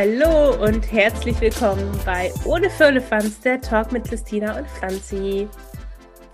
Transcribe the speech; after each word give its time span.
Hallo 0.00 0.54
und 0.64 0.90
herzlich 0.90 1.38
willkommen 1.42 1.92
bei 2.06 2.32
Ohne 2.46 2.70
Firlefanz, 2.70 3.38
der 3.40 3.60
Talk 3.60 3.92
mit 3.92 4.04
Christina 4.04 4.58
und 4.58 4.66
Franzi. 4.66 5.46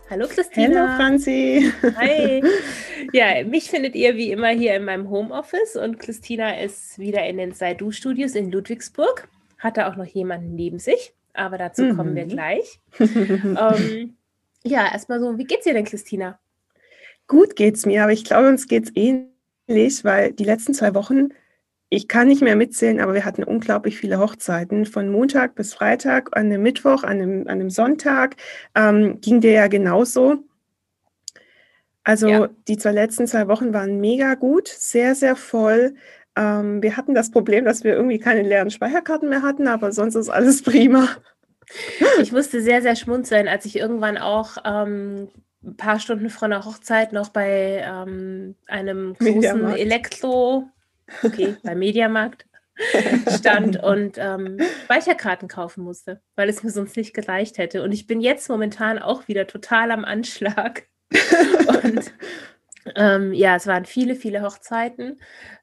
Hallo 0.08 0.28
Christina. 0.28 0.86
Hallo 0.86 0.96
Franzi. 0.96 1.72
Hi. 1.96 2.44
Ja, 3.12 3.42
mich 3.42 3.68
findet 3.68 3.96
ihr 3.96 4.14
wie 4.14 4.30
immer 4.30 4.50
hier 4.50 4.76
in 4.76 4.84
meinem 4.84 5.10
Homeoffice 5.10 5.74
und 5.74 5.98
Christina 5.98 6.60
ist 6.60 7.00
wieder 7.00 7.26
in 7.26 7.38
den 7.38 7.54
Saidu 7.54 7.90
Studios 7.90 8.36
in 8.36 8.52
Ludwigsburg. 8.52 9.26
Hatte 9.58 9.88
auch 9.88 9.96
noch 9.96 10.06
jemanden 10.06 10.54
neben 10.54 10.78
sich, 10.78 11.12
aber 11.34 11.58
dazu 11.58 11.82
mhm. 11.82 11.96
kommen 11.96 12.14
wir 12.14 12.26
gleich. 12.26 12.78
ähm, 13.00 14.14
ja, 14.62 14.92
erstmal 14.92 15.18
so, 15.18 15.38
wie 15.38 15.44
geht's 15.44 15.64
dir 15.64 15.74
denn, 15.74 15.86
Christina? 15.86 16.38
Gut 17.26 17.56
geht's 17.56 17.84
mir, 17.84 18.04
aber 18.04 18.12
ich 18.12 18.22
glaube, 18.22 18.48
uns 18.48 18.68
geht's 18.68 18.92
ähnlich, 18.94 20.04
weil 20.04 20.30
die 20.34 20.44
letzten 20.44 20.72
zwei 20.72 20.94
Wochen 20.94 21.30
ich 21.88 22.08
kann 22.08 22.26
nicht 22.26 22.42
mehr 22.42 22.56
mitzählen, 22.56 23.00
aber 23.00 23.14
wir 23.14 23.24
hatten 23.24 23.44
unglaublich 23.44 23.96
viele 23.96 24.18
Hochzeiten. 24.18 24.86
Von 24.86 25.08
Montag 25.08 25.54
bis 25.54 25.74
Freitag, 25.74 26.36
an 26.36 26.46
einem 26.46 26.62
Mittwoch, 26.62 27.04
an 27.04 27.22
einem, 27.22 27.40
an 27.42 27.48
einem 27.48 27.70
Sonntag 27.70 28.36
ähm, 28.74 29.20
ging 29.20 29.40
der 29.40 29.52
ja 29.52 29.66
genauso. 29.68 30.38
Also 32.02 32.28
ja. 32.28 32.48
die 32.68 32.76
zwei 32.76 32.92
letzten 32.92 33.26
zwei 33.26 33.48
Wochen 33.48 33.72
waren 33.72 34.00
mega 34.00 34.34
gut, 34.34 34.68
sehr, 34.68 35.14
sehr 35.14 35.36
voll. 35.36 35.94
Ähm, 36.36 36.82
wir 36.82 36.96
hatten 36.96 37.14
das 37.14 37.30
Problem, 37.30 37.64
dass 37.64 37.84
wir 37.84 37.94
irgendwie 37.94 38.18
keine 38.18 38.42
leeren 38.42 38.70
Speicherkarten 38.70 39.28
mehr 39.28 39.42
hatten, 39.42 39.68
aber 39.68 39.92
sonst 39.92 40.16
ist 40.16 40.28
alles 40.28 40.62
prima. 40.62 41.08
Ich 42.20 42.30
musste 42.30 42.60
sehr, 42.62 42.82
sehr 42.82 42.94
schmunzeln, 42.94 43.48
als 43.48 43.64
ich 43.64 43.76
irgendwann 43.76 44.18
auch 44.18 44.56
ähm, 44.64 45.28
ein 45.64 45.76
paar 45.76 45.98
Stunden 45.98 46.30
vor 46.30 46.46
einer 46.46 46.64
Hochzeit 46.64 47.12
noch 47.12 47.30
bei 47.30 47.84
ähm, 47.84 48.54
einem 48.68 49.14
großen 49.14 49.74
Elektro 49.74 50.68
okay, 51.22 51.56
beim 51.62 51.78
Mediamarkt 51.78 52.46
stand 53.28 53.76
und 53.82 54.16
ähm, 54.18 54.58
Speicherkarten 54.84 55.48
kaufen 55.48 55.84
musste, 55.84 56.20
weil 56.34 56.48
es 56.48 56.62
mir 56.62 56.70
sonst 56.70 56.96
nicht 56.96 57.14
gereicht 57.14 57.58
hätte. 57.58 57.82
Und 57.82 57.92
ich 57.92 58.06
bin 58.06 58.20
jetzt 58.20 58.48
momentan 58.48 58.98
auch 58.98 59.28
wieder 59.28 59.46
total 59.46 59.90
am 59.90 60.04
Anschlag. 60.04 60.84
und 61.84 62.12
ähm, 62.94 63.32
ja, 63.32 63.56
es 63.56 63.66
waren 63.66 63.84
viele, 63.84 64.14
viele 64.14 64.42
Hochzeiten, 64.42 65.20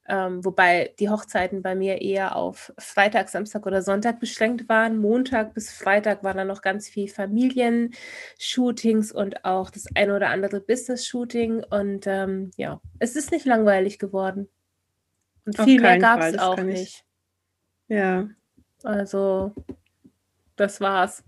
ähm, 0.09 0.43
wobei 0.43 0.93
die 0.99 1.09
Hochzeiten 1.09 1.61
bei 1.61 1.75
mir 1.75 2.01
eher 2.01 2.35
auf 2.35 2.73
Freitag, 2.77 3.29
Samstag 3.29 3.65
oder 3.65 3.81
Sonntag 3.81 4.19
beschränkt 4.19 4.67
waren. 4.67 4.97
Montag 4.97 5.53
bis 5.53 5.71
Freitag 5.71 6.23
waren 6.23 6.37
dann 6.37 6.47
noch 6.47 6.61
ganz 6.61 6.89
viel 6.89 7.07
Familienshootings 7.07 9.13
und 9.13 9.45
auch 9.45 9.69
das 9.69 9.85
ein 9.95 10.11
oder 10.11 10.29
andere 10.29 10.59
Business-Shooting. 10.59 11.63
Und 11.63 12.07
ähm, 12.07 12.51
ja, 12.57 12.81
es 12.99 13.15
ist 13.15 13.31
nicht 13.31 13.45
langweilig 13.45 13.99
geworden. 13.99 14.49
Und 15.45 15.61
viel 15.61 15.81
mehr 15.81 15.97
gab 15.99 16.21
es 16.21 16.37
auch 16.37 16.57
nicht. 16.57 17.03
Ja. 17.87 18.27
Also, 18.83 19.53
das 20.55 20.79
war's. 20.81 21.23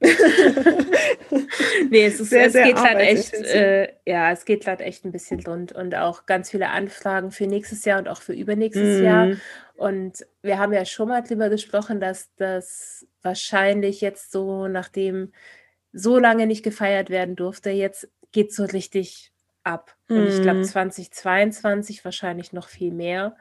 nee, 1.90 2.06
es, 2.06 2.20
ist, 2.20 2.30
sehr, 2.30 2.46
es 2.46 2.52
sehr 2.52 2.66
geht 2.66 2.76
halt 2.76 2.98
echt, 3.00 3.34
äh, 3.34 3.92
ja, 4.06 4.30
es 4.30 4.44
geht 4.44 4.66
halt 4.66 4.80
echt 4.80 5.04
ein 5.04 5.10
bisschen 5.10 5.40
rund 5.44 5.72
und 5.72 5.94
auch 5.96 6.24
ganz 6.26 6.50
viele 6.50 6.68
Anfragen 6.70 7.32
für 7.32 7.48
nächstes 7.48 7.84
Jahr 7.84 7.98
und 7.98 8.06
auch 8.06 8.22
für 8.22 8.32
übernächstes 8.32 9.00
mm. 9.00 9.04
Jahr. 9.04 9.32
Und 9.74 10.24
wir 10.42 10.58
haben 10.58 10.72
ja 10.72 10.84
schon 10.84 11.08
mal 11.08 11.22
darüber 11.22 11.48
gesprochen, 11.48 11.98
dass 12.00 12.32
das 12.36 13.06
wahrscheinlich 13.22 14.00
jetzt 14.00 14.30
so, 14.30 14.68
nachdem 14.68 15.32
so 15.92 16.18
lange 16.18 16.46
nicht 16.46 16.62
gefeiert 16.62 17.10
werden 17.10 17.34
durfte, 17.34 17.70
jetzt 17.70 18.08
geht 18.30 18.50
es 18.50 18.56
so 18.56 18.64
richtig 18.64 19.32
ab. 19.68 19.94
Und 20.08 20.26
ich 20.26 20.40
glaube, 20.40 20.62
2022 20.62 22.04
wahrscheinlich 22.04 22.52
noch 22.52 22.68
viel 22.68 22.92
mehr. 22.92 23.36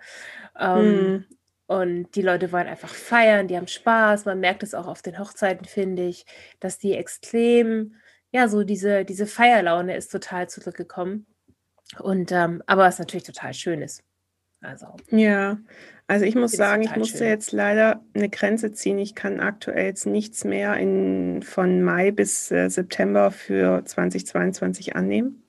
Ähm, 0.59 1.13
mm. 1.13 1.25
Und 1.67 2.15
die 2.15 2.21
Leute 2.21 2.51
wollen 2.51 2.67
einfach 2.67 2.93
feiern, 2.93 3.47
die 3.47 3.57
haben 3.57 3.67
Spaß. 3.67 4.25
Man 4.25 4.39
merkt 4.39 4.63
es 4.63 4.73
auch 4.73 4.87
auf 4.87 5.01
den 5.01 5.17
Hochzeiten, 5.17 5.65
finde 5.65 6.03
ich, 6.03 6.25
dass 6.59 6.77
die 6.77 6.93
extrem, 6.93 7.95
ja, 8.31 8.47
so 8.47 8.63
diese, 8.63 9.05
diese 9.05 9.25
Feierlaune 9.25 9.95
ist 9.95 10.11
total 10.11 10.49
zurückgekommen. 10.49 11.25
Und 11.99 12.31
ähm, 12.31 12.61
aber 12.67 12.83
was 12.83 12.99
natürlich 12.99 13.23
total 13.23 13.53
schön 13.53 13.81
ist. 13.81 14.03
Also. 14.61 14.87
Ja, 15.09 15.57
also 16.07 16.25
ich 16.25 16.35
muss 16.35 16.51
sagen, 16.51 16.81
ich 16.81 16.95
musste 16.95 17.19
schön. 17.19 17.27
jetzt 17.27 17.51
leider 17.51 18.01
eine 18.13 18.29
Grenze 18.29 18.71
ziehen. 18.71 18.97
Ich 18.97 19.13
kann 19.13 19.39
aktuell 19.39 19.85
jetzt 19.85 20.05
nichts 20.05 20.43
mehr 20.43 20.75
in, 20.77 21.43
von 21.43 21.81
Mai 21.81 22.11
bis 22.11 22.51
äh, 22.51 22.69
September 22.69 23.31
für 23.31 23.85
2022 23.85 24.95
annehmen 24.95 25.43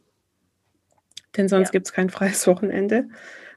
denn 1.38 1.48
sonst 1.48 1.68
ja. 1.68 1.72
gibt 1.72 1.86
es 1.86 1.92
kein 1.92 2.10
freies 2.10 2.46
Wochenende. 2.46 3.08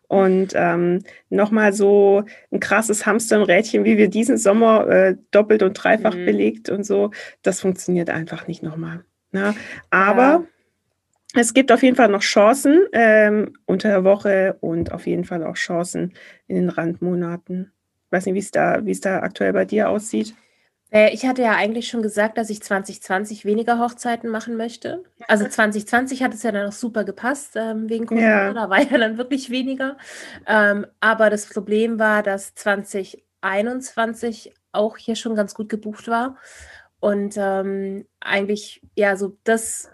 Und 0.08 0.52
ähm, 0.56 1.04
nochmal 1.30 1.72
so 1.72 2.24
ein 2.52 2.60
krasses 2.60 3.06
Hamster 3.06 3.38
im 3.38 3.44
Rädchen, 3.44 3.86
wie 3.86 3.98
wir 3.98 4.10
diesen 4.10 4.38
Sommer 4.38 4.86
äh, 4.90 5.16
doppelt 5.32 5.64
und 5.64 5.74
dreifach 5.74 6.16
mhm. 6.16 6.26
belegt 6.26 6.70
und 6.70 6.86
so, 6.86 7.12
das 7.44 7.62
funktioniert 7.62 8.10
einfach 8.10 8.46
nicht 8.46 8.62
nochmal. 8.62 9.06
Ne? 9.32 9.56
Aber 9.90 10.22
ja. 10.22 10.44
es 11.36 11.54
gibt 11.54 11.72
auf 11.72 11.82
jeden 11.82 11.96
Fall 11.96 12.10
noch 12.10 12.24
Chancen 12.24 12.88
ähm, 12.92 13.54
unter 13.66 13.88
der 13.88 14.04
Woche 14.04 14.58
und 14.60 14.92
auf 14.92 15.08
jeden 15.08 15.24
Fall 15.24 15.46
auch 15.46 15.56
Chancen 15.56 16.14
in 16.48 16.58
den 16.58 16.70
Randmonaten. 16.70 17.72
Ich 18.08 18.12
weiß 18.12 18.26
nicht, 18.26 18.36
wie 18.36 18.52
da, 18.52 18.86
wie 18.86 18.92
es 18.92 19.00
da 19.00 19.20
aktuell 19.20 19.54
bei 19.54 19.64
dir 19.64 19.90
aussieht. 19.90 20.36
Äh, 20.92 21.14
ich 21.14 21.26
hatte 21.26 21.42
ja 21.42 21.56
eigentlich 21.56 21.88
schon 21.88 22.02
gesagt, 22.02 22.38
dass 22.38 22.50
ich 22.50 22.62
2020 22.62 23.46
weniger 23.46 23.80
Hochzeiten 23.80 24.30
machen 24.30 24.58
möchte. 24.58 25.04
Also 25.28 25.48
2020 25.48 26.22
hat 26.22 26.34
es 26.34 26.44
ja 26.44 26.52
dann 26.52 26.68
auch 26.68 26.74
super 26.74 27.04
gepasst 27.04 27.56
ähm, 27.56 27.90
wegen 27.90 28.06
Corona, 28.06 28.48
ja. 28.48 28.54
da 28.54 28.70
war 28.70 28.82
ja 28.82 28.98
dann 28.98 29.18
wirklich 29.18 29.50
weniger. 29.50 29.98
Ähm, 30.46 30.86
aber 31.00 31.30
das 31.30 31.48
Problem 31.48 31.98
war, 31.98 32.22
dass 32.22 32.54
2021 32.56 34.54
auch 34.74 34.98
hier 34.98 35.16
schon 35.16 35.36
ganz 35.36 35.54
gut 35.54 35.70
gebucht 35.70 36.08
war. 36.08 36.38
Und 37.00 37.36
ähm, 37.38 38.06
eigentlich, 38.20 38.82
ja, 38.96 39.16
so 39.16 39.38
das 39.44 39.90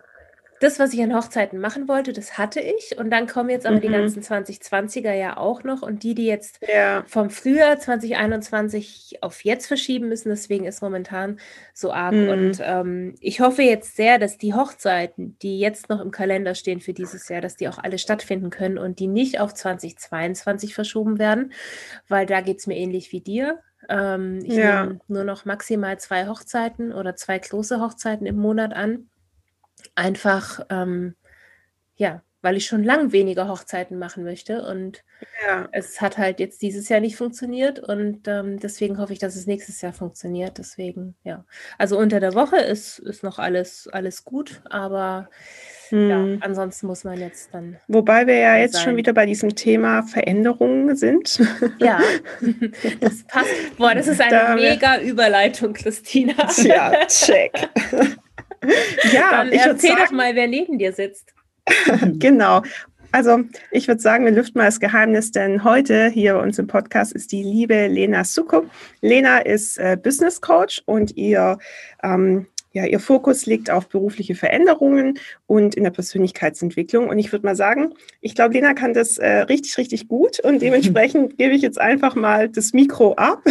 das, 0.59 0.79
was 0.79 0.94
ich 0.94 1.01
an 1.01 1.16
Hochzeiten 1.16 1.59
machen 1.59 1.88
wollte, 1.88 2.13
das 2.13 2.38
hatte 2.38 2.59
ich. 2.59 2.97
Und 2.97 3.12
dann 3.12 3.28
kommen 3.28 3.50
jetzt 3.50 3.66
aber 3.66 3.78
mhm. 3.78 3.81
die 3.81 3.90
ganzen 3.90 4.23
2020er 4.23 5.13
ja 5.13 5.38
auch 5.38 5.63
noch. 5.63 5.81
Und 5.81 6.03
die, 6.03 6.16
die 6.16 6.25
jetzt 6.25 6.59
ja. 6.68 7.03
vom 7.07 7.29
Frühjahr 7.29 7.79
2021 7.79 9.19
auf 9.22 9.44
jetzt 9.44 9.68
verschieben 9.68 10.09
müssen, 10.09 10.29
deswegen 10.29 10.66
ist 10.66 10.81
momentan 10.81 11.40
so 11.73 11.91
arg. 11.91 12.13
Mhm. 12.13 12.29
Und 12.29 12.62
ähm, 12.62 13.16
ich 13.19 13.40
hoffe 13.40 13.62
jetzt 13.62 13.95
sehr, 13.95 14.18
dass 14.19 14.38
die 14.38 14.53
Hochzeiten, 14.53 15.38
die 15.41 15.59
jetzt 15.59 15.90
noch 15.90 16.01
im 16.01 16.12
Kalender 16.12 16.56
stehen 16.56 16.81
für 16.81 16.94
dieses 16.94 17.29
Jahr, 17.29 17.41
dass 17.41 17.56
die 17.56 17.68
auch 17.68 17.78
alle 17.78 17.97
stattfinden 17.97 18.50
können 18.50 18.78
und 18.78 19.00
die 19.00 19.07
nicht 19.07 19.39
auf 19.39 19.53
2022 19.53 20.74
verschoben 20.74 21.19
werden, 21.19 21.53
weil 22.07 22.25
da 22.25 22.41
geht 22.41 22.59
es 22.59 22.68
mir 22.68 22.78
ähnlich 22.78 23.12
wie 23.12 23.22
dir. 23.22 23.59
Ähm, 23.89 24.39
ich 24.44 24.56
ja. 24.56 24.85
nehme 24.85 25.00
nur 25.07 25.24
noch 25.24 25.45
maximal 25.45 26.00
zwei 26.00 26.28
Hochzeiten 26.28 26.91
oder 26.91 27.16
zwei 27.16 27.38
große 27.38 27.79
Hochzeiten 27.79 28.25
im 28.25 28.38
Monat 28.38 28.74
an. 28.74 29.09
Einfach, 29.95 30.65
ähm, 30.69 31.15
ja, 31.95 32.21
weil 32.41 32.55
ich 32.55 32.67
schon 32.67 32.83
lang 32.83 33.11
weniger 33.11 33.47
Hochzeiten 33.47 33.97
machen 33.97 34.23
möchte. 34.23 34.63
Und 34.63 35.03
ja. 35.45 35.67
es 35.71 35.99
hat 35.99 36.17
halt 36.17 36.39
jetzt 36.39 36.61
dieses 36.61 36.88
Jahr 36.88 36.99
nicht 36.99 37.15
funktioniert. 37.15 37.79
Und 37.79 38.27
ähm, 38.27 38.59
deswegen 38.59 38.99
hoffe 38.99 39.13
ich, 39.13 39.19
dass 39.19 39.35
es 39.35 39.47
nächstes 39.47 39.81
Jahr 39.81 39.93
funktioniert. 39.93 40.57
Deswegen, 40.57 41.15
ja. 41.23 41.43
Also 41.77 41.97
unter 41.97 42.19
der 42.19 42.35
Woche 42.35 42.57
ist, 42.57 42.99
ist 42.99 43.23
noch 43.23 43.39
alles, 43.39 43.89
alles 43.91 44.23
gut, 44.23 44.61
aber 44.69 45.29
hm. 45.89 46.09
ja, 46.09 46.38
ansonsten 46.41 46.88
muss 46.88 47.03
man 47.03 47.19
jetzt 47.19 47.53
dann. 47.53 47.77
Wobei 47.88 48.27
wir 48.27 48.38
ja 48.38 48.57
jetzt 48.57 48.75
sein. 48.75 48.83
schon 48.83 48.95
wieder 48.97 49.13
bei 49.13 49.25
diesem 49.25 49.55
Thema 49.55 50.03
Veränderungen 50.03 50.95
sind. 50.95 51.39
Ja, 51.80 52.00
das 53.01 53.23
passt. 53.23 53.77
Boah, 53.77 53.95
das 53.95 54.07
ist 54.07 54.21
eine 54.21 54.31
da 54.31 54.56
mega 54.56 55.01
Überleitung, 55.01 55.73
Christina. 55.73 56.33
Ja, 56.63 57.06
check. 57.07 57.51
ja, 59.12 59.31
Dann 59.31 59.51
ich 59.51 59.62
erzähl 59.62 59.92
sagen, 59.92 60.04
doch 60.06 60.12
mal, 60.12 60.36
wer 60.36 60.48
neben 60.48 60.77
dir 60.77 60.94
sitzt. 60.94 61.33
genau. 62.19 62.62
Also 63.12 63.39
ich 63.71 63.88
würde 63.88 64.01
sagen, 64.01 64.25
wir 64.25 64.31
lüften 64.31 64.59
mal 64.59 64.65
das 64.65 64.80
Geheimnis, 64.80 65.31
denn 65.31 65.63
heute 65.63 66.09
hier 66.09 66.33
bei 66.33 66.42
uns 66.42 66.59
im 66.59 66.68
Podcast 66.68 67.13
ist 67.13 67.31
die 67.31 67.44
liebe 67.44 67.88
Lena 67.88 68.24
Sukup. 68.24 68.69
Lena 69.01 69.39
ist 69.39 69.77
äh, 69.77 69.98
Business 70.01 70.42
Coach 70.42 70.81
und 70.86 71.15
ihr, 71.15 71.57
ähm, 72.04 72.48
ja, 72.74 72.86
ihr 72.86 73.00
Fokus 73.00 73.45
liegt 73.45 73.71
auf 73.71 73.88
berufliche 73.88 74.36
Veränderungen 74.36 75.18
und 75.48 75.74
in 75.74 75.83
der 75.83 75.92
Persönlichkeitsentwicklung. 75.92 77.07
Und 77.07 77.18
ich 77.18 77.31
würde 77.31 77.45
mal 77.45 77.56
sagen, 77.56 77.94
ich 78.19 78.36
glaube, 78.36 78.54
Lena 78.54 78.74
kann 78.74 78.94
das 78.94 79.18
äh, 79.18 79.39
richtig, 79.39 79.77
richtig 79.77 80.09
gut 80.09 80.39
und 80.42 80.62
dementsprechend 80.62 81.38
gebe 81.38 81.54
ich 81.54 81.62
jetzt 81.62 81.80
einfach 81.80 82.13
mal 82.15 82.50
das 82.50 82.74
Mikro 82.74 83.13
ab. 83.13 83.42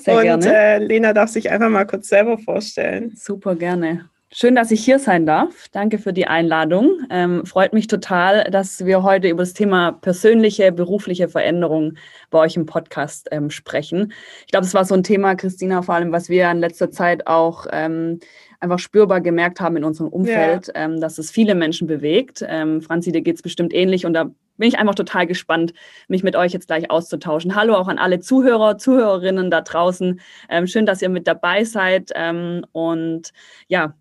Sehr 0.00 0.16
und 0.16 0.22
gerne. 0.22 0.54
Äh, 0.54 0.78
Lena 0.78 1.12
darf 1.12 1.30
sich 1.30 1.50
einfach 1.50 1.68
mal 1.68 1.86
kurz 1.86 2.08
selber 2.08 2.38
vorstellen. 2.38 3.12
Super 3.16 3.56
gerne. 3.56 4.11
Schön, 4.34 4.54
dass 4.54 4.70
ich 4.70 4.82
hier 4.82 4.98
sein 4.98 5.26
darf. 5.26 5.68
Danke 5.72 5.98
für 5.98 6.14
die 6.14 6.26
Einladung. 6.26 7.00
Ähm, 7.10 7.44
freut 7.44 7.74
mich 7.74 7.86
total, 7.86 8.44
dass 8.50 8.86
wir 8.86 9.02
heute 9.02 9.28
über 9.28 9.42
das 9.42 9.52
Thema 9.52 9.92
persönliche, 9.92 10.72
berufliche 10.72 11.28
Veränderung 11.28 11.98
bei 12.30 12.38
euch 12.38 12.56
im 12.56 12.64
Podcast 12.64 13.28
ähm, 13.30 13.50
sprechen. 13.50 14.14
Ich 14.46 14.50
glaube, 14.50 14.64
es 14.64 14.72
war 14.72 14.86
so 14.86 14.94
ein 14.94 15.02
Thema, 15.02 15.34
Christina, 15.34 15.82
vor 15.82 15.96
allem, 15.96 16.12
was 16.12 16.30
wir 16.30 16.50
in 16.50 16.60
letzter 16.60 16.90
Zeit 16.90 17.26
auch 17.26 17.66
ähm, 17.72 18.20
einfach 18.58 18.78
spürbar 18.78 19.20
gemerkt 19.20 19.60
haben 19.60 19.76
in 19.76 19.84
unserem 19.84 20.08
Umfeld, 20.08 20.68
ja. 20.68 20.72
Ähm, 20.76 20.98
dass 20.98 21.18
es 21.18 21.30
viele 21.30 21.54
Menschen 21.54 21.86
bewegt. 21.86 22.42
Ähm, 22.48 22.80
Franzi, 22.80 23.12
dir 23.12 23.20
geht 23.20 23.36
es 23.36 23.42
bestimmt 23.42 23.74
ähnlich 23.74 24.06
und 24.06 24.14
da 24.14 24.30
bin 24.62 24.68
ich 24.68 24.78
einfach 24.78 24.94
total 24.94 25.26
gespannt, 25.26 25.72
mich 26.06 26.22
mit 26.22 26.36
euch 26.36 26.52
jetzt 26.52 26.68
gleich 26.68 26.88
auszutauschen. 26.88 27.56
Hallo 27.56 27.74
auch 27.74 27.88
an 27.88 27.98
alle 27.98 28.20
Zuhörer, 28.20 28.78
Zuhörerinnen 28.78 29.50
da 29.50 29.60
draußen. 29.60 30.20
Ähm, 30.48 30.68
schön, 30.68 30.86
dass 30.86 31.02
ihr 31.02 31.08
mit 31.08 31.26
dabei 31.26 31.64
seid. 31.64 32.12
Ähm, 32.14 32.64
und 32.70 33.32
ja, 33.66 33.96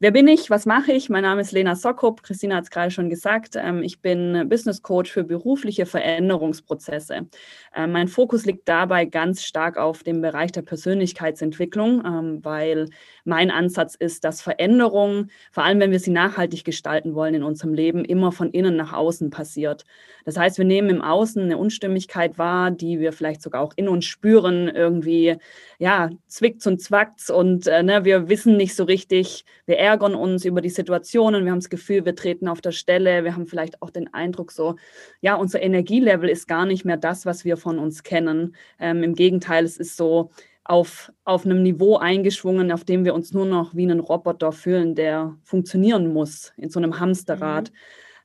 Wer 0.00 0.10
bin 0.10 0.26
ich? 0.26 0.50
Was 0.50 0.66
mache 0.66 0.90
ich? 0.92 1.08
Mein 1.08 1.22
Name 1.22 1.40
ist 1.40 1.52
Lena 1.52 1.76
Sokop. 1.76 2.24
Christina 2.24 2.56
hat 2.56 2.64
es 2.64 2.70
gerade 2.70 2.90
schon 2.90 3.08
gesagt. 3.08 3.54
Ähm, 3.54 3.82
ich 3.84 4.00
bin 4.00 4.48
Business 4.48 4.82
Coach 4.82 5.10
für 5.10 5.22
berufliche 5.22 5.86
Veränderungsprozesse. 5.86 7.28
Ähm, 7.74 7.92
mein 7.92 8.08
Fokus 8.08 8.44
liegt 8.44 8.68
dabei 8.68 9.04
ganz 9.04 9.44
stark 9.44 9.76
auf 9.76 10.02
dem 10.02 10.20
Bereich 10.20 10.50
der 10.50 10.62
Persönlichkeitsentwicklung, 10.62 12.02
ähm, 12.04 12.44
weil 12.44 12.88
mein 13.24 13.52
Ansatz 13.52 13.94
ist, 13.94 14.24
dass 14.24 14.42
Veränderung, 14.42 15.28
vor 15.52 15.62
allem 15.62 15.78
wenn 15.78 15.92
wir 15.92 16.00
sie 16.00 16.10
nachhaltig 16.10 16.64
gestalten 16.64 17.14
wollen 17.14 17.34
in 17.34 17.44
unserem 17.44 17.72
Leben, 17.72 18.04
immer 18.04 18.32
von 18.32 18.50
innen 18.50 18.74
nach 18.74 18.92
außen 18.92 19.30
passiert. 19.30 19.84
Das 20.24 20.36
heißt, 20.36 20.58
wir 20.58 20.64
nehmen 20.64 20.90
im 20.90 21.02
Außen 21.02 21.40
eine 21.40 21.56
Unstimmigkeit 21.56 22.36
wahr, 22.36 22.72
die 22.72 22.98
wir 22.98 23.12
vielleicht 23.12 23.42
sogar 23.42 23.62
auch 23.62 23.72
in 23.76 23.88
uns 23.88 24.06
spüren, 24.06 24.68
irgendwie, 24.68 25.36
ja, 25.78 26.10
zwickt's 26.26 26.66
und 26.66 26.80
zwackt's 26.80 27.30
und 27.30 27.68
äh, 27.68 27.82
ne, 27.84 28.04
wir 28.04 28.28
wissen 28.28 28.56
nicht 28.56 28.74
so 28.74 28.84
richtig, 28.84 29.44
wir 29.66 29.83
ärgern 29.84 30.14
uns 30.14 30.44
über 30.44 30.60
die 30.60 30.70
Situationen, 30.70 31.44
wir 31.44 31.52
haben 31.52 31.60
das 31.60 31.70
Gefühl, 31.70 32.04
wir 32.04 32.16
treten 32.16 32.48
auf 32.48 32.60
der 32.60 32.72
Stelle, 32.72 33.24
wir 33.24 33.34
haben 33.34 33.46
vielleicht 33.46 33.82
auch 33.82 33.90
den 33.90 34.12
Eindruck 34.12 34.50
so, 34.52 34.76
ja, 35.20 35.34
unser 35.34 35.62
Energielevel 35.62 36.28
ist 36.28 36.48
gar 36.48 36.66
nicht 36.66 36.84
mehr 36.84 36.96
das, 36.96 37.26
was 37.26 37.44
wir 37.44 37.56
von 37.56 37.78
uns 37.78 38.02
kennen. 38.02 38.56
Ähm, 38.78 39.02
Im 39.02 39.14
Gegenteil, 39.14 39.64
es 39.64 39.76
ist 39.76 39.96
so, 39.96 40.30
auf, 40.64 41.12
auf 41.24 41.44
einem 41.44 41.62
Niveau 41.62 41.98
eingeschwungen, 41.98 42.72
auf 42.72 42.84
dem 42.84 43.04
wir 43.04 43.14
uns 43.14 43.32
nur 43.32 43.44
noch 43.44 43.74
wie 43.74 43.82
einen 43.82 44.00
Roboter 44.00 44.50
fühlen, 44.50 44.94
der 44.94 45.36
funktionieren 45.42 46.12
muss 46.12 46.54
in 46.56 46.70
so 46.70 46.80
einem 46.80 46.98
Hamsterrad. 46.98 47.70
Mhm. 47.70 47.76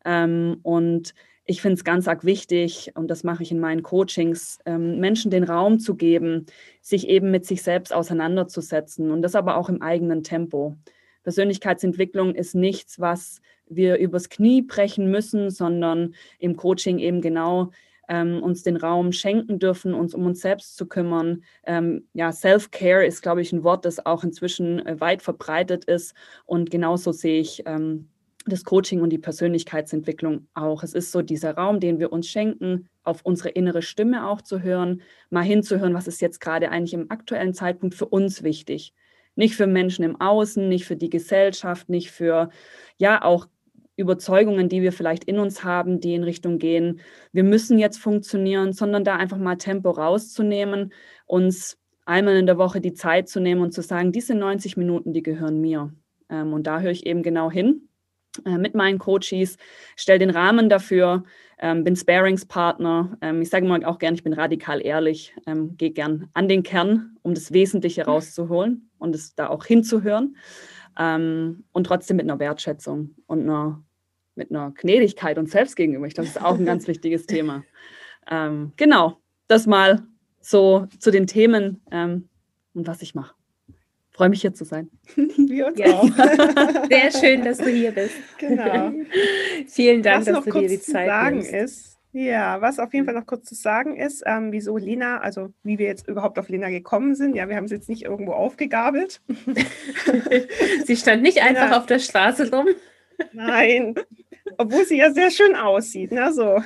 Ähm, 0.06 0.60
und 0.64 1.14
ich 1.44 1.62
finde 1.62 1.74
es 1.76 1.84
ganz 1.84 2.08
arg 2.08 2.24
wichtig, 2.24 2.92
und 2.96 3.10
das 3.10 3.24
mache 3.24 3.44
ich 3.44 3.52
in 3.52 3.60
meinen 3.60 3.84
Coachings, 3.84 4.60
ähm, 4.66 5.00
Menschen 5.00 5.32
den 5.32 5.44
Raum 5.44 5.80
zu 5.80 5.96
geben, 5.96 6.46
sich 6.82 7.08
eben 7.10 7.32
mit 7.32 7.46
sich 7.46 7.64
selbst 7.64 7.94
auseinanderzusetzen 7.94 9.12
und 9.12 9.22
das 9.22 9.36
aber 9.36 9.58
auch 9.58 9.68
im 9.68 9.82
eigenen 9.82 10.24
Tempo. 10.24 10.78
Persönlichkeitsentwicklung 11.24 12.36
ist 12.36 12.56
nichts, 12.56 13.00
was 13.00 13.42
wir 13.68 13.98
übers 13.98 14.30
Knie 14.30 14.62
brechen 14.62 15.12
müssen, 15.12 15.50
sondern 15.52 16.16
im 16.40 16.56
Coaching 16.56 17.00
eben 17.00 17.22
genau 17.22 17.72
ähm, 18.10 18.42
uns 18.42 18.64
den 18.64 18.76
Raum 18.76 19.12
schenken 19.12 19.60
dürfen, 19.60 19.94
uns 19.94 20.14
um 20.16 20.26
uns 20.26 20.42
selbst 20.42 20.76
zu 20.76 20.88
kümmern. 20.88 21.44
Ähm, 21.64 22.08
ja, 22.14 22.32
Self-Care 22.32 23.06
ist, 23.06 23.22
glaube 23.22 23.42
ich, 23.42 23.54
ein 23.54 23.64
Wort, 23.64 23.86
das 23.86 24.06
auch 24.06 24.24
inzwischen 24.24 24.86
äh, 24.86 25.00
weit 25.00 25.22
verbreitet 25.22 25.86
ist. 25.86 26.16
Und 26.46 26.72
genauso 26.72 27.12
sehe 27.12 27.40
ich 27.40 27.64
ähm, 27.68 28.10
das 28.46 28.64
Coaching 28.64 29.02
und 29.02 29.12
die 29.12 29.20
Persönlichkeitsentwicklung 29.20 30.48
auch. 30.56 30.82
Es 30.82 30.94
ist 30.94 31.12
so 31.12 31.22
dieser 31.22 31.56
Raum, 31.56 31.80
den 31.80 32.00
wir 32.00 32.12
uns 32.12 32.28
schenken, 32.28 32.90
auf 33.04 33.22
unsere 33.24 33.50
innere 33.50 33.84
Stimme 33.84 34.28
auch 34.28 34.42
zu 34.42 34.62
hören, 34.62 35.02
mal 35.30 35.44
hinzuhören, 35.44 35.94
was 35.94 36.08
ist 36.08 36.22
jetzt 36.22 36.42
gerade 36.42 36.72
eigentlich 36.72 36.94
im 36.96 37.12
aktuellen 37.12 37.54
Zeitpunkt 37.54 37.96
für 37.96 38.08
uns 38.08 38.42
wichtig. 38.44 38.94
Nicht 39.40 39.56
für 39.56 39.68
Menschen 39.68 40.04
im 40.04 40.20
Außen, 40.20 40.68
nicht 40.68 40.86
für 40.86 40.98
die 40.98 41.10
Gesellschaft, 41.10 41.88
nicht 41.90 42.12
für 42.12 42.50
ja 42.98 43.24
auch 43.24 43.48
Überzeugungen, 43.96 44.68
die 44.68 44.82
wir 44.82 44.92
vielleicht 44.92 45.24
in 45.24 45.40
uns 45.40 45.64
haben, 45.64 46.02
die 46.02 46.14
in 46.14 46.24
Richtung 46.24 46.60
gehen, 46.60 47.00
wir 47.32 47.46
müssen 47.46 47.80
jetzt 47.80 48.00
funktionieren, 48.00 48.74
sondern 48.74 49.06
da 49.06 49.16
einfach 49.16 49.38
mal 49.38 49.56
Tempo 49.56 49.92
rauszunehmen, 49.92 50.94
uns 51.26 51.78
einmal 52.06 52.36
in 52.36 52.48
der 52.48 52.58
Woche 52.58 52.82
die 52.82 52.94
Zeit 52.94 53.30
zu 53.30 53.40
nehmen 53.40 53.62
und 53.62 53.74
zu 53.74 53.82
sagen, 53.82 54.12
diese 54.12 54.36
90 54.36 54.76
Minuten, 54.76 55.14
die 55.14 55.24
gehören 55.24 55.62
mir. 55.62 55.94
Ähm, 56.30 56.52
und 56.52 56.68
da 56.68 56.82
höre 56.82 56.92
ich 56.92 57.06
eben 57.06 57.24
genau 57.24 57.50
hin 57.50 57.89
mit 58.46 58.76
meinen 58.76 59.00
Coaches, 59.00 59.58
stelle 59.96 60.20
den 60.20 60.30
Rahmen 60.30 60.70
dafür, 60.70 61.24
ähm, 61.60 61.84
bin 61.84 61.96
Sparingspartner. 61.96 63.18
Ähm, 63.22 63.42
ich 63.42 63.50
sage 63.50 63.68
mal 63.68 63.84
auch 63.84 64.00
gern, 64.00 64.16
ich 64.16 64.24
bin 64.24 64.34
radikal 64.34 64.82
ehrlich, 64.82 65.36
ähm, 65.46 65.76
gehe 65.76 65.92
gern 65.92 66.30
an 66.34 66.48
den 66.48 66.64
Kern, 66.64 67.18
um 67.22 67.34
das 67.34 67.52
Wesentliche 67.52 68.06
rauszuholen 68.06 68.90
und 68.98 69.14
es 69.14 69.36
da 69.36 69.48
auch 69.48 69.66
hinzuhören. 69.66 70.36
Und 70.98 71.84
trotzdem 71.86 72.18
mit 72.18 72.26
einer 72.26 72.40
Wertschätzung 72.40 73.16
und 73.26 73.44
einer 73.44 73.82
mit 74.36 74.50
einer 74.50 74.72
Gnädigkeit 74.72 75.38
und 75.38 75.50
selbst 75.50 75.78
gegenüber. 75.78 76.08
Ich 76.08 76.14
glaube, 76.14 76.28
das 76.28 76.36
ist 76.36 76.42
auch 76.44 76.58
ein 76.58 76.66
ganz 76.66 76.88
wichtiges 76.90 77.26
Thema. 77.26 77.64
Genau, 78.76 79.22
das 79.48 79.66
mal 79.66 80.04
so 80.42 80.88
zu 80.98 81.12
den 81.12 81.26
Themen 81.26 81.82
und 81.90 82.28
was 82.74 83.02
ich 83.02 83.16
mache. 83.16 83.34
Freue 84.20 84.28
mich 84.28 84.42
hier 84.42 84.54
zu 84.54 84.66
sein. 84.66 84.90
Wir 85.16 85.68
uns 85.68 85.80
ja. 85.80 85.94
auch. 85.94 86.04
Sehr 86.90 87.10
schön, 87.10 87.42
dass 87.46 87.58
du 87.58 87.70
hier 87.70 87.92
bist. 87.92 88.16
Genau. 88.38 88.92
Vielen 89.68 90.04
Dank, 90.04 90.26
dass 90.26 90.44
du 90.44 90.52
dir 90.52 90.68
die 90.68 90.82
Zeit 90.82 91.06
zu 91.06 91.14
sagen 91.14 91.38
nimmst. 91.38 91.54
ist. 91.54 91.98
Ja, 92.12 92.60
was 92.60 92.80
auf 92.80 92.94
jeden 92.94 93.06
Fall 93.06 93.14
noch 93.14 93.26
kurz 93.26 93.46
zu 93.46 93.56
sagen 93.56 93.96
ist, 93.96 94.24
ähm, 94.26 94.52
wieso 94.52 94.76
Lena, 94.76 95.20
also 95.20 95.54
wie 95.64 95.80
wir 95.80 95.86
jetzt 95.86 96.10
überhaupt 96.10 96.38
auf 96.38 96.50
Lena 96.50 96.68
gekommen 96.70 97.16
sind. 97.16 97.34
Ja, 97.38 97.48
wir 97.48 97.56
haben 97.56 97.70
sie 97.70 97.76
jetzt 97.76 97.88
nicht 97.88 98.04
irgendwo 98.04 98.34
aufgegabelt. 98.34 99.22
sie 100.84 100.98
stand 100.98 101.22
nicht 101.22 101.42
einfach 101.42 101.72
ja. 101.72 101.78
auf 101.78 101.86
der 101.86 102.00
Straße 102.00 102.52
rum. 102.52 102.68
Nein, 103.32 103.96
obwohl 104.58 104.84
sie 104.84 104.98
ja 104.98 105.14
sehr 105.14 105.32
schön 105.32 105.56
aussieht. 105.56 106.12
Ne? 106.12 106.34
So. 106.34 106.62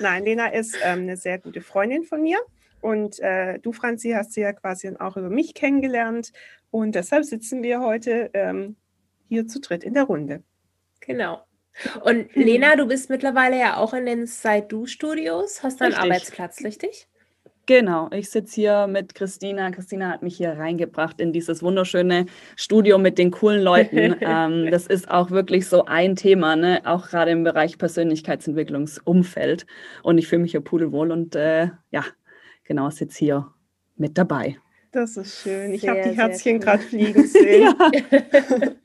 Nein, 0.00 0.24
Lena 0.24 0.48
ist 0.48 0.76
ähm, 0.82 1.02
eine 1.02 1.16
sehr 1.16 1.38
gute 1.38 1.60
Freundin 1.60 2.02
von 2.02 2.20
mir. 2.20 2.38
Und 2.86 3.18
äh, 3.18 3.58
du, 3.58 3.72
Franzi, 3.72 4.12
hast 4.12 4.32
sie 4.32 4.42
ja 4.42 4.52
quasi 4.52 4.88
auch 5.00 5.16
über 5.16 5.28
mich 5.28 5.54
kennengelernt. 5.54 6.32
Und 6.70 6.94
deshalb 6.94 7.24
sitzen 7.24 7.64
wir 7.64 7.80
heute 7.80 8.30
ähm, 8.32 8.76
hier 9.28 9.48
zu 9.48 9.60
dritt 9.60 9.82
in 9.82 9.92
der 9.92 10.04
Runde. 10.04 10.44
Genau. 11.00 11.42
Und 12.04 12.32
Lena, 12.36 12.76
du 12.76 12.86
bist 12.86 13.10
mittlerweile 13.10 13.58
ja 13.58 13.76
auch 13.78 13.92
in 13.92 14.06
den 14.06 14.28
Side-Do-Studios, 14.28 15.64
hast 15.64 15.80
deinen 15.80 15.94
Arbeitsplatz, 15.94 16.62
richtig? 16.62 17.08
Genau, 17.66 18.08
ich 18.12 18.30
sitze 18.30 18.54
hier 18.54 18.86
mit 18.86 19.16
Christina. 19.16 19.72
Christina 19.72 20.08
hat 20.08 20.22
mich 20.22 20.36
hier 20.36 20.52
reingebracht 20.52 21.20
in 21.20 21.32
dieses 21.32 21.64
wunderschöne 21.64 22.26
Studio 22.54 22.98
mit 22.98 23.18
den 23.18 23.32
coolen 23.32 23.62
Leuten. 23.62 24.14
ähm, 24.20 24.70
das 24.70 24.86
ist 24.86 25.10
auch 25.10 25.32
wirklich 25.32 25.66
so 25.66 25.86
ein 25.86 26.14
Thema, 26.14 26.54
ne? 26.54 26.82
auch 26.84 27.08
gerade 27.08 27.32
im 27.32 27.42
Bereich 27.42 27.78
Persönlichkeitsentwicklungsumfeld. 27.78 29.66
Und 30.04 30.18
ich 30.18 30.28
fühle 30.28 30.42
mich 30.42 30.52
hier 30.52 30.60
pudelwohl 30.60 31.10
und 31.10 31.34
äh, 31.34 31.70
ja, 31.90 32.04
genau, 32.66 32.90
sitze 32.90 33.18
hier 33.18 33.52
mit 33.96 34.16
dabei. 34.18 34.58
Das 34.92 35.16
ist 35.16 35.42
schön. 35.42 35.72
Ich 35.72 35.86
habe 35.88 36.02
die 36.02 36.16
Herzchen 36.16 36.60
gerade 36.60 36.82
fliegen 36.82 37.26
sehen. 37.26 37.74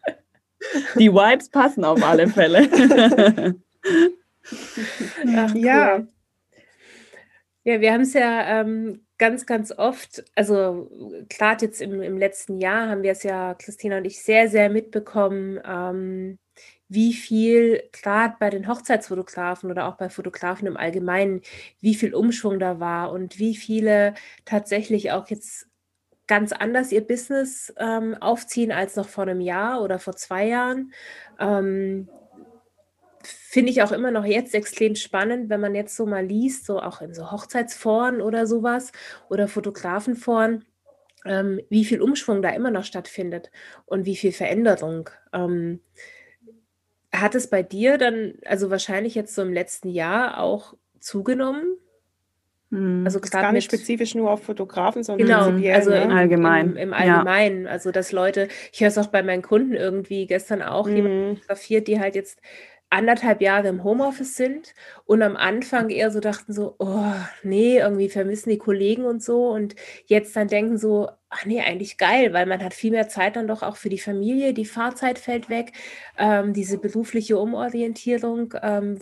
die 0.97 1.11
Vibes 1.11 1.49
passen 1.49 1.85
auf 1.85 2.03
alle 2.03 2.27
Fälle. 2.27 2.69
Ach, 5.35 5.53
cool. 5.53 5.61
Ja. 5.61 6.05
Ja, 7.63 7.79
wir 7.79 7.93
haben 7.93 8.01
es 8.01 8.13
ja 8.13 8.61
ähm, 8.61 9.05
ganz, 9.19 9.45
ganz 9.45 9.71
oft, 9.71 10.23
also 10.35 10.89
klar, 11.29 11.55
jetzt 11.61 11.79
im, 11.79 12.01
im 12.01 12.17
letzten 12.17 12.57
Jahr 12.57 12.89
haben 12.89 13.03
wir 13.03 13.11
es 13.11 13.21
ja, 13.21 13.53
Christina 13.53 13.97
und 13.97 14.05
ich, 14.05 14.23
sehr, 14.23 14.49
sehr 14.49 14.67
mitbekommen, 14.69 15.59
ähm, 15.63 16.39
wie 16.93 17.13
viel, 17.13 17.83
gerade 17.93 18.35
bei 18.37 18.49
den 18.49 18.67
Hochzeitsfotografen 18.67 19.71
oder 19.71 19.87
auch 19.87 19.95
bei 19.95 20.09
Fotografen 20.09 20.67
im 20.67 20.75
Allgemeinen, 20.75 21.41
wie 21.79 21.95
viel 21.95 22.13
Umschwung 22.13 22.59
da 22.59 22.81
war 22.81 23.13
und 23.13 23.39
wie 23.39 23.55
viele 23.55 24.13
tatsächlich 24.43 25.13
auch 25.13 25.29
jetzt 25.29 25.67
ganz 26.27 26.51
anders 26.51 26.91
ihr 26.91 27.07
Business 27.07 27.73
ähm, 27.77 28.15
aufziehen 28.19 28.73
als 28.73 28.97
noch 28.97 29.07
vor 29.07 29.23
einem 29.23 29.39
Jahr 29.39 29.81
oder 29.81 29.99
vor 29.99 30.17
zwei 30.17 30.47
Jahren. 30.47 30.91
Ähm, 31.39 32.09
finde 33.23 33.71
ich 33.71 33.81
auch 33.83 33.93
immer 33.93 34.11
noch 34.11 34.25
jetzt 34.25 34.53
extrem 34.53 34.95
spannend, 34.95 35.49
wenn 35.49 35.61
man 35.61 35.75
jetzt 35.75 35.95
so 35.95 36.05
mal 36.05 36.25
liest, 36.25 36.65
so 36.65 36.81
auch 36.81 36.99
in 36.99 37.13
so 37.13 37.31
Hochzeitsforen 37.31 38.19
oder 38.19 38.47
sowas 38.47 38.91
oder 39.29 39.47
Fotografenforen, 39.47 40.65
ähm, 41.25 41.61
wie 41.69 41.85
viel 41.85 42.01
Umschwung 42.01 42.41
da 42.41 42.49
immer 42.49 42.71
noch 42.71 42.83
stattfindet 42.83 43.49
und 43.85 44.05
wie 44.05 44.17
viel 44.17 44.33
Veränderung. 44.33 45.09
Ähm, 45.31 45.79
hat 47.13 47.35
es 47.35 47.47
bei 47.47 47.63
dir 47.63 47.97
dann, 47.97 48.33
also 48.45 48.69
wahrscheinlich 48.69 49.15
jetzt 49.15 49.35
so 49.35 49.41
im 49.41 49.53
letzten 49.53 49.89
Jahr 49.89 50.39
auch 50.39 50.75
zugenommen? 50.99 51.77
Hm. 52.71 53.03
Also 53.03 53.19
gar 53.19 53.51
nicht 53.51 53.65
spezifisch 53.65 54.15
nur 54.15 54.31
auf 54.31 54.43
Fotografen, 54.43 55.03
sondern 55.03 55.27
genau, 55.27 55.73
also 55.73 55.89
ne? 55.89 56.03
im, 56.03 56.11
Allgemeinen. 56.11 56.71
Im, 56.71 56.77
im 56.77 56.93
Allgemeinen. 56.93 57.65
Ja. 57.65 57.71
Also 57.71 57.91
dass 57.91 58.13
Leute, 58.13 58.47
ich 58.71 58.79
höre 58.79 58.87
es 58.87 58.97
auch 58.97 59.07
bei 59.07 59.23
meinen 59.23 59.41
Kunden 59.41 59.73
irgendwie 59.73 60.25
gestern 60.25 60.61
auch 60.61 60.87
mhm. 60.87 60.95
jemand 60.95 61.39
fotografiert, 61.39 61.87
die 61.87 61.99
halt 61.99 62.15
jetzt 62.15 62.39
anderthalb 62.91 63.41
Jahre 63.41 63.69
im 63.69 63.83
Homeoffice 63.83 64.35
sind 64.35 64.73
und 65.05 65.21
am 65.23 65.35
Anfang 65.37 65.89
eher 65.89 66.11
so 66.11 66.19
dachten 66.19 66.53
so, 66.53 66.75
oh 66.79 67.13
nee, 67.43 67.79
irgendwie 67.79 68.09
vermissen 68.09 68.49
die 68.51 68.57
Kollegen 68.59 69.05
und 69.05 69.23
so 69.23 69.49
und 69.49 69.75
jetzt 70.05 70.35
dann 70.35 70.47
denken 70.49 70.77
so, 70.77 71.09
ach 71.29 71.45
nee, 71.45 71.61
eigentlich 71.61 71.97
geil, 71.97 72.33
weil 72.33 72.45
man 72.45 72.63
hat 72.63 72.73
viel 72.73 72.91
mehr 72.91 73.07
Zeit 73.09 73.35
dann 73.37 73.47
doch 73.47 73.63
auch 73.63 73.77
für 73.77 73.89
die 73.89 73.99
Familie, 73.99 74.53
die 74.53 74.65
Fahrzeit 74.65 75.19
fällt 75.19 75.49
weg, 75.49 75.71
ähm, 76.17 76.53
diese 76.53 76.77
berufliche 76.77 77.37
Umorientierung 77.39 78.53
ähm, 78.61 78.99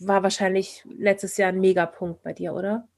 war 0.00 0.22
wahrscheinlich 0.22 0.84
letztes 0.98 1.36
Jahr 1.36 1.50
ein 1.50 1.60
Megapunkt 1.60 2.22
bei 2.22 2.32
dir, 2.32 2.54
oder? 2.54 2.89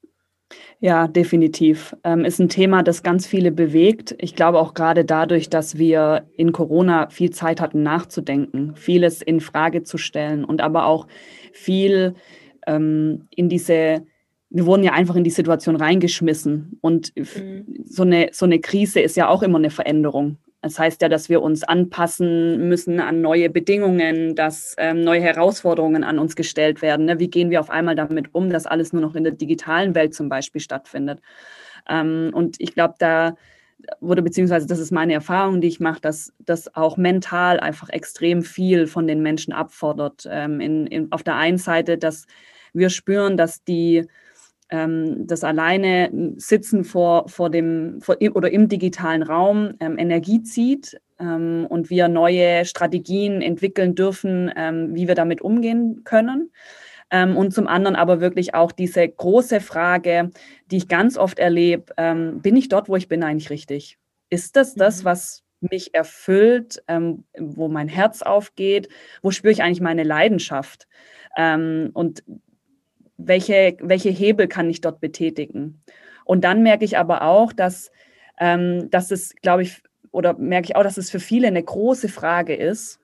Ja, 0.81 1.07
definitiv. 1.07 1.97
Ähm, 2.03 2.25
ist 2.25 2.41
ein 2.41 2.49
Thema, 2.49 2.83
das 2.83 3.03
ganz 3.03 3.27
viele 3.27 3.53
bewegt. 3.53 4.15
Ich 4.19 4.35
glaube 4.35 4.59
auch 4.59 4.75
gerade 4.75 5.05
dadurch, 5.05 5.49
dass 5.49 5.79
wir 5.79 6.27
in 6.37 6.53
Corona 6.53 7.09
viel 7.09 7.31
Zeit 7.31 7.61
hatten, 7.61 7.83
nachzudenken, 7.83 8.75
vieles 8.75 9.23
in 9.23 9.41
Frage 9.41 9.85
zu 9.85 9.97
stellen 9.99 10.45
und 10.45 10.61
aber 10.61 10.87
auch 10.87 11.07
viel 11.53 12.15
ähm, 12.67 13.29
in 13.31 13.49
diese, 13.49 14.05
wir 14.51 14.67
wurden 14.67 14.83
ja 14.83 14.93
einfach 14.93 15.17
in 15.17 15.25
die 15.25 15.31
Situation 15.31 15.77
reingeschmissen. 15.77 16.79
Und 16.81 17.13
mhm. 17.17 17.85
so, 17.85 18.03
eine, 18.03 18.31
so 18.33 18.45
eine 18.45 18.59
Krise 18.59 19.01
ist 19.01 19.17
ja 19.17 19.29
auch 19.29 19.43
immer 19.43 19.59
eine 19.59 19.71
Veränderung. 19.71 20.39
Das 20.63 20.79
heißt 20.79 21.03
ja, 21.03 21.09
dass 21.09 21.29
wir 21.29 21.43
uns 21.43 21.65
anpassen 21.65 22.69
müssen 22.69 23.01
an 23.01 23.21
neue 23.21 23.51
Bedingungen, 23.51 24.37
dass 24.37 24.77
ähm, 24.79 25.03
neue 25.03 25.21
Herausforderungen 25.21 26.05
an 26.05 26.21
uns 26.21 26.37
gestellt 26.37 26.83
werden. 26.83 27.07
Ne? 27.07 27.19
Wie 27.19 27.29
gehen 27.29 27.51
wir 27.51 27.59
auf 27.59 27.69
einmal 27.69 27.97
damit 27.97 28.33
um, 28.33 28.49
dass 28.49 28.67
alles 28.67 28.93
nur 28.93 29.03
noch 29.03 29.17
in 29.17 29.25
der 29.25 29.33
digitalen 29.33 29.97
Welt 29.97 30.15
zum 30.15 30.29
Beispiel 30.29 30.61
stattfindet? 30.61 31.21
Ähm, 31.89 32.31
und 32.33 32.61
ich 32.61 32.75
glaube, 32.75 32.95
da 32.99 33.35
wurde, 34.01 34.23
beziehungsweise 34.23 34.69
das 34.69 34.79
ist 34.79 34.93
meine 34.93 35.15
Erfahrung, 35.15 35.61
die 35.61 35.67
ich 35.67 35.81
mache, 35.81 36.01
dass 36.01 36.33
das 36.39 36.75
auch 36.77 36.97
mental 36.97 37.59
einfach 37.59 37.89
extrem 37.89 38.43
viel 38.43 38.87
von 38.87 39.09
den 39.09 39.21
Menschen 39.21 39.53
abfordert. 39.53 40.29
Ähm, 40.31 40.61
in, 40.61 40.87
in, 40.87 41.13
auf 41.13 41.25
der 41.25 41.35
einen 41.35 41.59
Seite, 41.59 41.99
dass 41.99 42.27
wir 42.73 42.89
spüren, 42.89 43.37
dass 43.37 43.65
die 43.65 44.07
das 44.71 45.45
alleine 45.45 46.11
Sitzen 46.37 46.85
vor, 46.85 47.29
vor 47.29 47.51
dem 47.51 48.01
vor, 48.01 48.17
oder 48.35 48.51
im 48.51 48.69
digitalen 48.69 49.23
Raum 49.23 49.75
ähm, 49.81 49.99
Energie 49.99 50.43
zieht 50.43 50.99
ähm, 51.23 51.67
und 51.69 51.91
wir 51.91 52.09
neue 52.09 52.65
Strategien 52.65 53.43
entwickeln 53.43 53.95
dürfen, 53.95 54.51
ähm, 54.57 54.95
wie 54.95 55.09
wir 55.09 55.15
damit 55.15 55.41
umgehen 55.41 56.03
können. 56.05 56.51
Ähm, 57.11 57.37
und 57.37 57.53
zum 57.53 57.69
anderen 57.69 57.97
aber 57.97 58.21
wirklich 58.21 58.55
auch 58.55 58.73
diese 58.73 59.07
große 59.07 59.61
Frage, 59.61 60.31
die 60.71 60.79
ich 60.79 60.89
ganz 60.89 61.19
oft 61.19 61.39
erlebe, 61.39 61.93
ähm, 61.99 62.41
bin 62.41 62.57
ich 62.57 62.69
dort, 62.69 62.89
wo 62.89 62.97
ich 62.97 63.09
bin, 63.09 63.23
eigentlich 63.23 63.51
richtig? 63.51 63.99
Ist 64.31 64.57
das 64.57 64.75
das, 64.75 65.03
mhm. 65.03 65.05
was 65.05 65.43
mich 65.61 65.95
erfüllt, 65.95 66.83
wo 67.39 67.69
mein 67.69 67.87
Herz 67.87 68.23
aufgeht? 68.23 68.89
Wo 69.23 69.31
spüre 69.31 69.53
ich 69.53 69.63
eigentlich 69.63 69.81
meine 69.81 70.03
Leidenschaft? 70.03 70.89
und 71.39 72.25
welche, 73.27 73.77
welche 73.81 74.11
Hebel 74.11 74.49
kann 74.49 74.69
ich 74.71 74.81
dort 74.81 75.01
betätigen? 75.01 75.83
Und 76.25 76.45
dann 76.45 76.63
merke 76.63 76.85
ich 76.85 76.99
aber 76.99 77.23
auch, 77.23 77.53
dass, 77.53 77.91
ähm, 78.39 78.91
dass 78.91 79.11
es, 79.11 79.35
glaube 79.37 79.63
ich, 79.63 79.83
oder 80.11 80.35
merke 80.35 80.67
ich 80.67 80.77
auch, 80.77 80.83
dass 80.83 80.99
es 80.99 81.11
für 81.11 81.21
viele 81.21 81.49
eine 81.49 81.63
große 81.63 82.09
Frage 82.09 82.55
ist 82.55 83.01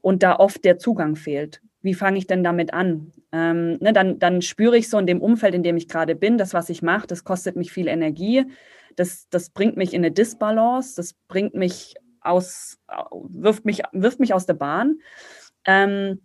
und 0.00 0.22
da 0.22 0.36
oft 0.36 0.64
der 0.64 0.78
Zugang 0.78 1.16
fehlt. 1.16 1.60
Wie 1.80 1.94
fange 1.94 2.18
ich 2.18 2.26
denn 2.26 2.44
damit 2.44 2.72
an? 2.72 3.12
Ähm, 3.32 3.78
ne, 3.80 3.92
dann, 3.92 4.18
dann 4.18 4.42
spüre 4.42 4.76
ich 4.76 4.88
so 4.88 4.98
in 4.98 5.06
dem 5.06 5.20
Umfeld, 5.20 5.54
in 5.54 5.62
dem 5.62 5.76
ich 5.76 5.88
gerade 5.88 6.14
bin, 6.14 6.38
das, 6.38 6.54
was 6.54 6.68
ich 6.68 6.82
mache, 6.82 7.06
das 7.06 7.24
kostet 7.24 7.56
mich 7.56 7.72
viel 7.72 7.88
Energie, 7.88 8.44
das, 8.94 9.26
das 9.30 9.50
bringt 9.50 9.76
mich 9.76 9.94
in 9.94 10.04
eine 10.04 10.12
Disbalance, 10.12 10.94
das 10.96 11.14
bringt 11.26 11.54
mich 11.54 11.94
aus, 12.20 12.78
wirft 13.28 13.64
mich, 13.64 13.82
wirft 13.92 14.20
mich 14.20 14.34
aus 14.34 14.46
der 14.46 14.54
Bahn. 14.54 15.00
Ähm, 15.64 16.20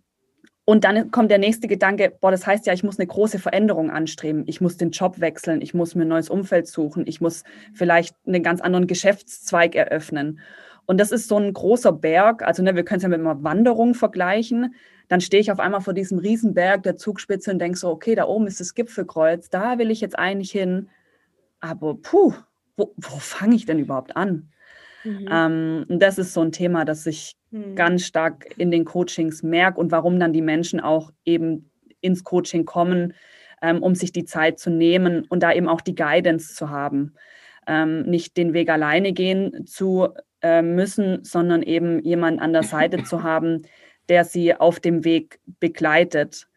und 0.68 0.84
dann 0.84 1.10
kommt 1.10 1.30
der 1.30 1.38
nächste 1.38 1.66
Gedanke, 1.66 2.12
boah, 2.20 2.30
das 2.30 2.46
heißt 2.46 2.66
ja, 2.66 2.74
ich 2.74 2.84
muss 2.84 2.98
eine 2.98 3.06
große 3.06 3.38
Veränderung 3.38 3.90
anstreben. 3.90 4.44
Ich 4.46 4.60
muss 4.60 4.76
den 4.76 4.90
Job 4.90 5.18
wechseln, 5.18 5.62
ich 5.62 5.72
muss 5.72 5.94
mir 5.94 6.02
ein 6.02 6.08
neues 6.08 6.28
Umfeld 6.28 6.68
suchen, 6.68 7.06
ich 7.06 7.22
muss 7.22 7.42
vielleicht 7.72 8.14
einen 8.26 8.42
ganz 8.42 8.60
anderen 8.60 8.86
Geschäftszweig 8.86 9.74
eröffnen. 9.74 10.40
Und 10.84 11.00
das 11.00 11.10
ist 11.10 11.26
so 11.26 11.38
ein 11.38 11.54
großer 11.54 11.92
Berg. 11.92 12.42
Also 12.42 12.62
ne, 12.62 12.76
wir 12.76 12.84
können 12.84 12.98
es 12.98 13.02
ja 13.02 13.08
mit 13.08 13.18
einer 13.18 13.42
Wanderung 13.42 13.94
vergleichen. 13.94 14.74
Dann 15.08 15.22
stehe 15.22 15.40
ich 15.40 15.50
auf 15.50 15.58
einmal 15.58 15.80
vor 15.80 15.94
diesem 15.94 16.18
Riesenberg 16.18 16.82
der 16.82 16.98
Zugspitze 16.98 17.50
und 17.50 17.60
denke 17.60 17.78
so, 17.78 17.88
okay, 17.88 18.14
da 18.14 18.26
oben 18.26 18.46
ist 18.46 18.60
das 18.60 18.74
Gipfelkreuz, 18.74 19.48
da 19.48 19.78
will 19.78 19.90
ich 19.90 20.02
jetzt 20.02 20.18
eigentlich 20.18 20.50
hin. 20.50 20.90
Aber 21.60 21.94
puh, 21.94 22.34
wo, 22.76 22.92
wo 22.98 23.16
fange 23.16 23.56
ich 23.56 23.64
denn 23.64 23.78
überhaupt 23.78 24.18
an? 24.18 24.50
Mhm. 25.02 25.28
Ähm, 25.30 25.86
und 25.88 26.02
das 26.02 26.18
ist 26.18 26.34
so 26.34 26.42
ein 26.42 26.52
Thema, 26.52 26.84
das 26.84 27.06
ich 27.06 27.37
mhm. 27.50 27.74
ganz 27.74 28.04
stark 28.04 28.46
in 28.56 28.70
den 28.70 28.84
Coachings 28.84 29.42
merke 29.42 29.80
und 29.80 29.92
warum 29.92 30.18
dann 30.18 30.32
die 30.32 30.42
Menschen 30.42 30.80
auch 30.80 31.12
eben 31.24 31.70
ins 32.00 32.24
Coaching 32.24 32.64
kommen, 32.64 33.14
ähm, 33.62 33.82
um 33.82 33.94
sich 33.94 34.12
die 34.12 34.24
Zeit 34.24 34.58
zu 34.58 34.70
nehmen 34.70 35.24
und 35.28 35.42
da 35.42 35.52
eben 35.52 35.68
auch 35.68 35.80
die 35.80 35.94
Guidance 35.94 36.54
zu 36.54 36.70
haben. 36.70 37.14
Ähm, 37.66 38.02
nicht 38.02 38.36
den 38.36 38.54
Weg 38.54 38.70
alleine 38.70 39.12
gehen 39.12 39.66
zu 39.66 40.08
äh, 40.42 40.62
müssen, 40.62 41.24
sondern 41.24 41.62
eben 41.62 42.00
jemanden 42.02 42.40
an 42.40 42.52
der 42.52 42.62
Seite 42.62 43.02
zu 43.02 43.22
haben, 43.22 43.62
der 44.08 44.24
sie 44.24 44.54
auf 44.54 44.80
dem 44.80 45.04
Weg 45.04 45.40
begleitet. 45.60 46.48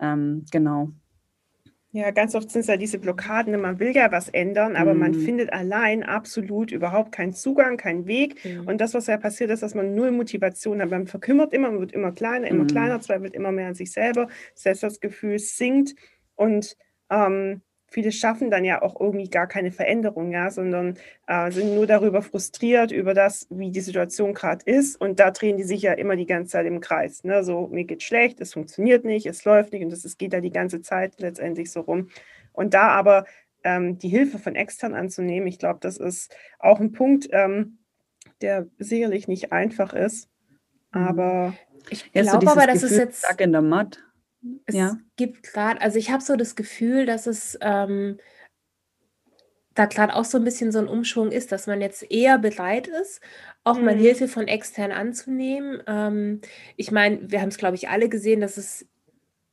Ähm, 0.00 0.44
genau. 0.50 0.90
Ja, 1.92 2.12
ganz 2.12 2.36
oft 2.36 2.50
sind 2.52 2.60
es 2.60 2.66
ja 2.68 2.76
diese 2.76 3.00
Blockaden. 3.00 3.60
Man 3.60 3.80
will 3.80 3.90
ja 3.90 4.12
was 4.12 4.28
ändern, 4.28 4.76
aber 4.76 4.94
man 4.94 5.10
mhm. 5.10 5.24
findet 5.24 5.52
allein 5.52 6.04
absolut 6.04 6.70
überhaupt 6.70 7.10
keinen 7.10 7.32
Zugang, 7.32 7.76
keinen 7.76 8.06
Weg. 8.06 8.44
Mhm. 8.44 8.68
Und 8.68 8.80
das, 8.80 8.94
was 8.94 9.08
ja 9.08 9.16
passiert 9.16 9.50
ist, 9.50 9.64
dass 9.64 9.74
man 9.74 9.96
null 9.96 10.12
Motivation 10.12 10.80
hat. 10.80 10.90
Man 10.90 11.08
verkümmert 11.08 11.52
immer, 11.52 11.68
man 11.70 11.80
wird 11.80 11.92
immer 11.92 12.12
kleiner, 12.12 12.46
immer 12.46 12.62
mhm. 12.62 12.68
kleiner, 12.68 13.00
zweifelt 13.00 13.34
immer 13.34 13.50
mehr 13.50 13.68
an 13.68 13.74
sich 13.74 13.90
selber. 13.90 14.28
Selbstwertgefühl 14.54 15.40
sinkt 15.40 15.96
und 16.36 16.76
ähm, 17.10 17.62
viele 17.90 18.12
schaffen 18.12 18.50
dann 18.50 18.64
ja 18.64 18.82
auch 18.82 18.98
irgendwie 18.98 19.28
gar 19.28 19.46
keine 19.46 19.72
Veränderung, 19.72 20.30
ja, 20.30 20.50
sondern 20.50 20.96
äh, 21.26 21.50
sind 21.50 21.74
nur 21.74 21.86
darüber 21.86 22.22
frustriert, 22.22 22.92
über 22.92 23.14
das, 23.14 23.46
wie 23.50 23.70
die 23.70 23.80
Situation 23.80 24.32
gerade 24.32 24.64
ist. 24.64 24.98
Und 25.00 25.20
da 25.20 25.32
drehen 25.32 25.56
die 25.56 25.64
sich 25.64 25.82
ja 25.82 25.92
immer 25.92 26.16
die 26.16 26.26
ganze 26.26 26.52
Zeit 26.52 26.66
im 26.66 26.80
Kreis. 26.80 27.24
Ne? 27.24 27.42
So, 27.44 27.66
mir 27.66 27.84
geht 27.84 28.02
schlecht, 28.02 28.40
es 28.40 28.54
funktioniert 28.54 29.04
nicht, 29.04 29.26
es 29.26 29.44
läuft 29.44 29.72
nicht 29.72 29.84
und 29.84 29.92
es 29.92 30.16
geht 30.16 30.32
da 30.32 30.40
die 30.40 30.52
ganze 30.52 30.80
Zeit 30.80 31.20
letztendlich 31.20 31.70
so 31.70 31.80
rum. 31.80 32.08
Und 32.52 32.74
da 32.74 32.88
aber 32.88 33.26
ähm, 33.64 33.98
die 33.98 34.08
Hilfe 34.08 34.38
von 34.38 34.54
extern 34.54 34.94
anzunehmen, 34.94 35.48
ich 35.48 35.58
glaube, 35.58 35.80
das 35.82 35.96
ist 35.96 36.34
auch 36.58 36.80
ein 36.80 36.92
Punkt, 36.92 37.28
ähm, 37.32 37.78
der 38.40 38.66
sicherlich 38.78 39.28
nicht 39.28 39.52
einfach 39.52 39.92
ist. 39.92 40.30
Mhm. 40.92 41.02
Aber 41.02 41.54
ich 41.90 42.10
glaube 42.12 42.50
aber, 42.50 42.66
dass 42.66 42.82
es 42.82 42.96
jetzt. 42.96 43.24
Stuck 43.24 43.40
in 43.40 43.52
der 43.52 43.62
Mud. 43.62 43.98
Es 44.66 44.74
ja. 44.74 44.96
gibt 45.16 45.42
gerade, 45.42 45.80
also 45.80 45.98
ich 45.98 46.10
habe 46.10 46.22
so 46.22 46.36
das 46.36 46.56
Gefühl, 46.56 47.06
dass 47.06 47.26
es 47.26 47.58
ähm, 47.60 48.18
da 49.74 49.86
gerade 49.86 50.14
auch 50.14 50.24
so 50.24 50.38
ein 50.38 50.44
bisschen 50.44 50.72
so 50.72 50.78
ein 50.78 50.88
Umschwung 50.88 51.30
ist, 51.30 51.52
dass 51.52 51.66
man 51.66 51.80
jetzt 51.80 52.10
eher 52.10 52.38
bereit 52.38 52.88
ist, 52.88 53.20
auch 53.64 53.78
mhm. 53.78 53.84
mal 53.84 53.94
Hilfe 53.94 54.28
von 54.28 54.48
extern 54.48 54.92
anzunehmen. 54.92 55.82
Ähm, 55.86 56.40
ich 56.76 56.90
meine, 56.90 57.30
wir 57.30 57.40
haben 57.40 57.48
es, 57.48 57.58
glaube 57.58 57.76
ich, 57.76 57.88
alle 57.88 58.08
gesehen, 58.08 58.40
dass 58.40 58.56
es 58.56 58.86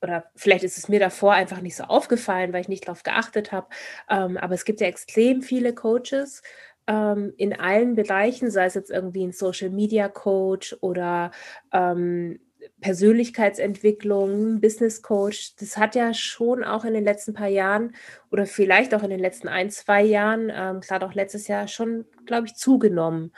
oder 0.02 0.26
vielleicht 0.36 0.64
ist 0.64 0.78
es 0.78 0.90
mir 0.90 1.00
davor 1.00 1.34
einfach 1.34 1.62
nicht 1.62 1.76
so 1.76 1.84
aufgefallen, 1.86 2.54
weil 2.54 2.62
ich 2.62 2.68
nicht 2.68 2.88
darauf 2.88 3.02
geachtet 3.02 3.52
habe. 3.52 3.68
Ähm, 4.10 4.38
aber 4.38 4.54
es 4.54 4.64
gibt 4.64 4.80
ja 4.80 4.88
extrem 4.88 5.42
viele 5.42 5.74
Coaches 5.74 6.44
ähm, 6.88 7.34
in 7.38 7.60
allen 7.60 7.96
Bereichen, 7.96 8.52
sei 8.52 8.66
es 8.66 8.76
jetzt 8.76 8.92
irgendwie 8.92 9.26
ein 9.26 9.32
Social 9.32 9.72
Media 9.72 10.08
Coach 10.08 10.76
oder 10.82 11.32
ähm, 11.74 12.40
Persönlichkeitsentwicklung, 12.82 14.62
Business 14.62 15.02
Coach, 15.02 15.56
das 15.58 15.78
hat 15.78 15.96
ja 15.96 16.14
schon 16.14 16.64
auch 16.64 16.86
in 16.86 16.94
den 16.94 17.04
letzten 17.04 17.34
paar 17.34 17.48
Jahren 17.48 17.96
oder 18.32 18.46
vielleicht 18.46 18.94
auch 18.94 19.04
in 19.04 19.10
den 19.10 19.20
letzten 19.20 19.48
ein, 19.48 19.70
zwei 19.70 20.04
Jahren, 20.04 20.52
ähm, 20.54 20.82
gerade 20.82 21.06
auch 21.06 21.14
letztes 21.14 21.48
Jahr 21.48 21.68
schon, 21.68 22.06
glaube 22.26 22.48
ich, 22.48 22.56
zugenommen. 22.56 23.34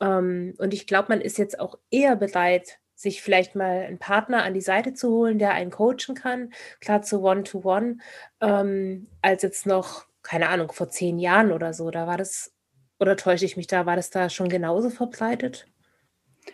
Ähm, 0.00 0.54
und 0.58 0.74
ich 0.74 0.86
glaube, 0.86 1.08
man 1.10 1.20
ist 1.20 1.38
jetzt 1.38 1.60
auch 1.60 1.78
eher 1.90 2.16
bereit, 2.16 2.78
sich 2.94 3.22
vielleicht 3.22 3.54
mal 3.54 3.80
einen 3.86 3.98
Partner 3.98 4.42
an 4.42 4.54
die 4.54 4.60
Seite 4.60 4.92
zu 4.92 5.10
holen, 5.10 5.38
der 5.38 5.52
einen 5.52 5.70
coachen 5.70 6.14
kann, 6.14 6.52
klar 6.80 7.02
zu 7.02 7.22
One-to-One, 7.22 7.96
ähm, 8.40 9.08
als 9.22 9.42
jetzt 9.42 9.66
noch, 9.66 10.06
keine 10.22 10.48
Ahnung, 10.48 10.70
vor 10.72 10.90
zehn 10.90 11.18
Jahren 11.18 11.50
oder 11.52 11.72
so. 11.72 11.90
Da 11.90 12.06
war 12.06 12.18
das, 12.18 12.52
oder 12.98 13.16
täusche 13.16 13.46
ich 13.46 13.56
mich 13.56 13.66
da, 13.66 13.86
war 13.86 13.96
das 13.96 14.10
da 14.10 14.28
schon 14.28 14.48
genauso 14.48 14.90
verbreitet? 14.90 15.66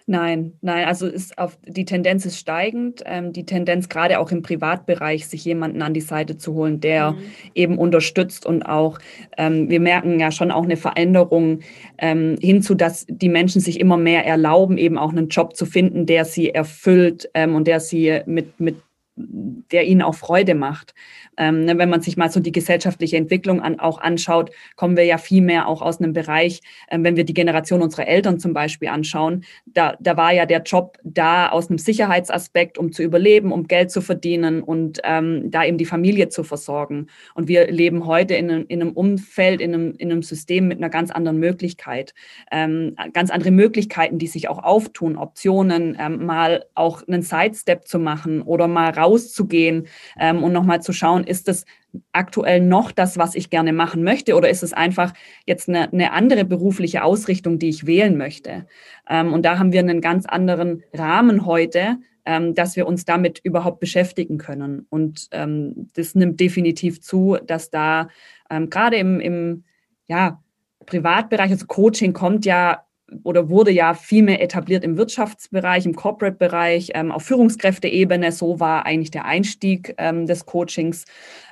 Nein, 0.07 0.53
nein, 0.61 0.87
also 0.87 1.07
ist 1.07 1.37
auf, 1.37 1.59
die 1.67 1.85
Tendenz 1.85 2.25
ist 2.27 2.39
steigend. 2.39 3.03
Ähm, 3.07 3.33
die 3.33 3.45
Tendenz 3.45 3.89
gerade 3.89 4.21
auch 4.21 4.31
im 4.31 4.43
Privatbereich, 4.43 5.27
sich 5.27 5.45
jemanden 5.45 5.83
an 5.83 5.95
die 5.95 6.01
Seite 6.01 6.37
zu 6.37 6.55
holen, 6.55 6.81
der 6.81 7.13
mhm. 7.13 7.19
eben 7.55 7.79
unterstützt 7.79 8.47
und 8.47 8.63
auch, 8.63 8.99
ähm, 9.37 9.69
wir 9.69 9.81
merken 9.81 10.21
ja 10.21 10.31
schon 10.31 10.51
auch 10.51 10.65
eine 10.65 10.77
Veränderung 10.77 11.61
ähm, 11.99 12.37
hinzu, 12.41 12.75
dass 12.75 13.07
die 13.09 13.29
Menschen 13.29 13.61
sich 13.61 13.81
immer 13.81 13.97
mehr 13.97 14.25
erlauben, 14.25 14.79
eben 14.79 14.99
auch 14.99 15.11
einen 15.11 15.29
Job 15.29 15.57
zu 15.57 15.67
finden, 15.67 16.07
der 16.07 16.25
sie 16.25 16.51
erfüllt 16.51 17.29
ähm, 17.35 17.55
und 17.55 17.67
der 17.67 17.81
sie 17.81 18.21
mit, 18.27 18.61
mit 18.61 18.77
der 19.17 19.85
ihnen 19.85 20.03
auch 20.03 20.15
Freude 20.15 20.55
macht. 20.55 20.95
Ähm, 21.39 21.65
ne, 21.65 21.77
wenn 21.79 21.91
man 21.91 22.01
sich 22.01 22.17
mal 22.17 22.31
so 22.31 22.41
die 22.41 22.53
gesellschaftliche 22.53 23.17
Entwicklung 23.17 23.61
an, 23.61 23.79
auch 23.79 23.99
anschaut, 23.99 24.51
kommen 24.77 24.97
wir 24.97 25.05
ja 25.05 25.19
viel 25.19 25.43
mehr 25.43 25.69
auch 25.69 25.83
aus 25.83 26.01
einem 26.01 26.13
Bereich, 26.13 26.61
ähm, 26.91 27.05
wenn 27.05 27.17
wir 27.17 27.25
die 27.25 27.35
Generation 27.35 27.83
unserer 27.83 28.07
Eltern 28.07 28.39
zum 28.39 28.53
Beispiel 28.53 28.89
anschauen, 28.89 29.45
da, 29.67 29.97
da 30.01 30.17
war 30.17 30.33
ja 30.33 30.47
der 30.47 30.63
Job 30.63 30.99
da 31.03 31.49
aus 31.49 31.69
einem 31.69 31.79
Sicherheitsaspekt, 31.79 32.79
um 32.79 32.93
zu 32.93 33.03
überleben, 33.03 33.53
um 33.53 33.67
Geld 33.67 33.91
zu 33.91 34.01
verdienen 34.01 34.63
und 34.63 35.01
ähm, 35.05 35.51
da 35.51 35.65
eben 35.65 35.79
die 35.79 35.85
Familie 35.85 36.29
zu 36.29 36.43
versorgen. 36.45 37.09
Und 37.35 37.49
wir 37.49 37.71
leben 37.71 38.07
heute 38.07 38.35
in 38.35 38.51
einem, 38.51 38.65
in 38.69 38.81
einem 38.81 38.93
Umfeld, 38.93 39.61
in 39.61 39.75
einem, 39.75 39.95
in 39.99 40.11
einem 40.11 40.23
System 40.23 40.69
mit 40.69 40.79
einer 40.79 40.91
ganz 40.91 41.11
anderen 41.11 41.39
Möglichkeit, 41.39 42.15
ähm, 42.51 42.97
ganz 43.13 43.31
andere 43.31 43.51
Möglichkeiten, 43.51 44.19
die 44.19 44.27
sich 44.27 44.49
auch 44.49 44.63
auftun, 44.63 45.17
Optionen, 45.17 45.97
ähm, 45.99 46.25
mal 46.25 46.65
auch 46.75 47.07
einen 47.07 47.23
Sidestep 47.23 47.87
zu 47.87 47.99
machen 47.99 48.43
oder 48.43 48.69
mal 48.69 48.91
raus 48.91 49.06
rauszugehen 49.07 49.87
ähm, 50.19 50.43
und 50.43 50.53
nochmal 50.53 50.83
zu 50.83 50.93
schauen, 50.93 51.25
ist 51.25 51.49
das 51.49 51.65
aktuell 52.13 52.61
noch 52.61 52.93
das, 52.93 53.17
was 53.17 53.35
ich 53.35 53.49
gerne 53.51 53.73
machen 53.73 54.03
möchte 54.03 54.35
oder 54.35 54.51
ist 54.51 54.63
es 54.63 54.73
einfach 54.73 55.13
jetzt 55.47 55.69
eine, 55.69 55.93
eine 55.93 56.13
andere 56.13 56.45
berufliche 56.45 57.03
Ausrichtung, 57.03 57.59
die 57.59 57.69
ich 57.69 57.87
wählen 57.87 58.17
möchte? 58.17 58.67
Ähm, 59.09 59.33
und 59.33 59.45
da 59.45 59.59
haben 59.59 59.73
wir 59.73 59.81
einen 59.81 60.01
ganz 60.01 60.27
anderen 60.27 60.83
Rahmen 60.93 61.47
heute, 61.47 61.99
ähm, 62.25 62.55
dass 62.55 62.77
wir 62.77 62.87
uns 62.87 63.05
damit 63.05 63.41
überhaupt 63.43 63.81
beschäftigen 63.81 64.39
können. 64.39 64.87
Und 64.91 65.29
ähm, 65.31 65.89
das 65.95 66.15
nimmt 66.15 66.41
definitiv 66.41 67.01
zu, 67.01 67.39
dass 67.47 67.71
da 67.71 68.09
ähm, 68.51 68.69
gerade 68.69 68.97
im, 68.97 69.21
im 69.21 69.65
ja, 70.09 70.43
Privatbereich, 70.85 71.51
also 71.51 71.67
Coaching 71.67 72.13
kommt 72.13 72.45
ja 72.45 72.86
oder 73.23 73.49
wurde 73.49 73.71
ja 73.71 73.95
viel 73.95 74.23
mehr 74.23 74.43
etabliert 74.43 74.83
im 74.83 74.97
Wirtschaftsbereich, 74.97 75.87
im 75.87 75.95
Corporate-Bereich, 75.95 76.91
ähm, 76.95 77.13
auf 77.13 77.23
Führungskräfteebene. 77.23 78.33
So 78.33 78.59
war 78.59 78.85
eigentlich 78.85 79.13
der 79.13 79.25
Einstieg 79.25 79.95
ähm, 79.99 80.27
des 80.27 80.45
Coachings. 80.47 81.05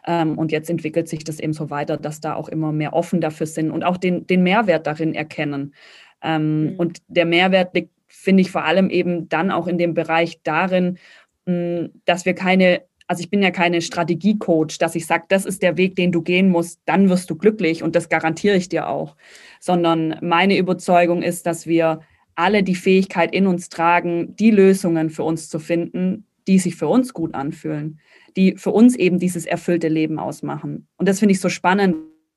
Ähm, 0.06 0.36
und 0.36 0.50
jetzt 0.50 0.68
entwickelt 0.68 1.08
sich 1.08 1.22
das 1.22 1.38
eben 1.38 1.52
so 1.52 1.70
weiter, 1.70 1.96
dass 1.96 2.20
da 2.20 2.34
auch 2.34 2.48
immer 2.48 2.72
mehr 2.72 2.92
offen 2.92 3.20
dafür 3.20 3.46
sind 3.46 3.70
und 3.70 3.84
auch 3.84 3.96
den, 3.96 4.26
den 4.26 4.42
Mehrwert 4.42 4.86
darin 4.86 5.14
erkennen. 5.14 5.74
Ähm, 6.22 6.72
mhm. 6.72 6.76
Und 6.76 6.98
der 7.06 7.24
Mehrwert 7.24 7.74
liegt, 7.74 7.90
finde 8.08 8.40
ich, 8.40 8.50
vor 8.50 8.64
allem 8.64 8.90
eben 8.90 9.28
dann 9.28 9.50
auch 9.50 9.68
in 9.68 9.78
dem 9.78 9.94
Bereich 9.94 10.40
darin, 10.42 10.98
mh, 11.46 11.90
dass 12.04 12.24
wir 12.24 12.34
keine 12.34 12.82
also 13.14 13.22
ich 13.22 13.30
bin 13.30 13.44
ja 13.44 13.52
keine 13.52 13.80
Strategiecoach, 13.80 14.76
dass 14.80 14.96
ich 14.96 15.06
sage, 15.06 15.26
das 15.28 15.44
ist 15.44 15.62
der 15.62 15.76
Weg, 15.76 15.94
den 15.94 16.10
du 16.10 16.20
gehen 16.20 16.48
musst, 16.48 16.80
dann 16.84 17.08
wirst 17.08 17.30
du 17.30 17.36
glücklich 17.36 17.84
und 17.84 17.94
das 17.94 18.08
garantiere 18.08 18.56
ich 18.56 18.68
dir 18.68 18.88
auch, 18.88 19.14
sondern 19.60 20.18
meine 20.20 20.58
Überzeugung 20.58 21.22
ist, 21.22 21.46
dass 21.46 21.68
wir 21.68 22.00
alle 22.34 22.64
die 22.64 22.74
Fähigkeit 22.74 23.32
in 23.32 23.46
uns 23.46 23.68
tragen, 23.68 24.34
die 24.34 24.50
Lösungen 24.50 25.10
für 25.10 25.22
uns 25.22 25.48
zu 25.48 25.60
finden, 25.60 26.26
die 26.48 26.58
sich 26.58 26.74
für 26.74 26.88
uns 26.88 27.14
gut 27.14 27.36
anfühlen, 27.36 28.00
die 28.36 28.56
für 28.56 28.72
uns 28.72 28.96
eben 28.96 29.20
dieses 29.20 29.46
erfüllte 29.46 29.86
Leben 29.86 30.18
ausmachen. 30.18 30.88
Und 30.96 31.08
das 31.08 31.20
finde 31.20 31.34
ich 31.34 31.40
so 31.40 31.48
spannend, 31.48 31.94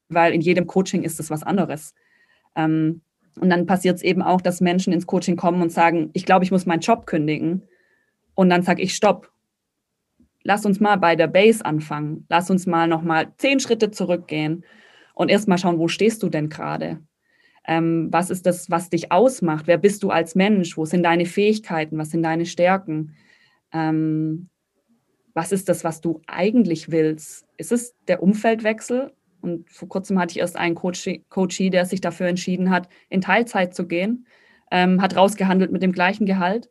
weil 0.10 0.31
in 0.31 0.41
jedem 0.41 0.67
Coaching 0.67 1.01
ist 1.01 1.19
es 1.19 1.31
was 1.31 1.41
anderes. 1.41 1.96
Ähm, 2.55 3.01
und 3.39 3.50
dann 3.50 3.65
passiert 3.65 3.96
es 3.96 4.03
eben 4.03 4.22
auch, 4.22 4.41
dass 4.41 4.62
Menschen 4.62 4.93
ins 4.93 5.07
Coaching 5.07 5.38
kommen 5.38 5.63
und 5.63 5.72
sagen, 5.72 6.12
ich 6.13 6.24
glaube, 6.24 6.46
ich 6.46 6.51
muss 6.51 6.67
meinen 6.67 6.81
Job 6.81 7.07
kündigen. 7.07 7.63
Und 8.36 8.51
dann 8.51 8.62
sage 8.62 8.84
ich, 8.84 8.93
stopp, 8.93 9.31
lass 10.48 10.66
uns 10.66 10.80
mal 10.80 10.96
bei 10.96 11.18
der 11.18 11.27
Base 11.27 11.63
anfangen. 11.66 12.25
Lass 12.30 12.50
uns 12.50 12.66
mal 12.66 12.88
nochmal 12.88 13.34
zehn 13.38 13.60
Schritte 13.60 13.92
zurückgehen 13.92 14.63
und 15.13 15.30
erst 15.30 15.50
schauen, 15.60 15.77
wo 15.77 15.89
stehst 15.89 16.24
du 16.24 16.30
denn 16.30 16.48
gerade? 16.48 17.01
Ähm, 17.68 18.08
was 18.12 18.30
ist 18.30 18.46
das, 18.46 18.72
was 18.72 18.89
dich 18.89 19.12
ausmacht? 19.12 19.68
Wer 19.68 19.77
bist 19.77 20.04
du 20.04 20.10
als 20.10 20.36
Mensch? 20.36 20.77
Wo 20.77 20.86
sind 20.86 21.04
deine 21.04 21.25
Fähigkeiten? 21.25 21.98
Was 21.98 22.12
sind 22.12 22.24
deine 22.24 22.46
Stärken? 22.46 23.13
Ähm, 23.74 24.48
was 25.34 25.51
ist 25.51 25.68
das, 25.68 25.84
was 25.84 26.00
du 26.00 26.22
eigentlich 26.27 26.92
willst? 26.92 27.46
Ist 27.58 27.74
es 27.74 27.94
der 28.08 28.24
Umfeldwechsel? 28.24 29.12
Und 29.42 29.70
vor 29.70 29.89
kurzem 29.89 30.18
hatte 30.18 30.32
ich 30.32 30.39
erst 30.39 30.56
einen 30.56 30.75
Coach, 30.75 31.10
Coachie, 31.27 31.70
der 31.70 31.86
sich 31.86 32.00
dafür 32.00 32.27
entschieden 32.27 32.70
hat, 32.70 32.88
in 33.10 33.20
Teilzeit 33.20 33.75
zu 33.75 33.86
gehen, 33.86 34.25
ähm, 34.72 35.01
hat 35.01 35.18
rausgehandelt 35.18 35.74
mit 35.74 35.84
dem 35.84 35.92
gleichen 35.92 36.25
Gehalt 36.25 36.70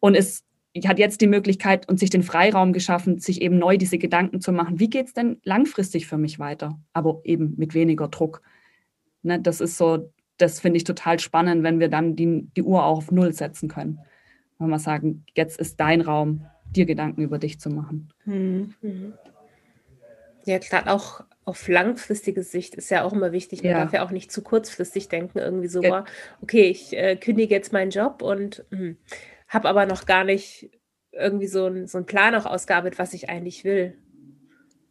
und 0.00 0.14
ist 0.14 0.45
hat 0.84 0.98
jetzt 0.98 1.20
die 1.20 1.26
Möglichkeit 1.26 1.88
und 1.88 1.98
sich 1.98 2.10
den 2.10 2.22
Freiraum 2.22 2.72
geschaffen, 2.72 3.18
sich 3.18 3.40
eben 3.40 3.58
neu 3.58 3.76
diese 3.78 3.98
Gedanken 3.98 4.40
zu 4.40 4.52
machen, 4.52 4.78
wie 4.78 4.90
geht 4.90 5.06
es 5.06 5.12
denn 5.14 5.40
langfristig 5.42 6.06
für 6.06 6.18
mich 6.18 6.38
weiter, 6.38 6.78
aber 6.92 7.20
eben 7.24 7.54
mit 7.56 7.74
weniger 7.74 8.08
Druck. 8.08 8.42
Ne, 9.22 9.40
das 9.40 9.60
ist 9.60 9.78
so, 9.78 10.12
das 10.36 10.60
finde 10.60 10.76
ich 10.76 10.84
total 10.84 11.18
spannend, 11.18 11.62
wenn 11.62 11.80
wir 11.80 11.88
dann 11.88 12.16
die, 12.16 12.46
die 12.56 12.62
Uhr 12.62 12.84
auch 12.84 12.98
auf 12.98 13.10
Null 13.10 13.32
setzen 13.32 13.68
können. 13.68 14.00
Wenn 14.58 14.68
wir 14.68 14.78
sagen, 14.78 15.24
jetzt 15.34 15.58
ist 15.58 15.80
dein 15.80 16.00
Raum, 16.00 16.46
dir 16.70 16.86
Gedanken 16.86 17.22
über 17.22 17.38
dich 17.38 17.60
zu 17.60 17.70
machen. 17.70 18.12
Mhm. 18.24 18.74
Ja, 20.44 20.58
klar, 20.58 20.84
auch 20.86 21.24
auf 21.44 21.68
langfristige 21.68 22.42
Sicht 22.42 22.74
ist 22.74 22.90
ja 22.90 23.04
auch 23.04 23.12
immer 23.12 23.32
wichtig. 23.32 23.62
Man 23.62 23.72
ja. 23.72 23.78
darf 23.80 23.92
ja 23.92 24.04
auch 24.04 24.10
nicht 24.10 24.30
zu 24.32 24.42
kurzfristig 24.42 25.08
denken, 25.08 25.38
irgendwie 25.38 25.68
so, 25.68 25.82
ja. 25.82 26.04
okay, 26.42 26.68
ich 26.68 26.96
äh, 26.96 27.16
kündige 27.16 27.54
jetzt 27.54 27.72
meinen 27.72 27.90
Job 27.90 28.22
und 28.22 28.64
mh, 28.70 28.78
hm, 28.78 28.96
habe 29.48 29.68
aber 29.68 29.86
noch 29.86 30.06
gar 30.06 30.24
nicht 30.24 30.70
irgendwie 31.12 31.46
so, 31.46 31.66
ein, 31.66 31.86
so 31.86 31.98
einen 31.98 32.06
Plan 32.06 32.34
auch 32.34 32.46
ausgearbeitet, 32.46 32.98
was 32.98 33.14
ich 33.14 33.28
eigentlich 33.28 33.64
will. 33.64 33.96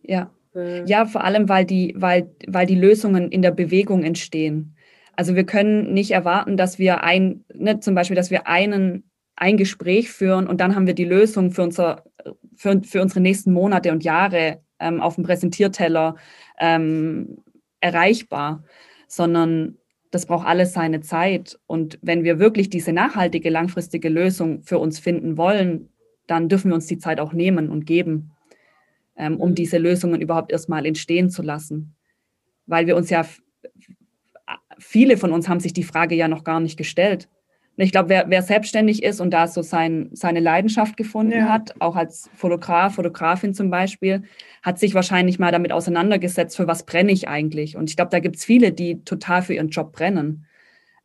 Ja. 0.02 0.32
Äh. 0.56 0.86
Ja, 0.86 1.06
vor 1.06 1.24
allem, 1.24 1.50
weil 1.50 1.66
die, 1.66 1.94
weil, 1.98 2.30
weil 2.48 2.66
die 2.66 2.76
Lösungen 2.76 3.32
in 3.32 3.42
der 3.42 3.52
Bewegung 3.52 4.04
entstehen. 4.04 4.76
Also 5.16 5.36
wir 5.36 5.46
können 5.46 5.94
nicht 5.94 6.12
erwarten, 6.12 6.58
dass 6.58 6.80
wir 6.80 7.04
ein, 7.04 7.46
ne, 7.54 7.80
zum 7.80 7.96
Beispiel, 7.96 8.16
dass 8.16 8.32
wir 8.32 8.48
einen, 8.48 9.10
ein 9.36 9.58
Gespräch 9.58 10.12
führen 10.12 10.48
und 10.48 10.62
dann 10.62 10.76
haben 10.76 10.88
wir 10.88 10.94
die 10.94 11.06
Lösung 11.06 11.52
für, 11.52 11.64
unser, 11.64 12.04
für, 12.56 12.82
für 12.84 13.02
unsere 13.02 13.22
nächsten 13.22 13.54
Monate 13.54 13.92
und 13.92 14.04
Jahre 14.04 14.62
ähm, 14.80 15.02
auf 15.02 15.16
dem 15.16 15.24
Präsentierteller 15.24 16.16
ähm, 16.60 17.38
erreichbar, 17.80 18.64
sondern 19.08 19.78
das 20.16 20.26
braucht 20.26 20.48
alles 20.48 20.72
seine 20.72 21.02
Zeit. 21.02 21.60
Und 21.68 22.00
wenn 22.02 22.24
wir 22.24 22.40
wirklich 22.40 22.70
diese 22.70 22.94
nachhaltige, 22.94 23.50
langfristige 23.50 24.08
Lösung 24.08 24.64
für 24.64 24.80
uns 24.80 24.98
finden 24.98 25.38
wollen, 25.38 25.90
dann 26.26 26.48
dürfen 26.48 26.72
wir 26.72 26.76
uns 26.76 26.88
die 26.88 27.00
Zeit 27.00 27.20
auch 27.20 27.34
nehmen 27.34 27.70
und 27.70 27.86
geben, 27.86 28.32
ähm, 29.18 29.42
um 29.42 29.50
mhm. 29.50 29.56
diese 29.56 29.78
Lösungen 29.78 30.22
überhaupt 30.22 30.54
erstmal 30.54 30.86
entstehen 30.86 31.30
zu 31.30 31.42
lassen. 31.42 31.96
Weil 32.66 32.88
wir 32.88 32.96
uns 32.96 33.10
ja, 33.10 33.26
viele 34.80 35.18
von 35.18 35.34
uns 35.34 35.50
haben 35.50 35.60
sich 35.60 35.74
die 35.74 35.84
Frage 35.84 36.16
ja 36.16 36.30
noch 36.30 36.46
gar 36.46 36.62
nicht 36.62 36.78
gestellt. 36.78 37.28
Ich 37.78 37.92
glaube, 37.92 38.10
wer, 38.10 38.30
wer, 38.30 38.42
selbstständig 38.42 39.04
ist 39.04 39.20
und 39.20 39.32
da 39.32 39.48
so 39.48 39.62
sein, 39.62 40.10
seine 40.14 40.40
Leidenschaft 40.40 40.96
gefunden 40.96 41.40
ja. 41.40 41.50
hat, 41.50 41.76
auch 41.80 41.98
als 41.98 42.30
Fotograf, 42.34 42.96
Fotografin 42.96 43.54
zum 43.54 43.70
Beispiel, 43.70 44.24
hat 44.64 44.80
sich 44.80 44.94
wahrscheinlich 44.94 45.40
mal 45.40 45.52
damit 45.52 45.74
auseinandergesetzt, 45.74 46.56
für 46.56 46.68
was 46.68 46.86
brenne 46.86 47.12
ich 47.12 47.28
eigentlich. 47.28 47.76
Und 47.76 47.90
ich 47.90 47.98
glaube, 47.98 48.12
da 48.12 48.20
gibt 48.20 48.38
es 48.38 48.46
viele, 48.46 48.72
die 48.72 49.04
total 49.04 49.42
für 49.42 49.54
ihren 49.56 49.70
Job 49.70 49.92
brennen. 49.92 50.46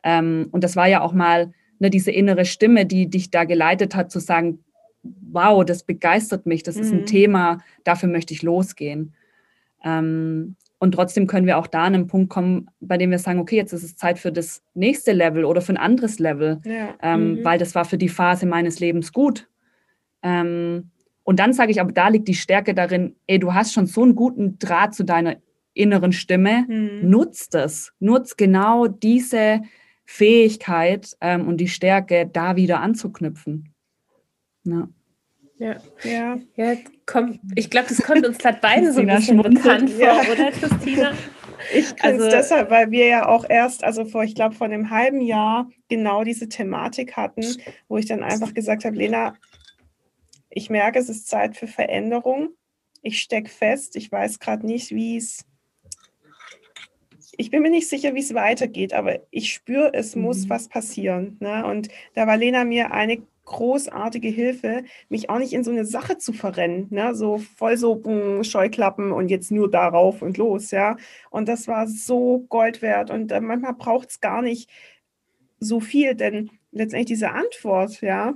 Ähm, 0.03 0.47
und 0.51 0.63
das 0.63 0.77
war 0.77 0.87
ja 0.87 1.01
auch 1.01 1.13
mal 1.13 1.51
ne, 1.79 1.89
diese 1.89 2.11
innere 2.11 2.45
Stimme, 2.45 2.85
die 2.85 3.09
dich 3.09 3.31
da 3.31 3.43
geleitet 3.43 3.93
hat, 3.93 4.11
zu 4.11 4.19
sagen, 4.19 4.63
wow, 5.03 5.65
das 5.65 5.83
begeistert 5.83 6.45
mich, 6.45 6.63
das 6.63 6.75
mhm. 6.75 6.81
ist 6.81 6.91
ein 6.91 7.01
mhm. 7.01 7.05
Thema, 7.05 7.57
dafür 7.83 8.07
möchte 8.07 8.33
ich 8.33 8.43
losgehen. 8.43 9.13
Ähm, 9.83 10.55
und 10.81 10.93
trotzdem 10.93 11.27
können 11.27 11.45
wir 11.45 11.59
auch 11.59 11.67
da 11.67 11.83
an 11.83 11.93
einen 11.93 12.07
Punkt 12.07 12.31
kommen, 12.31 12.67
bei 12.79 12.97
dem 12.97 13.11
wir 13.11 13.19
sagen, 13.19 13.37
okay, 13.37 13.55
jetzt 13.55 13.71
ist 13.71 13.83
es 13.83 13.95
Zeit 13.95 14.17
für 14.17 14.31
das 14.31 14.63
nächste 14.73 15.11
Level 15.11 15.45
oder 15.45 15.61
für 15.61 15.73
ein 15.73 15.77
anderes 15.77 16.17
Level, 16.17 16.59
ja. 16.65 16.95
ähm, 17.03 17.35
mhm. 17.35 17.45
weil 17.45 17.59
das 17.59 17.75
war 17.75 17.85
für 17.85 17.99
die 17.99 18.09
Phase 18.09 18.47
meines 18.47 18.79
Lebens 18.79 19.13
gut. 19.13 19.47
Ähm, 20.23 20.89
und 21.23 21.39
dann 21.39 21.53
sage 21.53 21.69
ich, 21.69 21.79
aber 21.79 21.91
da 21.91 22.07
liegt 22.07 22.27
die 22.27 22.33
Stärke 22.33 22.73
darin, 22.73 23.15
ey, 23.27 23.37
du 23.37 23.53
hast 23.53 23.73
schon 23.73 23.85
so 23.85 24.01
einen 24.01 24.15
guten 24.15 24.57
Draht 24.57 24.95
zu 24.95 25.03
deiner 25.03 25.35
inneren 25.75 26.13
Stimme, 26.13 26.65
mhm. 26.67 27.07
nutzt 27.07 27.53
das, 27.53 27.93
nutzt 27.99 28.39
genau 28.39 28.87
diese 28.87 29.61
Fähigkeit 30.05 31.15
ähm, 31.21 31.47
und 31.47 31.57
die 31.57 31.67
Stärke, 31.67 32.25
da 32.25 32.55
wieder 32.55 32.79
anzuknüpfen. 32.79 33.71
Ja. 34.63 34.89
Ja, 35.59 35.75
ja. 36.03 36.39
ja 36.55 36.73
komm, 37.11 37.39
ich 37.55 37.69
glaube, 37.69 37.89
das 37.89 38.01
kommt 38.01 38.25
uns 38.25 38.37
gerade 38.37 38.59
beide 38.61 38.93
so 38.93 39.01
ein 39.01 39.07
bisschen 39.07 39.41
bekannt 39.41 39.89
vor, 39.89 40.01
ja. 40.01 40.21
oder 40.31 40.51
Christina? 40.51 41.13
Ich 41.75 41.95
kann 41.95 42.13
also, 42.13 42.27
deshalb, 42.27 42.71
weil 42.71 42.89
wir 42.89 43.05
ja 43.05 43.27
auch 43.27 43.45
erst, 43.47 43.83
also 43.83 44.03
vor, 44.03 44.23
ich 44.23 44.33
glaube, 44.33 44.55
vor 44.55 44.65
einem 44.65 44.89
halben 44.89 45.21
Jahr 45.21 45.69
genau 45.89 46.23
diese 46.23 46.49
Thematik 46.49 47.15
hatten, 47.15 47.45
wo 47.87 47.97
ich 47.97 48.07
dann 48.07 48.23
einfach 48.23 48.55
gesagt 48.55 48.83
habe, 48.83 48.95
Lena, 48.95 49.35
ich 50.49 50.71
merke, 50.71 50.97
es 50.97 51.07
ist 51.07 51.27
Zeit 51.27 51.55
für 51.55 51.67
Veränderung. 51.67 52.49
Ich 53.03 53.21
stecke 53.21 53.47
fest, 53.47 53.95
ich 53.95 54.11
weiß 54.11 54.39
gerade 54.39 54.65
nicht, 54.65 54.89
wie 54.89 55.17
es, 55.17 55.45
ich 57.37 57.51
bin 57.51 57.61
mir 57.61 57.69
nicht 57.69 57.87
sicher, 57.87 58.15
wie 58.15 58.21
es 58.21 58.33
weitergeht, 58.33 58.93
aber 58.93 59.19
ich 59.29 59.53
spüre, 59.53 59.93
es 59.93 60.15
mhm. 60.15 60.23
muss 60.23 60.49
was 60.49 60.67
passieren. 60.67 61.37
Ne? 61.39 61.63
Und 61.63 61.89
da 62.15 62.25
war 62.25 62.37
Lena 62.37 62.63
mir 62.63 62.91
eine 62.91 63.21
großartige 63.51 64.29
Hilfe, 64.29 64.83
mich 65.09 65.29
auch 65.29 65.37
nicht 65.37 65.53
in 65.53 65.63
so 65.63 65.71
eine 65.71 65.85
Sache 65.85 66.17
zu 66.17 66.31
verrennen, 66.33 66.87
ne? 66.89 67.13
so 67.13 67.37
voll 67.37 67.77
so 67.77 67.95
mh, 67.95 68.03
hm, 68.05 68.43
Scheuklappen 68.43 69.11
und 69.11 69.29
jetzt 69.29 69.51
nur 69.51 69.69
darauf 69.69 70.21
und 70.21 70.37
los, 70.37 70.71
ja. 70.71 70.95
Und 71.29 71.47
das 71.47 71.67
war 71.67 71.87
so 71.87 72.45
Gold 72.49 72.81
wert 72.81 73.11
und 73.11 73.31
äh, 73.31 73.41
manchmal 73.41 73.73
braucht 73.73 74.09
es 74.09 74.21
gar 74.21 74.41
nicht 74.41 74.69
so 75.59 75.79
viel, 75.79 76.15
denn 76.15 76.49
letztendlich 76.71 77.07
diese 77.07 77.31
Antwort, 77.31 78.01
ja, 78.01 78.35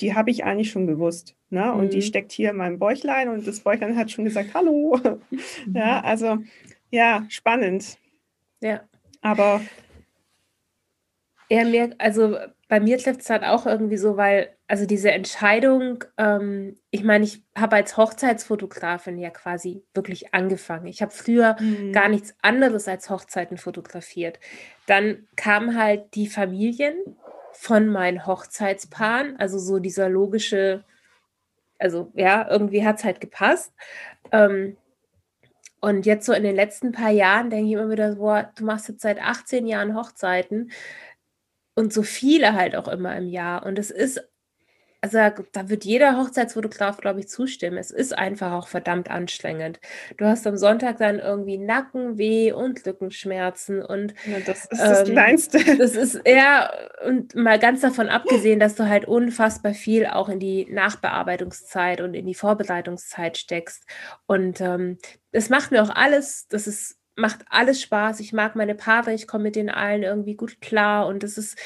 die 0.00 0.14
habe 0.14 0.30
ich 0.30 0.44
eigentlich 0.44 0.70
schon 0.70 0.86
gewusst. 0.86 1.36
Ne? 1.50 1.72
Und 1.72 1.86
mhm. 1.86 1.90
die 1.90 2.02
steckt 2.02 2.32
hier 2.32 2.50
in 2.50 2.56
meinem 2.56 2.80
Bäuchlein 2.80 3.28
und 3.28 3.46
das 3.46 3.60
Bäuchlein 3.60 3.96
hat 3.96 4.10
schon 4.10 4.24
gesagt, 4.24 4.54
hallo. 4.54 4.98
ja, 5.72 5.98
mhm. 5.98 6.04
also 6.04 6.38
ja, 6.90 7.24
spannend. 7.28 7.96
Ja. 8.60 8.82
Aber 9.20 9.60
er 11.54 11.64
merkt, 11.64 12.00
also 12.00 12.36
bei 12.68 12.80
mir 12.80 12.98
trifft 12.98 13.20
es 13.20 13.30
halt 13.30 13.44
auch 13.44 13.66
irgendwie 13.66 13.96
so, 13.96 14.16
weil, 14.16 14.56
also 14.66 14.86
diese 14.86 15.12
Entscheidung, 15.12 16.04
ähm, 16.18 16.76
ich 16.90 17.04
meine, 17.04 17.24
ich 17.24 17.44
habe 17.56 17.76
als 17.76 17.96
Hochzeitsfotografin 17.96 19.18
ja 19.18 19.30
quasi 19.30 19.84
wirklich 19.94 20.34
angefangen. 20.34 20.86
Ich 20.86 21.02
habe 21.02 21.12
früher 21.12 21.56
mhm. 21.60 21.92
gar 21.92 22.08
nichts 22.08 22.34
anderes 22.42 22.88
als 22.88 23.10
Hochzeiten 23.10 23.58
fotografiert. 23.58 24.40
Dann 24.86 25.28
kamen 25.36 25.78
halt 25.78 26.14
die 26.14 26.26
Familien 26.26 26.96
von 27.52 27.88
meinen 27.88 28.26
Hochzeitspaaren, 28.26 29.36
also 29.38 29.58
so 29.58 29.78
dieser 29.78 30.08
logische 30.08 30.84
also 31.78 32.10
ja, 32.14 32.48
irgendwie 32.48 32.84
hat 32.84 32.98
es 32.98 33.04
halt 33.04 33.20
gepasst. 33.20 33.72
Ähm, 34.32 34.76
und 35.80 36.06
jetzt 36.06 36.24
so 36.24 36.32
in 36.32 36.42
den 36.42 36.56
letzten 36.56 36.92
paar 36.92 37.10
Jahren 37.10 37.50
denke 37.50 37.66
ich 37.66 37.72
immer 37.72 37.90
wieder, 37.90 38.14
boah, 38.14 38.50
du 38.56 38.64
machst 38.64 38.88
jetzt 38.88 39.02
seit 39.02 39.20
18 39.20 39.66
Jahren 39.66 39.94
Hochzeiten 39.94 40.70
und 41.74 41.92
so 41.92 42.02
viele 42.02 42.54
halt 42.54 42.76
auch 42.76 42.88
immer 42.88 43.16
im 43.16 43.28
Jahr. 43.28 43.66
Und 43.66 43.78
es 43.78 43.90
ist 43.90 44.20
also 45.04 45.18
da 45.52 45.68
wird 45.68 45.84
jeder 45.84 46.16
Hochzeitsfotograf, 46.16 46.96
glaube 46.96 47.20
ich, 47.20 47.28
zustimmen. 47.28 47.76
Es 47.76 47.90
ist 47.90 48.16
einfach 48.16 48.52
auch 48.52 48.68
verdammt 48.68 49.10
anstrengend. 49.10 49.78
Du 50.16 50.24
hast 50.24 50.46
am 50.46 50.56
Sonntag 50.56 50.96
dann 50.96 51.18
irgendwie 51.18 51.58
Nackenweh 51.58 52.52
und 52.52 52.86
Rückenschmerzen 52.86 53.82
und 53.82 54.14
ja, 54.24 54.38
das 54.46 54.64
ist 54.64 54.80
ähm, 54.80 54.88
das 54.88 55.04
Kleinste. 55.04 55.58
Das 55.78 55.94
ist 55.94 56.22
ja 56.26 56.70
und 57.06 57.34
mal 57.34 57.58
ganz 57.58 57.82
davon 57.82 58.08
abgesehen, 58.08 58.58
dass 58.58 58.76
du 58.76 58.88
halt 58.88 59.04
unfassbar 59.04 59.74
viel 59.74 60.06
auch 60.06 60.30
in 60.30 60.40
die 60.40 60.66
Nachbearbeitungszeit 60.70 62.00
und 62.00 62.14
in 62.14 62.24
die 62.24 62.34
Vorbereitungszeit 62.34 63.36
steckst. 63.36 63.84
Und 64.24 64.62
ähm, 64.62 64.96
es 65.32 65.50
macht 65.50 65.70
mir 65.70 65.82
auch 65.82 65.94
alles, 65.94 66.46
das 66.48 66.66
ist 66.66 66.96
macht 67.16 67.40
alles 67.48 67.80
Spaß. 67.82 68.20
Ich 68.20 68.32
mag 68.32 68.56
meine 68.56 68.74
Paare, 68.74 69.12
ich 69.12 69.26
komme 69.26 69.44
mit 69.44 69.56
den 69.56 69.70
allen 69.70 70.02
irgendwie 70.02 70.34
gut 70.34 70.60
klar 70.60 71.06
und 71.06 71.22
das 71.22 71.38
ist 71.38 71.58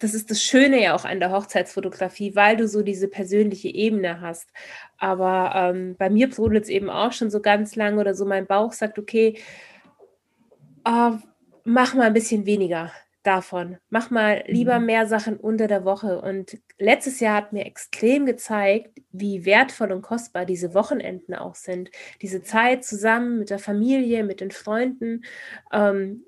das 0.00 0.14
ist 0.14 0.30
das 0.30 0.40
Schöne 0.42 0.80
ja 0.80 0.94
auch 0.94 1.04
an 1.04 1.18
der 1.18 1.32
Hochzeitsfotografie, 1.32 2.36
weil 2.36 2.56
du 2.56 2.68
so 2.68 2.82
diese 2.82 3.08
persönliche 3.08 3.68
Ebene 3.68 4.20
hast. 4.20 4.52
Aber 4.96 5.52
ähm, 5.56 5.96
bei 5.98 6.08
mir 6.08 6.30
brodelt 6.30 6.64
es 6.64 6.70
eben 6.70 6.88
auch 6.88 7.12
schon 7.12 7.30
so 7.30 7.40
ganz 7.40 7.74
lang 7.74 7.98
oder 7.98 8.14
so, 8.14 8.24
mein 8.24 8.46
Bauch 8.46 8.72
sagt, 8.72 8.98
okay, 8.98 9.38
äh, 10.84 11.10
mach 11.64 11.94
mal 11.94 12.06
ein 12.06 12.12
bisschen 12.14 12.46
weniger 12.46 12.92
davon. 13.28 13.76
Mach 13.90 14.10
mal 14.10 14.42
lieber 14.46 14.80
mhm. 14.80 14.86
mehr 14.86 15.06
Sachen 15.06 15.36
unter 15.36 15.66
der 15.66 15.84
Woche. 15.84 16.20
Und 16.22 16.58
letztes 16.78 17.20
Jahr 17.20 17.36
hat 17.36 17.52
mir 17.52 17.66
extrem 17.66 18.24
gezeigt, 18.24 19.00
wie 19.12 19.44
wertvoll 19.44 19.92
und 19.92 20.02
kostbar 20.02 20.46
diese 20.46 20.72
Wochenenden 20.72 21.34
auch 21.34 21.54
sind. 21.54 21.90
Diese 22.22 22.42
Zeit 22.42 22.84
zusammen 22.84 23.38
mit 23.38 23.50
der 23.50 23.58
Familie, 23.58 24.24
mit 24.24 24.40
den 24.40 24.50
Freunden. 24.50 25.24
Ähm, 25.72 26.24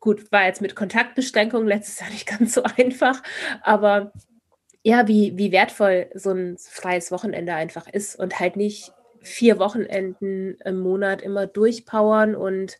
Gut, 0.00 0.32
war 0.32 0.46
jetzt 0.46 0.60
mit 0.60 0.74
Kontaktbeschränkungen 0.74 1.68
letztes 1.68 2.00
Jahr 2.00 2.10
nicht 2.10 2.26
ganz 2.26 2.54
so 2.54 2.64
einfach, 2.64 3.22
aber 3.62 4.12
ja, 4.82 5.06
wie, 5.06 5.38
wie 5.38 5.52
wertvoll 5.52 6.10
so 6.14 6.32
ein 6.32 6.56
freies 6.58 7.12
Wochenende 7.12 7.54
einfach 7.54 7.86
ist 7.86 8.18
und 8.18 8.40
halt 8.40 8.56
nicht 8.56 8.92
vier 9.22 9.58
Wochenenden 9.58 10.56
im 10.64 10.78
Monat 10.78 11.22
immer 11.22 11.46
durchpowern 11.46 12.34
und 12.34 12.78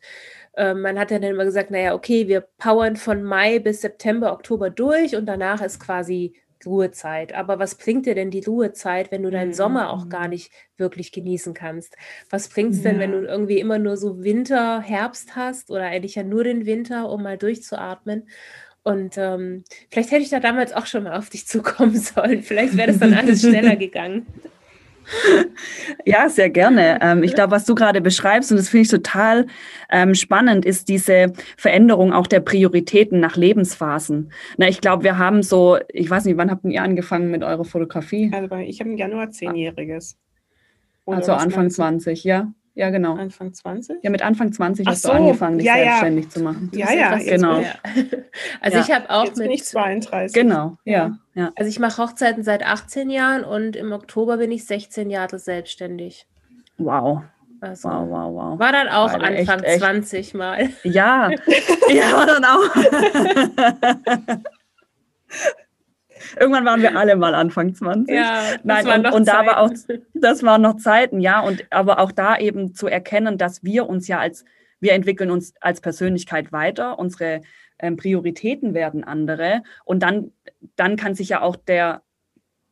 äh, 0.55 0.73
man 0.73 0.99
hat 0.99 1.11
ja 1.11 1.19
dann 1.19 1.31
immer 1.31 1.45
gesagt, 1.45 1.71
naja, 1.71 1.93
okay, 1.93 2.27
wir 2.27 2.41
powern 2.57 2.95
von 2.95 3.23
Mai 3.23 3.59
bis 3.59 3.81
September, 3.81 4.33
Oktober 4.33 4.69
durch 4.69 5.15
und 5.15 5.25
danach 5.25 5.61
ist 5.61 5.79
quasi 5.79 6.35
Ruhezeit. 6.65 7.33
Aber 7.33 7.59
was 7.59 7.75
bringt 7.75 8.05
dir 8.05 8.15
denn 8.15 8.31
die 8.31 8.43
Ruhezeit, 8.43 9.11
wenn 9.11 9.23
du 9.23 9.31
deinen 9.31 9.49
mhm. 9.49 9.53
Sommer 9.53 9.89
auch 9.91 10.09
gar 10.09 10.27
nicht 10.27 10.51
wirklich 10.77 11.11
genießen 11.11 11.53
kannst? 11.53 11.95
Was 12.29 12.49
bringt 12.49 12.73
es 12.73 12.83
ja. 12.83 12.91
denn, 12.91 12.99
wenn 12.99 13.11
du 13.11 13.19
irgendwie 13.19 13.59
immer 13.59 13.79
nur 13.79 13.97
so 13.97 14.23
Winter, 14.23 14.81
Herbst 14.81 15.35
hast 15.35 15.71
oder 15.71 15.83
eigentlich 15.83 16.15
ja 16.15 16.23
nur 16.23 16.43
den 16.43 16.65
Winter, 16.65 17.09
um 17.09 17.23
mal 17.23 17.37
durchzuatmen? 17.37 18.27
Und 18.83 19.17
ähm, 19.17 19.63
vielleicht 19.89 20.11
hätte 20.11 20.23
ich 20.23 20.29
da 20.29 20.39
damals 20.39 20.73
auch 20.73 20.85
schon 20.85 21.03
mal 21.03 21.17
auf 21.17 21.29
dich 21.29 21.47
zukommen 21.47 21.95
sollen. 21.95 22.43
Vielleicht 22.43 22.77
wäre 22.77 22.87
das 22.87 22.99
dann 22.99 23.13
alles 23.13 23.41
schneller 23.41 23.75
gegangen. 23.77 24.27
Ja, 26.05 26.29
sehr 26.29 26.49
gerne. 26.49 26.99
Ähm, 27.01 27.23
ich 27.23 27.33
glaube, 27.33 27.51
was 27.51 27.65
du 27.65 27.75
gerade 27.75 28.01
beschreibst, 28.01 28.51
und 28.51 28.57
das 28.57 28.69
finde 28.69 28.83
ich 28.83 28.89
total 28.89 29.47
ähm, 29.89 30.15
spannend, 30.15 30.65
ist 30.65 30.89
diese 30.89 31.33
Veränderung 31.57 32.13
auch 32.13 32.27
der 32.27 32.39
Prioritäten 32.41 33.19
nach 33.19 33.37
Lebensphasen. 33.37 34.31
Na, 34.57 34.67
ich 34.67 34.81
glaube, 34.81 35.03
wir 35.03 35.17
haben 35.17 35.43
so, 35.43 35.77
ich 35.89 36.09
weiß 36.09 36.25
nicht, 36.25 36.37
wann 36.37 36.51
habt 36.51 36.65
ihr 36.65 36.81
angefangen 36.81 37.31
mit 37.31 37.43
eurer 37.43 37.65
Fotografie? 37.65 38.31
Also 38.33 38.55
ich 38.55 38.79
habe 38.79 38.89
im 38.89 38.97
Januar 38.97 39.31
zehnjähriges. 39.31 40.17
also 41.05 41.33
Anfang 41.33 41.69
20, 41.69 42.23
ja. 42.23 42.51
Ja, 42.75 42.89
genau. 42.89 43.15
Anfang 43.15 43.53
20? 43.53 44.03
Ja, 44.03 44.09
mit 44.09 44.23
Anfang 44.23 44.51
20 44.51 44.87
Ach 44.87 44.91
hast 44.91 45.03
so. 45.03 45.09
du 45.09 45.15
angefangen, 45.15 45.59
dich 45.59 45.67
ja, 45.67 45.75
selbstständig 45.75 46.25
ja. 46.25 46.31
zu 46.31 46.39
machen. 46.41 46.71
Ja, 46.73 46.91
ja, 46.91 47.17
genau. 47.17 47.63
Also 48.61 48.77
ja. 48.77 48.83
ich 48.83 48.91
habe 48.91 49.09
auch 49.11 49.25
jetzt 49.25 49.37
mit 49.37 49.47
bin 49.47 49.53
ich 49.53 49.63
32. 49.63 50.33
Genau, 50.33 50.77
ja. 50.85 51.19
ja. 51.35 51.51
Also 51.55 51.69
ich 51.69 51.79
mache 51.79 52.01
Hochzeiten 52.01 52.43
seit 52.43 52.65
18 52.65 53.11
Jahren 53.11 53.43
und 53.43 53.75
im 53.75 53.91
Oktober 53.91 54.37
bin 54.37 54.51
ich 54.51 54.65
16 54.65 55.11
Jahre 55.11 55.37
selbstständig. 55.37 56.25
Wow. 56.79 57.21
Also 57.61 57.89
wow, 57.89 58.09
wow, 58.09 58.33
wow. 58.33 58.59
War 58.59 58.71
dann 58.71 58.87
auch 58.87 59.11
Alter, 59.11 59.25
Anfang 59.25 59.59
echt, 59.61 59.79
20 59.79 60.19
echt. 60.19 60.33
mal. 60.33 60.69
Ja, 60.83 61.29
ja, 61.89 62.11
war 62.11 62.25
dann 62.25 62.43
auch. 62.43 62.75
Irgendwann 66.39 66.65
waren 66.65 66.81
wir 66.81 66.97
alle 66.97 67.15
mal 67.15 67.35
Anfang 67.35 67.73
20. 67.73 68.15
Ja, 68.15 68.41
Nein, 68.63 68.87
und, 68.87 69.13
und 69.13 69.27
da 69.27 69.45
war 69.45 69.59
auch, 69.59 69.71
das 70.13 70.43
waren 70.43 70.61
noch 70.61 70.77
Zeiten, 70.77 71.19
ja, 71.19 71.41
und 71.41 71.65
aber 71.71 71.99
auch 71.99 72.11
da 72.11 72.37
eben 72.37 72.73
zu 72.73 72.87
erkennen, 72.87 73.37
dass 73.37 73.63
wir 73.63 73.87
uns 73.87 74.07
ja 74.07 74.19
als, 74.19 74.45
wir 74.79 74.93
entwickeln 74.93 75.31
uns 75.31 75.53
als 75.61 75.81
Persönlichkeit 75.81 76.51
weiter, 76.51 76.99
unsere 76.99 77.41
ähm, 77.79 77.97
Prioritäten 77.97 78.73
werden 78.73 79.03
andere 79.03 79.63
und 79.85 80.03
dann, 80.03 80.31
dann 80.75 80.95
kann 80.95 81.15
sich 81.15 81.29
ja 81.29 81.41
auch 81.41 81.55
der, 81.55 82.01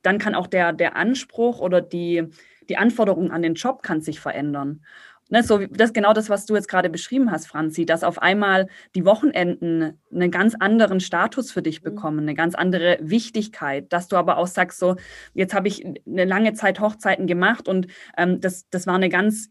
dann 0.01 0.17
kann 0.17 0.35
auch 0.35 0.47
der, 0.47 0.73
der 0.73 0.95
Anspruch 0.95 1.59
oder 1.59 1.81
die, 1.81 2.27
die 2.69 2.77
Anforderung 2.77 3.31
an 3.31 3.41
den 3.41 3.55
Job 3.55 3.83
kann 3.83 4.01
sich 4.01 4.19
verändern. 4.19 4.83
Ne, 5.31 5.43
so, 5.43 5.59
das 5.59 5.91
ist 5.91 5.93
genau 5.93 6.11
das, 6.11 6.29
was 6.29 6.45
du 6.45 6.55
jetzt 6.55 6.67
gerade 6.67 6.89
beschrieben 6.89 7.31
hast, 7.31 7.47
Franzi, 7.47 7.85
dass 7.85 8.03
auf 8.03 8.21
einmal 8.21 8.67
die 8.95 9.05
Wochenenden 9.05 9.97
einen 10.13 10.29
ganz 10.29 10.55
anderen 10.59 10.99
Status 10.99 11.53
für 11.53 11.61
dich 11.61 11.79
mhm. 11.79 11.85
bekommen, 11.85 12.19
eine 12.19 12.35
ganz 12.35 12.53
andere 12.53 12.97
Wichtigkeit, 13.01 13.91
dass 13.93 14.09
du 14.09 14.17
aber 14.17 14.37
auch 14.37 14.47
sagst, 14.47 14.77
so, 14.77 14.97
jetzt 15.33 15.53
habe 15.53 15.69
ich 15.69 15.85
eine 15.85 16.25
lange 16.25 16.51
Zeit 16.51 16.81
Hochzeiten 16.81 17.27
gemacht 17.27 17.69
und 17.69 17.87
ähm, 18.17 18.41
das, 18.41 18.69
das 18.71 18.87
war 18.87 18.95
eine 18.95 19.07
ganz 19.07 19.47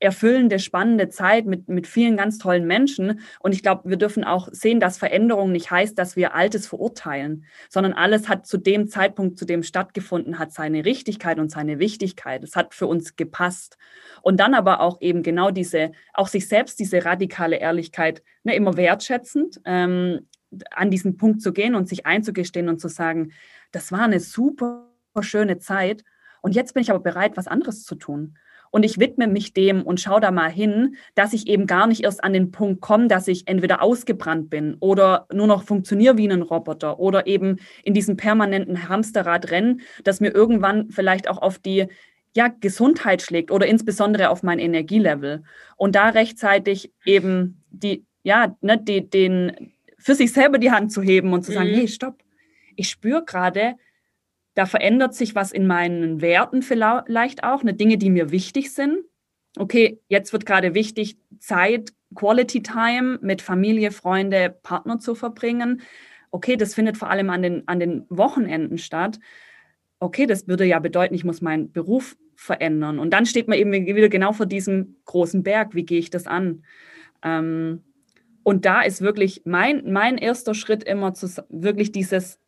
erfüllende, 0.00 0.58
spannende 0.58 1.10
Zeit 1.10 1.46
mit, 1.46 1.68
mit 1.68 1.86
vielen 1.86 2.16
ganz 2.16 2.38
tollen 2.38 2.66
Menschen. 2.66 3.20
Und 3.38 3.54
ich 3.54 3.62
glaube, 3.62 3.88
wir 3.88 3.98
dürfen 3.98 4.24
auch 4.24 4.48
sehen, 4.50 4.80
dass 4.80 4.98
Veränderung 4.98 5.52
nicht 5.52 5.70
heißt, 5.70 5.98
dass 5.98 6.16
wir 6.16 6.34
Altes 6.34 6.66
verurteilen, 6.66 7.44
sondern 7.68 7.92
alles 7.92 8.28
hat 8.28 8.46
zu 8.46 8.56
dem 8.56 8.88
Zeitpunkt, 8.88 9.38
zu 9.38 9.44
dem 9.44 9.62
stattgefunden 9.62 10.38
hat, 10.38 10.52
seine 10.52 10.84
Richtigkeit 10.86 11.38
und 11.38 11.50
seine 11.50 11.78
Wichtigkeit. 11.78 12.42
Es 12.42 12.56
hat 12.56 12.74
für 12.74 12.86
uns 12.86 13.14
gepasst. 13.16 13.76
Und 14.22 14.40
dann 14.40 14.54
aber 14.54 14.80
auch 14.80 15.00
eben 15.02 15.22
genau 15.22 15.50
diese, 15.50 15.92
auch 16.14 16.28
sich 16.28 16.48
selbst 16.48 16.80
diese 16.80 17.04
radikale 17.04 17.56
Ehrlichkeit, 17.56 18.22
ne, 18.42 18.56
immer 18.56 18.76
wertschätzend, 18.76 19.60
ähm, 19.66 20.26
an 20.70 20.90
diesen 20.90 21.16
Punkt 21.16 21.42
zu 21.42 21.52
gehen 21.52 21.74
und 21.74 21.88
sich 21.88 22.06
einzugestehen 22.06 22.68
und 22.68 22.80
zu 22.80 22.88
sagen, 22.88 23.32
das 23.70 23.92
war 23.92 24.02
eine 24.02 24.18
super 24.18 24.88
schöne 25.20 25.58
Zeit 25.58 26.02
und 26.42 26.54
jetzt 26.54 26.74
bin 26.74 26.82
ich 26.82 26.90
aber 26.90 27.00
bereit, 27.00 27.36
was 27.36 27.46
anderes 27.46 27.84
zu 27.84 27.94
tun. 27.94 28.36
Und 28.70 28.84
ich 28.84 28.98
widme 29.00 29.26
mich 29.26 29.52
dem 29.52 29.82
und 29.82 30.00
schaue 30.00 30.20
da 30.20 30.30
mal 30.30 30.50
hin, 30.50 30.96
dass 31.14 31.32
ich 31.32 31.48
eben 31.48 31.66
gar 31.66 31.86
nicht 31.86 32.04
erst 32.04 32.22
an 32.22 32.32
den 32.32 32.52
Punkt 32.52 32.80
komme, 32.80 33.08
dass 33.08 33.26
ich 33.26 33.48
entweder 33.48 33.82
ausgebrannt 33.82 34.48
bin 34.48 34.76
oder 34.80 35.26
nur 35.32 35.46
noch 35.46 35.64
funktioniere 35.64 36.16
wie 36.16 36.28
ein 36.28 36.42
Roboter 36.42 37.00
oder 37.00 37.26
eben 37.26 37.56
in 37.82 37.94
diesem 37.94 38.16
permanenten 38.16 38.88
Hamsterrad 38.88 39.50
rennen, 39.50 39.80
dass 40.04 40.20
mir 40.20 40.32
irgendwann 40.34 40.90
vielleicht 40.90 41.28
auch 41.28 41.38
auf 41.38 41.58
die 41.58 41.86
ja, 42.34 42.48
Gesundheit 42.48 43.22
schlägt 43.22 43.50
oder 43.50 43.66
insbesondere 43.66 44.30
auf 44.30 44.42
mein 44.42 44.58
Energielevel. 44.58 45.42
Und 45.76 45.96
da 45.96 46.10
rechtzeitig 46.10 46.92
eben 47.04 47.62
die, 47.70 48.04
ja, 48.22 48.56
ne, 48.60 48.78
die, 48.78 49.08
den, 49.08 49.72
für 49.98 50.14
sich 50.14 50.32
selber 50.32 50.58
die 50.58 50.70
Hand 50.70 50.92
zu 50.92 51.02
heben 51.02 51.32
und 51.32 51.44
zu 51.44 51.52
sagen, 51.52 51.70
mhm. 51.70 51.74
hey, 51.74 51.88
stopp, 51.88 52.22
ich 52.76 52.88
spüre 52.88 53.24
gerade, 53.24 53.74
da 54.54 54.66
verändert 54.66 55.14
sich 55.14 55.34
was 55.34 55.52
in 55.52 55.66
meinen 55.66 56.20
Werten 56.20 56.62
vielleicht 56.62 57.44
auch, 57.44 57.62
ne, 57.62 57.74
Dinge, 57.74 57.98
die 57.98 58.10
mir 58.10 58.30
wichtig 58.30 58.72
sind. 58.72 58.98
Okay, 59.56 60.00
jetzt 60.08 60.32
wird 60.32 60.46
gerade 60.46 60.74
wichtig, 60.74 61.16
Zeit, 61.38 61.92
Quality 62.14 62.62
Time 62.62 63.18
mit 63.22 63.42
Familie, 63.42 63.90
Freunde, 63.90 64.56
Partner 64.62 64.98
zu 64.98 65.14
verbringen. 65.14 65.80
Okay, 66.30 66.56
das 66.56 66.74
findet 66.74 66.96
vor 66.96 67.10
allem 67.10 67.30
an 67.30 67.42
den, 67.42 67.68
an 67.68 67.80
den 67.80 68.06
Wochenenden 68.08 68.78
statt 68.78 69.18
okay, 70.00 70.26
das 70.26 70.48
würde 70.48 70.64
ja 70.64 70.78
bedeuten, 70.80 71.14
ich 71.14 71.24
muss 71.24 71.42
meinen 71.42 71.70
Beruf 71.70 72.16
verändern. 72.34 72.98
Und 72.98 73.10
dann 73.10 73.26
steht 73.26 73.46
man 73.46 73.58
eben 73.58 73.70
wieder 73.72 74.08
genau 74.08 74.32
vor 74.32 74.46
diesem 74.46 74.96
großen 75.04 75.42
Berg, 75.42 75.74
wie 75.74 75.84
gehe 75.84 75.98
ich 75.98 76.10
das 76.10 76.26
an? 76.26 76.64
Ähm, 77.22 77.84
und 78.42 78.64
da 78.64 78.80
ist 78.80 79.02
wirklich 79.02 79.42
mein, 79.44 79.92
mein 79.92 80.16
erster 80.16 80.54
Schritt 80.54 80.82
immer 80.82 81.12
zu, 81.12 81.28
wirklich 81.50 81.92
dieses 81.92 82.40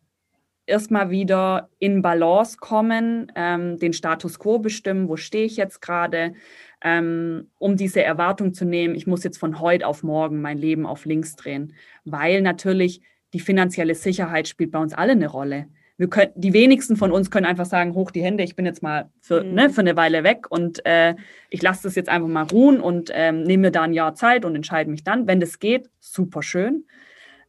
erstmal 0.66 1.10
wieder 1.10 1.70
in 1.78 2.02
Balance 2.02 2.56
kommen, 2.58 3.30
ähm, 3.34 3.78
den 3.78 3.92
Status 3.92 4.38
quo 4.38 4.58
bestimmen, 4.58 5.08
wo 5.08 5.16
stehe 5.16 5.44
ich 5.44 5.56
jetzt 5.56 5.80
gerade, 5.80 6.34
ähm, 6.82 7.50
um 7.58 7.76
diese 7.76 8.02
Erwartung 8.02 8.54
zu 8.54 8.64
nehmen, 8.64 8.94
ich 8.94 9.06
muss 9.06 9.24
jetzt 9.24 9.38
von 9.38 9.60
heute 9.60 9.86
auf 9.86 10.02
morgen 10.02 10.40
mein 10.40 10.58
Leben 10.58 10.86
auf 10.86 11.04
links 11.04 11.36
drehen, 11.36 11.74
weil 12.04 12.42
natürlich 12.42 13.02
die 13.32 13.40
finanzielle 13.40 13.94
Sicherheit 13.94 14.48
spielt 14.48 14.72
bei 14.72 14.78
uns 14.78 14.92
alle 14.94 15.12
eine 15.12 15.28
Rolle 15.28 15.66
wir 16.02 16.08
können, 16.08 16.32
die 16.34 16.52
wenigsten 16.52 16.96
von 16.96 17.12
uns 17.12 17.30
können 17.30 17.46
einfach 17.46 17.64
sagen, 17.64 17.94
hoch 17.94 18.10
die 18.10 18.22
Hände, 18.22 18.42
ich 18.42 18.56
bin 18.56 18.66
jetzt 18.66 18.82
mal 18.82 19.10
für, 19.20 19.44
mhm. 19.44 19.54
ne, 19.54 19.70
für 19.70 19.82
eine 19.82 19.96
Weile 19.96 20.24
weg 20.24 20.50
und 20.50 20.84
äh, 20.84 21.14
ich 21.48 21.62
lasse 21.62 21.84
das 21.84 21.94
jetzt 21.94 22.08
einfach 22.08 22.26
mal 22.26 22.42
ruhen 22.42 22.80
und 22.80 23.10
ähm, 23.14 23.44
nehme 23.44 23.68
mir 23.68 23.70
da 23.70 23.82
ein 23.82 23.92
Jahr 23.92 24.14
Zeit 24.14 24.44
und 24.44 24.56
entscheide 24.56 24.90
mich 24.90 25.04
dann. 25.04 25.28
Wenn 25.28 25.38
das 25.38 25.60
geht, 25.60 25.90
super 26.00 26.42
schön. 26.42 26.86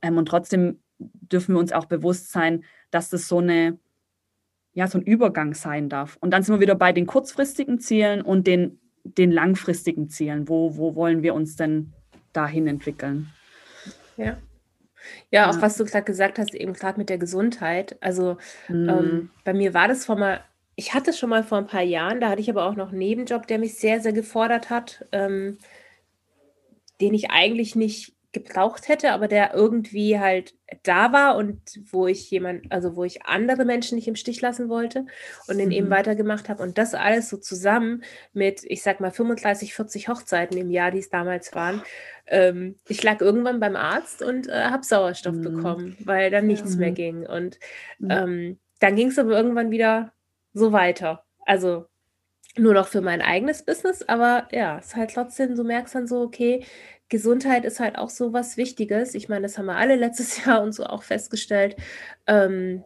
Ähm, 0.04 0.20
und 0.20 0.28
trotzdem 0.28 0.82
dürfen 1.00 1.56
wir 1.56 1.60
uns 1.60 1.72
auch 1.72 1.86
bewusst 1.86 2.32
sein, 2.32 2.64
dass 2.94 3.10
das 3.10 3.28
so 3.28 3.40
eine, 3.40 3.78
ja, 4.74 4.88
so 4.88 4.98
ein 4.98 5.04
Übergang 5.04 5.54
sein 5.54 5.90
darf. 5.90 6.18
Und 6.20 6.32
dann 6.32 6.44
sind 6.44 6.56
wir 6.56 6.62
wieder 6.62 6.76
bei 6.76 6.92
den 6.92 7.08
kurzfristigen 7.08 7.80
Zielen 7.80 8.22
und 8.22 8.46
den, 8.48 8.80
den 9.04 9.32
langfristigen 9.32 10.10
Zielen. 10.10 10.48
Wo, 10.48 10.78
wo 10.78 10.96
wollen 10.96 11.24
wir 11.24 11.34
uns 11.34 11.56
denn 11.56 11.94
dahin 12.34 12.68
entwickeln? 12.68 13.30
Ja. 14.18 14.38
Ja, 15.32 15.50
auch 15.50 15.62
was 15.62 15.76
du 15.76 15.84
gerade 15.84 16.06
gesagt 16.06 16.40
hast, 16.40 16.54
eben 16.54 16.74
gerade 16.74 16.98
mit 16.98 17.10
der 17.10 17.18
Gesundheit. 17.18 17.98
Also 18.00 18.38
mhm. 18.70 18.90
ähm, 18.90 19.30
bei 19.44 19.54
mir 19.54 19.74
war 19.74 19.88
das 19.88 20.06
vor 20.06 20.16
mal, 20.16 20.42
ich 20.76 20.94
hatte 20.94 21.10
es 21.10 21.20
schon 21.20 21.30
mal 21.30 21.44
vor 21.44 21.58
ein 21.58 21.68
paar 21.68 21.82
Jahren, 21.82 22.22
da 22.22 22.30
hatte 22.30 22.42
ich 22.42 22.50
aber 22.50 22.66
auch 22.66 22.76
noch 22.76 22.90
einen 22.90 23.00
Nebenjob, 23.00 23.48
der 23.48 23.60
mich 23.60 23.76
sehr, 23.76 24.00
sehr 24.00 24.14
gefordert 24.14 24.70
hat, 24.70 25.06
ähm, 25.12 25.58
den 27.02 27.14
ich 27.14 27.32
eigentlich 27.32 27.76
nicht 27.76 28.13
gebraucht 28.34 28.90
hätte, 28.90 29.12
aber 29.12 29.28
der 29.28 29.54
irgendwie 29.54 30.20
halt 30.20 30.56
da 30.82 31.14
war 31.14 31.38
und 31.38 31.62
wo 31.92 32.08
ich 32.08 32.30
jemand, 32.32 32.72
also 32.72 32.96
wo 32.96 33.04
ich 33.04 33.26
andere 33.26 33.64
Menschen 33.64 33.96
nicht 33.96 34.08
im 34.08 34.16
Stich 34.16 34.42
lassen 34.42 34.70
wollte 34.70 35.06
und 35.48 35.60
den 35.60 35.68
mhm. 35.68 35.74
eben 35.74 35.90
weitergemacht 35.92 36.50
habe. 36.50 36.64
Und 36.64 36.78
das 36.78 36.96
alles 36.96 37.30
so 37.30 37.38
zusammen 37.38 38.04
mit, 38.34 38.64
ich 38.66 38.82
sag 38.82 39.00
mal, 39.00 39.12
35, 39.12 39.76
40 39.76 40.10
Hochzeiten 40.10 40.58
im 40.58 40.72
Jahr, 40.72 40.90
die 40.90 41.00
es 41.00 41.10
damals 41.10 41.54
waren. 41.54 41.84
Ähm, 42.26 42.76
ich 42.88 43.04
lag 43.04 43.22
irgendwann 43.22 43.60
beim 43.60 43.76
Arzt 43.76 44.24
und 44.24 44.50
äh, 44.50 44.64
habe 44.66 44.84
Sauerstoff 44.84 45.36
mhm. 45.36 45.44
bekommen, 45.44 45.98
weil 46.04 46.32
dann 46.32 46.48
nichts 46.48 46.74
mhm. 46.74 46.80
mehr 46.80 46.92
ging. 46.92 47.28
Und 47.28 47.60
mhm. 48.00 48.12
ähm, 48.12 48.60
dann 48.80 48.96
ging 48.96 49.10
es 49.10 49.20
aber 49.20 49.32
irgendwann 49.32 49.70
wieder 49.70 50.12
so 50.54 50.72
weiter. 50.72 51.24
Also 51.46 51.86
nur 52.56 52.74
noch 52.74 52.88
für 52.88 53.02
mein 53.02 53.22
eigenes 53.22 53.64
Business, 53.64 54.04
aber 54.04 54.48
ja, 54.52 54.78
es 54.78 54.88
ist 54.88 54.96
halt 54.96 55.14
trotzdem, 55.14 55.56
so 55.56 55.64
merkst 55.64 55.96
dann 55.96 56.08
so, 56.08 56.22
okay, 56.22 56.64
Gesundheit 57.10 57.66
ist 57.66 57.80
halt 57.80 57.98
auch 57.98 58.10
so 58.10 58.34
was 58.34 58.58
Wichtiges. 58.58 59.14
Ich 59.14 59.30
meine, 59.30 59.44
das 59.44 59.58
haben 59.58 59.66
wir 59.66 59.76
alle 59.76 59.96
letztes 59.96 60.46
Jahr 60.46 60.62
und 60.62 60.74
so 60.74 60.86
auch 60.86 61.04
festgestellt. 61.04 61.76
Ähm, 62.28 62.84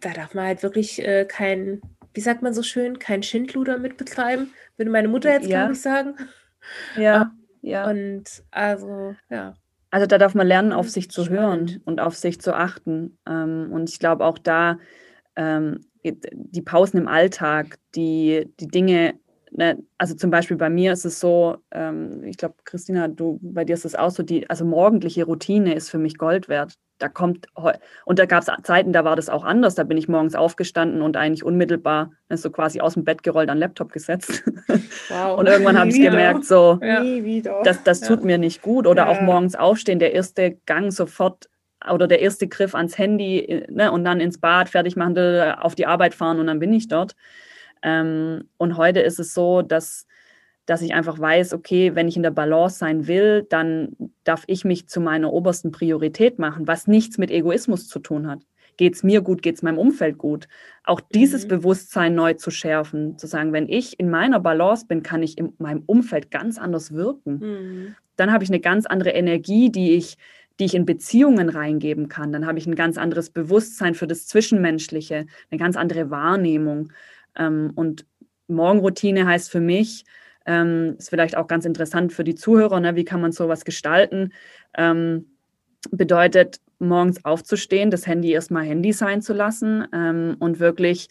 da 0.00 0.12
darf 0.12 0.34
man 0.34 0.46
halt 0.46 0.62
wirklich 0.62 1.06
äh, 1.06 1.24
kein, 1.24 1.80
wie 2.14 2.20
sagt 2.20 2.42
man 2.42 2.54
so 2.54 2.62
schön, 2.62 2.98
kein 2.98 3.22
Schindluder 3.22 3.78
mit 3.78 3.96
betreiben, 3.96 4.52
würde 4.76 4.90
meine 4.90 5.08
Mutter 5.08 5.32
jetzt, 5.32 5.46
ja. 5.46 5.60
glaube 5.60 5.72
ich, 5.72 5.80
sagen. 5.80 6.14
Ja, 6.96 7.32
äh, 7.62 7.70
ja. 7.70 7.88
Und 7.88 8.24
also, 8.50 9.14
ja. 9.30 9.54
Also 9.90 10.06
da 10.06 10.18
darf 10.18 10.34
man 10.34 10.46
lernen, 10.46 10.72
auf 10.72 10.90
sich 10.90 11.10
zu 11.10 11.24
Spannend. 11.24 11.70
hören 11.70 11.82
und 11.84 12.00
auf 12.00 12.16
sich 12.16 12.40
zu 12.40 12.54
achten. 12.54 13.18
Ähm, 13.26 13.70
und 13.72 13.88
ich 13.88 13.98
glaube 13.98 14.24
auch 14.24 14.38
da, 14.38 14.78
ähm, 15.36 15.80
die 16.02 16.62
Pausen 16.62 16.98
im 16.98 17.08
Alltag, 17.08 17.78
die, 17.94 18.52
die 18.60 18.68
Dinge 18.68 19.14
ne, 19.56 19.78
also 19.98 20.14
zum 20.14 20.30
Beispiel 20.30 20.56
bei 20.56 20.70
mir 20.70 20.92
ist 20.92 21.04
es 21.04 21.18
so, 21.18 21.56
ähm, 21.72 22.22
ich 22.24 22.36
glaube, 22.36 22.54
Christina, 22.64 23.08
du, 23.08 23.38
bei 23.42 23.64
dir 23.64 23.74
ist 23.74 23.84
es 23.84 23.94
auch 23.94 24.10
so, 24.10 24.22
die, 24.22 24.48
also 24.48 24.64
morgendliche 24.64 25.24
Routine 25.24 25.74
ist 25.74 25.90
für 25.90 25.98
mich 25.98 26.18
Gold 26.18 26.48
wert. 26.48 26.74
Da 26.98 27.10
kommt, 27.10 27.48
und 28.06 28.18
da 28.18 28.24
gab 28.24 28.42
es 28.42 28.48
Zeiten, 28.62 28.94
da 28.94 29.04
war 29.04 29.16
das 29.16 29.28
auch 29.28 29.44
anders. 29.44 29.74
Da 29.74 29.84
bin 29.84 29.98
ich 29.98 30.08
morgens 30.08 30.34
aufgestanden 30.34 31.02
und 31.02 31.18
eigentlich 31.18 31.44
unmittelbar 31.44 32.12
ne, 32.30 32.38
so 32.38 32.50
quasi 32.50 32.80
aus 32.80 32.94
dem 32.94 33.04
Bett 33.04 33.22
gerollt 33.22 33.50
an 33.50 33.56
den 33.56 33.60
Laptop 33.60 33.92
gesetzt. 33.92 34.44
Wow. 35.08 35.38
und 35.38 35.46
irgendwann 35.46 35.78
habe 35.78 35.90
ich 35.90 36.00
gemerkt, 36.00 36.44
so, 36.44 36.80
ja. 36.82 37.02
das, 37.64 37.82
das 37.82 38.00
tut 38.00 38.20
ja. 38.20 38.26
mir 38.26 38.38
nicht 38.38 38.62
gut. 38.62 38.86
Oder 38.86 39.04
ja. 39.04 39.08
auch 39.08 39.20
morgens 39.20 39.54
aufstehen, 39.54 39.98
der 39.98 40.14
erste 40.14 40.56
Gang 40.64 40.90
sofort 40.90 41.48
oder 41.90 42.08
der 42.08 42.20
erste 42.20 42.48
Griff 42.48 42.74
ans 42.74 42.96
Handy 42.96 43.40
äh, 43.40 43.70
ne, 43.70 43.92
und 43.92 44.04
dann 44.04 44.20
ins 44.20 44.38
Bad 44.38 44.70
fertig 44.70 44.96
machen, 44.96 45.16
auf 45.60 45.74
die 45.74 45.86
Arbeit 45.86 46.14
fahren 46.14 46.40
und 46.40 46.46
dann 46.46 46.58
bin 46.58 46.72
ich 46.72 46.88
dort. 46.88 47.14
Ähm, 47.82 48.48
und 48.56 48.76
heute 48.76 49.00
ist 49.00 49.18
es 49.18 49.34
so, 49.34 49.62
dass, 49.62 50.06
dass 50.66 50.82
ich 50.82 50.94
einfach 50.94 51.18
weiß, 51.18 51.52
okay, 51.54 51.94
wenn 51.94 52.08
ich 52.08 52.16
in 52.16 52.22
der 52.22 52.30
Balance 52.30 52.78
sein 52.78 53.06
will, 53.06 53.46
dann 53.48 53.96
darf 54.24 54.44
ich 54.46 54.64
mich 54.64 54.88
zu 54.88 55.00
meiner 55.00 55.32
obersten 55.32 55.70
Priorität 55.70 56.38
machen, 56.38 56.66
was 56.66 56.86
nichts 56.86 57.18
mit 57.18 57.30
Egoismus 57.30 57.88
zu 57.88 57.98
tun 57.98 58.28
hat. 58.28 58.40
Geht 58.76 58.94
es 58.94 59.02
mir 59.02 59.22
gut, 59.22 59.42
geht 59.42 59.54
es 59.54 59.62
meinem 59.62 59.78
Umfeld 59.78 60.18
gut? 60.18 60.48
Auch 60.84 61.00
dieses 61.00 61.44
mhm. 61.44 61.48
Bewusstsein 61.48 62.14
neu 62.14 62.34
zu 62.34 62.50
schärfen, 62.50 63.16
zu 63.18 63.26
sagen, 63.26 63.52
wenn 63.52 63.68
ich 63.68 63.98
in 63.98 64.10
meiner 64.10 64.38
Balance 64.38 64.86
bin, 64.86 65.02
kann 65.02 65.22
ich 65.22 65.38
in 65.38 65.54
meinem 65.58 65.82
Umfeld 65.86 66.30
ganz 66.30 66.58
anders 66.58 66.92
wirken. 66.92 67.38
Mhm. 67.38 67.96
Dann 68.16 68.32
habe 68.32 68.44
ich 68.44 68.50
eine 68.50 68.60
ganz 68.60 68.84
andere 68.86 69.10
Energie, 69.10 69.70
die 69.70 69.94
ich 69.94 70.16
die 70.58 70.64
ich 70.64 70.74
in 70.74 70.86
Beziehungen 70.86 71.48
reingeben 71.48 72.08
kann. 72.08 72.32
Dann 72.32 72.46
habe 72.46 72.58
ich 72.58 72.66
ein 72.66 72.74
ganz 72.74 72.96
anderes 72.96 73.30
Bewusstsein 73.30 73.94
für 73.94 74.06
das 74.06 74.26
Zwischenmenschliche, 74.26 75.26
eine 75.50 75.58
ganz 75.58 75.76
andere 75.76 76.10
Wahrnehmung. 76.10 76.92
Ähm, 77.38 77.72
und 77.74 78.06
Morgenroutine 78.48 79.26
heißt 79.26 79.50
für 79.50 79.60
mich, 79.60 80.04
ähm, 80.46 80.96
ist 80.98 81.10
vielleicht 81.10 81.36
auch 81.36 81.48
ganz 81.48 81.64
interessant 81.64 82.12
für 82.12 82.24
die 82.24 82.34
Zuhörer, 82.34 82.80
ne, 82.80 82.94
wie 82.96 83.04
kann 83.04 83.20
man 83.20 83.32
sowas 83.32 83.64
gestalten, 83.64 84.32
ähm, 84.76 85.26
bedeutet 85.90 86.60
morgens 86.78 87.24
aufzustehen, 87.24 87.90
das 87.90 88.06
Handy 88.06 88.32
erstmal 88.32 88.64
Handy 88.64 88.92
sein 88.92 89.22
zu 89.22 89.32
lassen 89.32 89.84
und 90.38 90.60
wirklich 90.60 91.08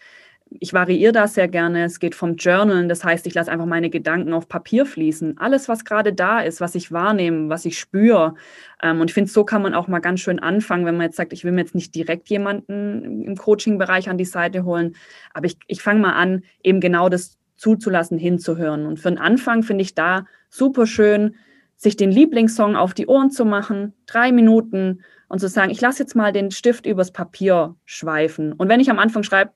ich 0.60 0.74
variiere 0.74 1.12
das 1.12 1.34
sehr 1.34 1.48
gerne. 1.48 1.86
Es 1.86 2.00
geht 2.00 2.16
vom 2.16 2.36
Journalen, 2.36 2.90
das 2.90 3.04
heißt, 3.04 3.28
ich 3.28 3.34
lasse 3.34 3.52
einfach 3.52 3.66
meine 3.66 3.90
Gedanken 3.90 4.34
auf 4.34 4.48
Papier 4.48 4.86
fließen. 4.86 5.38
Alles, 5.38 5.70
was 5.70 5.86
gerade 5.86 6.14
da 6.14 6.40
ist, 6.40 6.62
was 6.62 6.76
ich 6.76 6.92
wahrnehme, 6.92 7.50
was 7.50 7.66
ich 7.66 7.78
spüre. 7.78 8.36
Ähm, 8.82 9.02
und 9.02 9.10
ich 9.10 9.14
finde, 9.14 9.30
so 9.30 9.44
kann 9.44 9.62
man 9.62 9.74
auch 9.74 9.88
mal 9.88 10.00
ganz 10.00 10.20
schön 10.20 10.40
anfangen, 10.40 10.86
wenn 10.86 10.98
man 10.98 11.08
jetzt 11.08 11.18
sagt, 11.18 11.34
ich 11.34 11.44
will 11.44 11.52
mir 11.52 11.62
jetzt 11.62 11.76
nicht 11.76 11.94
direkt 11.96 12.30
jemanden 12.30 13.24
im 13.24 13.36
Coaching-Bereich 13.36 14.10
an 14.10 14.18
die 14.18 14.26
Seite 14.26 14.64
holen, 14.64 14.96
aber 15.34 15.46
ich, 15.46 15.58
ich 15.68 15.82
fange 15.82 16.02
mal 16.02 16.14
an, 16.14 16.44
eben 16.64 16.80
genau 16.80 17.10
das 17.10 17.38
zuzulassen, 17.56 18.18
hinzuhören. 18.18 18.86
Und 18.86 19.00
für 19.00 19.10
den 19.10 19.18
Anfang 19.18 19.64
finde 19.64 19.84
ich 19.84 19.96
da 19.96 20.26
super 20.50 20.86
schön, 20.88 21.36
sich 21.78 21.98
den 21.98 22.12
Lieblingssong 22.12 22.76
auf 22.76 22.94
die 22.94 23.08
Ohren 23.08 23.32
zu 23.32 23.46
machen, 23.46 23.94
drei 24.06 24.32
Minuten 24.32 25.02
und 25.28 25.40
zu 25.40 25.48
sagen, 25.48 25.72
ich 25.72 25.82
lasse 25.82 26.04
jetzt 26.04 26.16
mal 26.16 26.32
den 26.32 26.52
Stift 26.52 26.86
übers 26.86 27.12
Papier 27.12 27.76
schweifen. 27.86 28.54
Und 28.54 28.70
wenn 28.70 28.80
ich 28.80 28.90
am 28.90 29.00
Anfang 29.00 29.24
schreibe, 29.24 29.52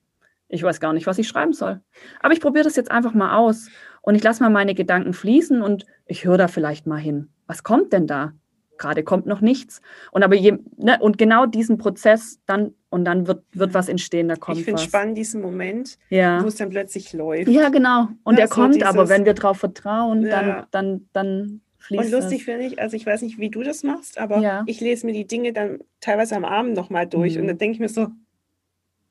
ich 0.50 0.64
weiß 0.64 0.80
gar 0.80 0.94
nicht, 0.94 1.08
was 1.08 1.18
ich 1.18 1.28
schreiben 1.28 1.54
soll. 1.54 1.80
Aber 2.20 2.34
ich 2.34 2.42
probiere 2.42 2.66
das 2.66 2.76
jetzt 2.76 2.92
einfach 2.92 3.14
mal 3.14 3.38
aus 3.38 3.70
und 4.02 4.16
ich 4.16 4.24
lasse 4.24 4.44
mal 4.44 4.50
meine 4.50 4.76
Gedanken 4.76 5.14
fließen 5.14 5.62
und 5.62 5.86
ich 6.06 6.26
höre 6.26 6.38
da 6.38 6.48
vielleicht 6.48 6.88
mal 6.88 6.98
hin. 6.98 7.30
Was 7.48 7.64
kommt 7.64 7.94
denn 7.94 8.08
da? 8.08 8.34
Gerade 8.78 9.04
kommt 9.04 9.26
noch 9.26 9.42
nichts. 9.42 9.82
Und 10.12 10.24
aber 10.24 10.36
je, 10.36 10.58
ne, 10.78 10.98
und 11.02 11.18
genau 11.18 11.46
diesen 11.46 11.78
Prozess 11.78 12.40
dann 12.46 12.74
und 12.90 13.06
dann 13.06 13.28
wird, 13.28 13.44
wird 13.52 13.74
was 13.74 13.90
entstehen, 13.90 14.28
da 14.28 14.36
kommt 14.36 14.58
Ich 14.58 14.66
finde 14.66 14.82
spannend 14.82 15.18
diesen 15.18 15.42
Moment, 15.42 15.98
ja. 16.10 16.42
wo 16.42 16.48
es 16.48 16.56
dann 16.56 16.70
plötzlich 16.70 17.14
läuft. 17.14 17.50
Ja, 17.50 17.70
genau. 17.70 18.08
Und 18.24 18.36
ja, 18.36 18.46
der 18.46 18.48
so 18.48 18.56
kommt, 18.56 18.76
dieses, 18.76 18.88
aber 18.88 19.10
wenn 19.10 19.26
wir 19.26 19.34
darauf 19.34 19.60
vertrauen, 19.60 20.26
ja. 20.26 20.30
dann, 20.30 20.68
dann, 20.72 21.10
dann 21.14 21.62
fließt 21.78 22.06
Und 22.06 22.12
lustig 22.12 22.46
finde 22.46 22.66
ich, 22.66 22.80
also 22.80 22.96
ich 22.96 23.06
weiß 23.06 23.22
nicht, 23.22 23.38
wie 23.38 23.50
du 23.50 23.64
das 23.64 23.84
machst, 23.84 24.18
aber 24.18 24.64
ich 24.66 24.80
lese 24.80 25.06
mir 25.06 25.14
die 25.14 25.28
Dinge 25.28 25.54
dann 25.54 25.80
teilweise 26.00 26.36
am 26.36 26.46
Abend 26.46 26.76
nochmal 26.76 27.06
durch 27.06 27.36
mhm. 27.36 27.42
und 27.42 27.48
dann 27.48 27.58
denke 27.58 27.74
ich 27.74 27.80
mir 27.80 27.90
so, 27.90 28.08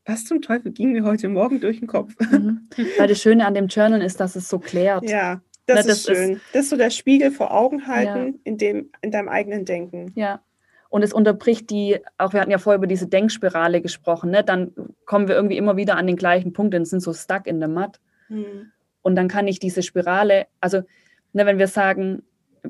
was 0.09 0.25
zum 0.25 0.41
Teufel 0.41 0.73
ging 0.73 0.93
mir 0.93 1.05
heute 1.05 1.29
Morgen 1.29 1.61
durch 1.61 1.81
den 1.81 1.87
Kopf? 1.87 2.15
Mhm. 2.31 2.69
Weil 2.97 3.09
das 3.09 3.21
Schöne 3.21 3.47
an 3.47 3.55
dem 3.55 3.67
Journal 3.67 4.01
ist, 4.03 4.19
dass 4.21 4.37
es 4.37 4.49
so 4.49 4.59
klärt. 4.59 5.09
Ja, 5.09 5.43
das, 5.67 5.87
Na, 5.87 5.93
ist 5.93 6.07
schön. 6.07 6.33
Ist, 6.33 6.43
das 6.53 6.63
ist 6.63 6.71
so 6.71 6.77
der 6.77 6.91
Spiegel 6.91 7.31
vor 7.31 7.53
Augen 7.53 7.87
halten 7.87 8.27
ja. 8.27 8.41
in, 8.45 8.57
dem, 8.57 8.91
in 9.03 9.11
deinem 9.11 9.29
eigenen 9.29 9.67
Denken. 9.67 10.13
Ja. 10.15 10.41
Und 10.89 11.03
es 11.03 11.13
unterbricht 11.13 11.69
die, 11.69 11.99
auch 12.17 12.33
wir 12.33 12.41
hatten 12.41 12.51
ja 12.51 12.57
vorher 12.57 12.79
über 12.79 12.87
diese 12.87 13.07
Denkspirale 13.07 13.83
gesprochen, 13.83 14.31
ne? 14.31 14.43
dann 14.43 14.73
kommen 15.05 15.29
wir 15.29 15.35
irgendwie 15.35 15.59
immer 15.59 15.77
wieder 15.77 15.97
an 15.97 16.07
den 16.07 16.17
gleichen 16.17 16.55
Punkt 16.55 16.75
und 16.75 16.87
sind 16.87 17.01
so 17.01 17.13
stuck 17.13 17.47
in 17.47 17.61
der 17.61 17.69
Matt. 17.69 18.01
Hm. 18.29 18.73
Und 19.03 19.15
dann 19.15 19.29
kann 19.29 19.47
ich 19.47 19.59
diese 19.59 19.83
Spirale, 19.83 20.47
also 20.63 20.79
ne, 21.35 21.45
wenn 21.45 21.59
wir 21.59 21.69
sagen, 21.69 22.23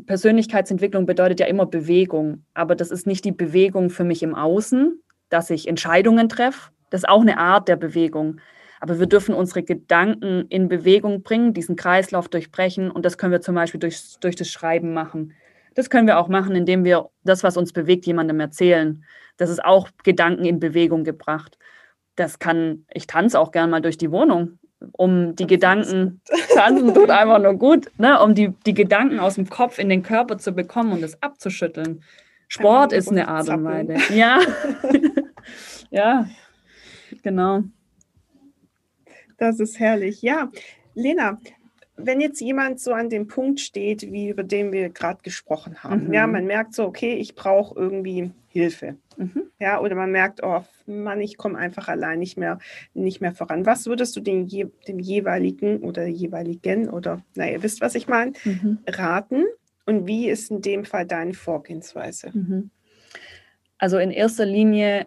Persönlichkeitsentwicklung 0.06 1.06
bedeutet 1.06 1.38
ja 1.38 1.46
immer 1.46 1.66
Bewegung, 1.66 2.44
aber 2.54 2.74
das 2.74 2.90
ist 2.90 3.06
nicht 3.06 3.24
die 3.24 3.32
Bewegung 3.32 3.90
für 3.90 4.04
mich 4.04 4.24
im 4.24 4.34
Außen, 4.34 5.00
dass 5.28 5.50
ich 5.50 5.68
Entscheidungen 5.68 6.28
treffe, 6.28 6.70
das 6.90 7.02
ist 7.02 7.08
auch 7.08 7.20
eine 7.20 7.38
Art 7.38 7.68
der 7.68 7.76
Bewegung. 7.76 8.40
Aber 8.80 9.00
wir 9.00 9.06
dürfen 9.06 9.34
unsere 9.34 9.62
Gedanken 9.62 10.46
in 10.48 10.68
Bewegung 10.68 11.22
bringen, 11.22 11.52
diesen 11.52 11.76
Kreislauf 11.76 12.28
durchbrechen. 12.28 12.90
Und 12.90 13.04
das 13.04 13.18
können 13.18 13.32
wir 13.32 13.40
zum 13.40 13.54
Beispiel 13.54 13.80
durch, 13.80 14.18
durch 14.20 14.36
das 14.36 14.48
Schreiben 14.48 14.94
machen. 14.94 15.34
Das 15.74 15.90
können 15.90 16.06
wir 16.06 16.18
auch 16.18 16.28
machen, 16.28 16.54
indem 16.54 16.84
wir 16.84 17.08
das, 17.24 17.42
was 17.42 17.56
uns 17.56 17.72
bewegt, 17.72 18.06
jemandem 18.06 18.40
erzählen. 18.40 19.04
Das 19.36 19.50
ist 19.50 19.64
auch 19.64 19.88
Gedanken 20.04 20.44
in 20.44 20.60
Bewegung 20.60 21.04
gebracht. 21.04 21.58
Das 22.16 22.38
kann, 22.38 22.84
ich 22.92 23.06
tanze 23.06 23.38
auch 23.38 23.52
gern 23.52 23.70
mal 23.70 23.80
durch 23.80 23.96
die 23.96 24.10
Wohnung, 24.10 24.58
um 24.92 25.34
die 25.36 25.46
Gedanken, 25.46 26.20
tanzen 26.54 26.94
tut 26.94 27.10
einfach 27.10 27.38
nur 27.40 27.54
gut, 27.54 27.90
ne, 27.98 28.20
um 28.20 28.34
die, 28.34 28.52
die 28.66 28.74
Gedanken 28.74 29.20
aus 29.20 29.36
dem 29.36 29.48
Kopf 29.48 29.78
in 29.78 29.88
den 29.88 30.02
Körper 30.02 30.38
zu 30.38 30.52
bekommen 30.52 30.92
und 30.92 31.02
das 31.02 31.22
abzuschütteln. 31.22 32.02
Sport 32.48 32.92
ist 32.92 33.10
eine 33.10 33.28
Art 33.28 33.48
und 33.48 33.64
Weise. 33.64 33.96
Ja. 34.14 34.40
ja. 35.90 36.26
Genau. 37.22 37.64
Das 39.38 39.60
ist 39.60 39.78
herrlich. 39.78 40.22
Ja, 40.22 40.50
Lena, 40.94 41.38
wenn 41.98 42.20
jetzt 42.20 42.40
jemand 42.40 42.80
so 42.80 42.92
an 42.92 43.10
dem 43.10 43.26
Punkt 43.26 43.60
steht, 43.60 44.12
wie 44.12 44.28
über 44.28 44.44
den 44.44 44.72
wir 44.72 44.88
gerade 44.88 45.20
gesprochen 45.22 45.82
haben, 45.82 46.08
mhm. 46.08 46.12
ja, 46.14 46.26
man 46.26 46.46
merkt 46.46 46.74
so, 46.74 46.84
okay, 46.84 47.14
ich 47.14 47.34
brauche 47.34 47.78
irgendwie 47.78 48.30
Hilfe. 48.48 48.96
Mhm. 49.16 49.50
Ja, 49.58 49.80
oder 49.80 49.94
man 49.96 50.12
merkt, 50.12 50.42
oh 50.42 50.64
Mann, 50.86 51.20
ich 51.20 51.36
komme 51.36 51.58
einfach 51.58 51.88
allein 51.88 52.20
nicht 52.20 52.36
mehr, 52.36 52.58
nicht 52.94 53.20
mehr 53.20 53.32
voran. 53.32 53.66
Was 53.66 53.86
würdest 53.86 54.16
du 54.16 54.20
dem, 54.20 54.48
dem 54.48 54.98
jeweiligen 55.00 55.78
oder 55.80 56.06
jeweiligen 56.06 56.88
oder, 56.88 57.22
naja, 57.34 57.54
ihr 57.54 57.62
wisst, 57.62 57.80
was 57.80 57.94
ich 57.94 58.08
meine, 58.08 58.32
mhm. 58.44 58.78
raten? 58.86 59.44
Und 59.86 60.06
wie 60.06 60.28
ist 60.28 60.50
in 60.50 60.62
dem 60.62 60.84
Fall 60.84 61.06
deine 61.06 61.34
Vorgehensweise? 61.34 62.30
Mhm. 62.32 62.70
Also 63.78 63.98
in 63.98 64.10
erster 64.10 64.44
Linie 64.44 65.06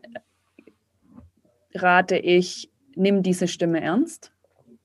rate 1.75 2.17
ich, 2.17 2.69
nimm 2.95 3.23
diese 3.23 3.47
Stimme 3.47 3.81
ernst, 3.81 4.31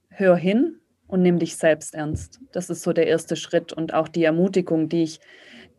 hör 0.09 0.37
hin 0.37 0.77
und 1.07 1.23
nimm 1.23 1.39
dich 1.39 1.57
selbst 1.57 1.95
ernst. 1.95 2.41
Das 2.53 2.71
ist 2.71 2.83
so 2.83 2.93
der 2.93 3.07
erste 3.07 3.37
Schritt 3.37 3.73
und 3.73 3.95
auch 3.95 4.09
die 4.09 4.25
Ermutigung, 4.25 4.89
die 4.89 5.03
ich 5.05 5.21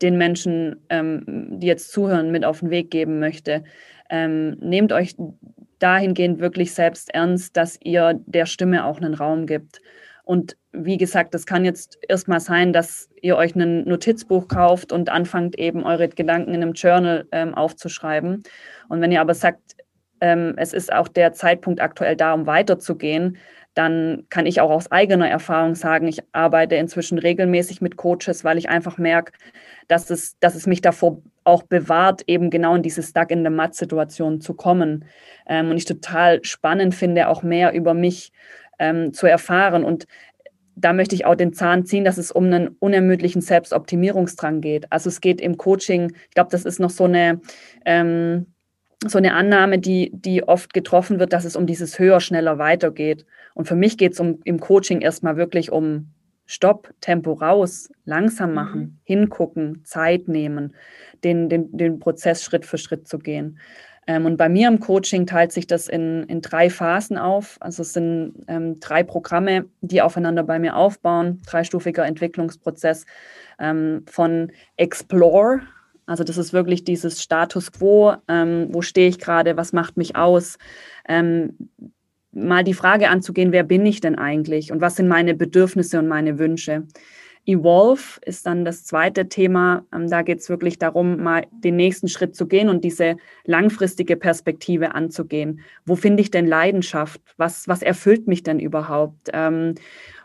den 0.02 0.16
Menschen, 0.16 0.76
ähm, 0.90 1.24
die 1.58 1.66
jetzt 1.66 1.90
zuhören, 1.90 2.30
mit 2.30 2.44
auf 2.44 2.60
den 2.60 2.70
Weg 2.70 2.90
geben 2.90 3.18
möchte. 3.18 3.64
Ähm, 4.10 4.56
nehmt 4.60 4.92
euch 4.92 5.16
dahingehend 5.78 6.40
wirklich 6.40 6.72
selbst 6.72 7.12
ernst, 7.14 7.56
dass 7.56 7.78
ihr 7.82 8.20
der 8.26 8.46
Stimme 8.46 8.84
auch 8.84 8.98
einen 8.98 9.14
Raum 9.14 9.46
gibt. 9.46 9.80
Und 10.24 10.56
wie 10.72 10.98
gesagt, 10.98 11.34
das 11.34 11.46
kann 11.46 11.64
jetzt 11.64 11.98
erstmal 12.06 12.40
sein, 12.40 12.72
dass 12.72 13.08
ihr 13.22 13.36
euch 13.36 13.54
ein 13.54 13.84
Notizbuch 13.84 14.46
kauft 14.48 14.92
und 14.92 15.08
anfangt 15.08 15.58
eben 15.58 15.84
eure 15.84 16.08
Gedanken 16.08 16.54
in 16.54 16.62
einem 16.62 16.74
Journal 16.74 17.26
ähm, 17.32 17.54
aufzuschreiben. 17.54 18.42
Und 18.88 19.00
wenn 19.00 19.10
ihr 19.10 19.20
aber 19.20 19.34
sagt, 19.34 19.77
ähm, 20.20 20.54
es 20.56 20.72
ist 20.72 20.92
auch 20.92 21.08
der 21.08 21.32
Zeitpunkt 21.32 21.80
aktuell 21.80 22.16
da, 22.16 22.34
um 22.34 22.46
weiterzugehen, 22.46 23.38
dann 23.74 24.24
kann 24.28 24.46
ich 24.46 24.60
auch 24.60 24.70
aus 24.70 24.90
eigener 24.90 25.28
Erfahrung 25.28 25.76
sagen, 25.76 26.08
ich 26.08 26.20
arbeite 26.32 26.74
inzwischen 26.74 27.18
regelmäßig 27.18 27.80
mit 27.80 27.96
Coaches, 27.96 28.42
weil 28.42 28.58
ich 28.58 28.68
einfach 28.68 28.98
merke, 28.98 29.32
dass 29.86 30.10
es, 30.10 30.36
dass 30.40 30.56
es 30.56 30.66
mich 30.66 30.80
davor 30.80 31.22
auch 31.44 31.62
bewahrt, 31.62 32.22
eben 32.26 32.50
genau 32.50 32.74
in 32.74 32.82
diese 32.82 33.02
Stuck-in-the-Mud-Situation 33.02 34.40
zu 34.40 34.54
kommen. 34.54 35.04
Ähm, 35.46 35.70
und 35.70 35.76
ich 35.76 35.84
total 35.84 36.42
spannend 36.44 36.94
finde, 36.94 37.28
auch 37.28 37.44
mehr 37.44 37.72
über 37.72 37.94
mich 37.94 38.32
ähm, 38.80 39.12
zu 39.12 39.28
erfahren. 39.28 39.84
Und 39.84 40.06
da 40.74 40.92
möchte 40.92 41.14
ich 41.14 41.24
auch 41.24 41.34
den 41.34 41.52
Zahn 41.52 41.86
ziehen, 41.86 42.04
dass 42.04 42.18
es 42.18 42.32
um 42.32 42.44
einen 42.46 42.68
unermüdlichen 42.80 43.42
Selbstoptimierungsdrang 43.42 44.60
geht. 44.60 44.90
Also 44.90 45.08
es 45.08 45.20
geht 45.20 45.40
im 45.40 45.56
Coaching, 45.56 46.12
ich 46.28 46.34
glaube, 46.34 46.50
das 46.50 46.64
ist 46.64 46.80
noch 46.80 46.90
so 46.90 47.04
eine, 47.04 47.40
ähm, 47.84 48.46
so 49.06 49.18
eine 49.18 49.34
Annahme, 49.34 49.78
die, 49.78 50.10
die 50.12 50.42
oft 50.42 50.74
getroffen 50.74 51.20
wird, 51.20 51.32
dass 51.32 51.44
es 51.44 51.56
um 51.56 51.66
dieses 51.66 51.98
höher, 51.98 52.20
schneller 52.20 52.58
weitergeht. 52.58 53.26
Und 53.54 53.68
für 53.68 53.76
mich 53.76 53.96
geht 53.96 54.12
es 54.12 54.20
um, 54.20 54.40
im 54.44 54.58
Coaching 54.58 55.00
erstmal 55.00 55.36
wirklich 55.36 55.70
um 55.70 56.08
Stopp, 56.46 56.92
Tempo 57.00 57.34
raus, 57.34 57.90
langsam 58.04 58.54
machen, 58.54 58.80
mhm. 58.80 58.98
hingucken, 59.04 59.84
Zeit 59.84 60.28
nehmen, 60.28 60.74
den, 61.22 61.48
den, 61.48 61.76
den 61.76 61.98
Prozess 61.98 62.42
Schritt 62.42 62.64
für 62.64 62.78
Schritt 62.78 63.06
zu 63.06 63.18
gehen. 63.18 63.58
Ähm, 64.08 64.24
und 64.24 64.38
bei 64.38 64.48
mir 64.48 64.66
im 64.66 64.80
Coaching 64.80 65.26
teilt 65.26 65.52
sich 65.52 65.66
das 65.66 65.88
in, 65.88 66.24
in 66.24 66.40
drei 66.40 66.70
Phasen 66.70 67.18
auf. 67.18 67.58
Also 67.60 67.82
es 67.82 67.92
sind 67.92 68.32
ähm, 68.48 68.80
drei 68.80 69.02
Programme, 69.02 69.66
die 69.82 70.00
aufeinander 70.00 70.42
bei 70.42 70.58
mir 70.58 70.74
aufbauen. 70.74 71.42
Dreistufiger 71.46 72.06
Entwicklungsprozess 72.06 73.04
ähm, 73.58 74.04
von 74.08 74.50
Explore. 74.76 75.60
Also 76.08 76.24
das 76.24 76.38
ist 76.38 76.52
wirklich 76.52 76.84
dieses 76.84 77.22
Status 77.22 77.70
quo. 77.70 78.14
Ähm, 78.28 78.68
wo 78.70 78.82
stehe 78.82 79.08
ich 79.08 79.18
gerade? 79.18 79.56
Was 79.56 79.72
macht 79.72 79.96
mich 79.96 80.16
aus? 80.16 80.56
Ähm, 81.06 81.70
mal 82.32 82.64
die 82.64 82.74
Frage 82.74 83.10
anzugehen, 83.10 83.52
wer 83.52 83.62
bin 83.62 83.84
ich 83.84 84.00
denn 84.00 84.16
eigentlich? 84.16 84.72
Und 84.72 84.80
was 84.80 84.96
sind 84.96 85.08
meine 85.08 85.34
Bedürfnisse 85.34 85.98
und 85.98 86.08
meine 86.08 86.38
Wünsche? 86.38 86.86
Evolve 87.44 88.20
ist 88.26 88.46
dann 88.46 88.64
das 88.64 88.84
zweite 88.84 89.28
Thema. 89.28 89.84
Ähm, 89.94 90.08
da 90.08 90.22
geht 90.22 90.40
es 90.40 90.48
wirklich 90.48 90.78
darum, 90.78 91.22
mal 91.22 91.46
den 91.50 91.76
nächsten 91.76 92.08
Schritt 92.08 92.34
zu 92.34 92.46
gehen 92.46 92.68
und 92.68 92.84
diese 92.84 93.16
langfristige 93.44 94.16
Perspektive 94.16 94.94
anzugehen. 94.94 95.60
Wo 95.84 95.94
finde 95.94 96.22
ich 96.22 96.30
denn 96.30 96.46
Leidenschaft? 96.46 97.20
Was, 97.36 97.68
was 97.68 97.82
erfüllt 97.82 98.28
mich 98.28 98.42
denn 98.42 98.60
überhaupt? 98.60 99.28
Ähm, 99.32 99.74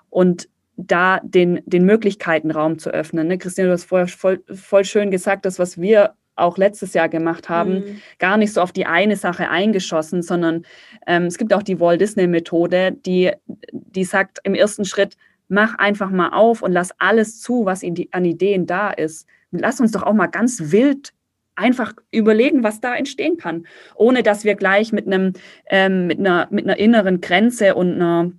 und 0.10 0.48
da 0.76 1.20
den, 1.24 1.62
den 1.66 1.86
Möglichkeiten 1.86 2.52
Raum 2.52 2.80
zu 2.80 2.90
öffnen. 2.90 3.28
Ne? 3.28 3.38
Christine, 3.38 3.68
du 3.68 3.74
hast 3.74 3.86
vorher 3.86 4.08
voll, 4.08 4.44
voll 4.52 4.86
schön 4.86 5.12
gesagt, 5.12 5.46
das, 5.46 5.60
was 5.60 5.80
wir 5.80 6.16
auch 6.36 6.58
letztes 6.58 6.94
Jahr 6.94 7.10
gemacht 7.10 7.50
haben, 7.50 7.74
mhm. 7.74 8.02
gar 8.18 8.38
nicht 8.38 8.54
so 8.54 8.62
auf 8.62 8.72
die 8.72 8.86
eine 8.86 9.16
Sache 9.16 9.50
eingeschossen, 9.50 10.24
sondern 10.24 10.66
ähm, 11.06 11.26
es 11.26 11.38
gibt 11.38 11.54
auch 11.54 11.64
die 11.64 11.80
Walt 11.80 12.02
Disney 12.02 12.28
Methode, 12.28 12.92
die, 12.92 13.32
die 13.72 14.04
sagt 14.04 14.40
im 14.44 14.56
ersten 14.56 14.86
Schritt, 14.86 15.16
mach 15.48 15.76
einfach 15.76 16.10
mal 16.10 16.30
auf 16.30 16.62
und 16.62 16.72
lass 16.72 16.92
alles 17.00 17.40
zu, 17.40 17.66
was 17.66 17.84
in 17.84 17.94
die, 17.94 18.12
an 18.14 18.26
Ideen 18.26 18.66
da 18.66 18.90
ist. 18.90 19.28
Lass 19.52 19.80
uns 19.80 19.92
doch 19.92 20.04
auch 20.04 20.14
mal 20.14 20.28
ganz 20.28 20.72
wild 20.72 21.14
einfach 21.56 21.94
überlegen, 22.12 22.64
was 22.64 22.82
da 22.82 22.96
entstehen 22.96 23.38
kann, 23.38 23.68
ohne 23.94 24.24
dass 24.24 24.44
wir 24.44 24.56
gleich 24.56 24.92
mit 24.92 25.06
einem 25.06 25.34
ähm, 25.68 26.08
mit 26.08 26.18
einer 26.18 26.48
mit 26.50 26.66
einer 26.66 26.78
inneren 26.78 27.22
Grenze 27.22 27.76
und 27.76 27.94
einer 27.94 28.32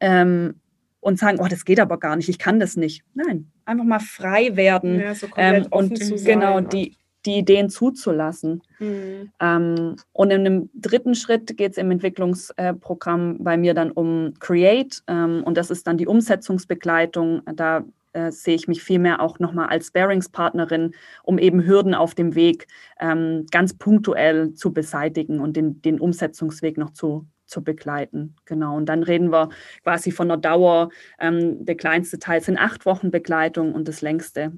ähm, 0.00 0.60
und 1.06 1.20
sagen, 1.20 1.38
oh, 1.40 1.46
das 1.48 1.64
geht 1.64 1.78
aber 1.78 1.98
gar 1.98 2.16
nicht, 2.16 2.28
ich 2.28 2.38
kann 2.38 2.58
das 2.58 2.76
nicht. 2.76 3.04
Nein, 3.14 3.50
einfach 3.64 3.84
mal 3.84 4.00
frei 4.00 4.56
werden 4.56 4.98
ja, 4.98 5.14
so 5.14 5.28
ähm, 5.36 5.66
und 5.70 5.98
genau 6.24 6.60
die 6.60 6.96
die 7.24 7.38
Ideen 7.38 7.68
zuzulassen. 7.68 8.62
Mhm. 8.78 9.32
Ähm, 9.40 9.96
und 10.12 10.30
in 10.30 10.46
einem 10.46 10.70
dritten 10.74 11.16
Schritt 11.16 11.56
geht 11.56 11.72
es 11.72 11.78
im 11.78 11.90
Entwicklungsprogramm 11.90 13.38
bei 13.40 13.56
mir 13.56 13.74
dann 13.74 13.90
um 13.90 14.34
Create 14.38 15.02
ähm, 15.08 15.42
und 15.44 15.56
das 15.56 15.70
ist 15.70 15.88
dann 15.88 15.96
die 15.98 16.06
Umsetzungsbegleitung. 16.06 17.42
Da 17.54 17.84
äh, 18.12 18.30
sehe 18.30 18.54
ich 18.54 18.68
mich 18.68 18.82
vielmehr 18.82 19.20
auch 19.20 19.40
nochmal 19.40 19.68
als 19.68 19.90
Bearingspartnerin, 19.90 20.92
um 21.24 21.38
eben 21.38 21.66
Hürden 21.66 21.94
auf 21.94 22.14
dem 22.14 22.36
Weg 22.36 22.68
ähm, 23.00 23.46
ganz 23.50 23.74
punktuell 23.74 24.54
zu 24.54 24.72
beseitigen 24.72 25.40
und 25.40 25.56
den, 25.56 25.82
den 25.82 26.00
Umsetzungsweg 26.00 26.78
noch 26.78 26.90
zu, 26.90 27.26
zu 27.46 27.62
begleiten. 27.62 28.36
Genau. 28.44 28.76
Und 28.76 28.88
dann 28.88 29.02
reden 29.02 29.30
wir 29.30 29.48
quasi 29.82 30.10
von 30.10 30.28
der 30.28 30.36
Dauer. 30.36 30.90
Ähm, 31.18 31.64
der 31.64 31.76
kleinste 31.76 32.18
Teil 32.18 32.40
sind 32.40 32.58
acht 32.58 32.86
Wochen 32.86 33.10
Begleitung 33.10 33.74
und 33.74 33.88
das 33.88 34.02
längste 34.02 34.52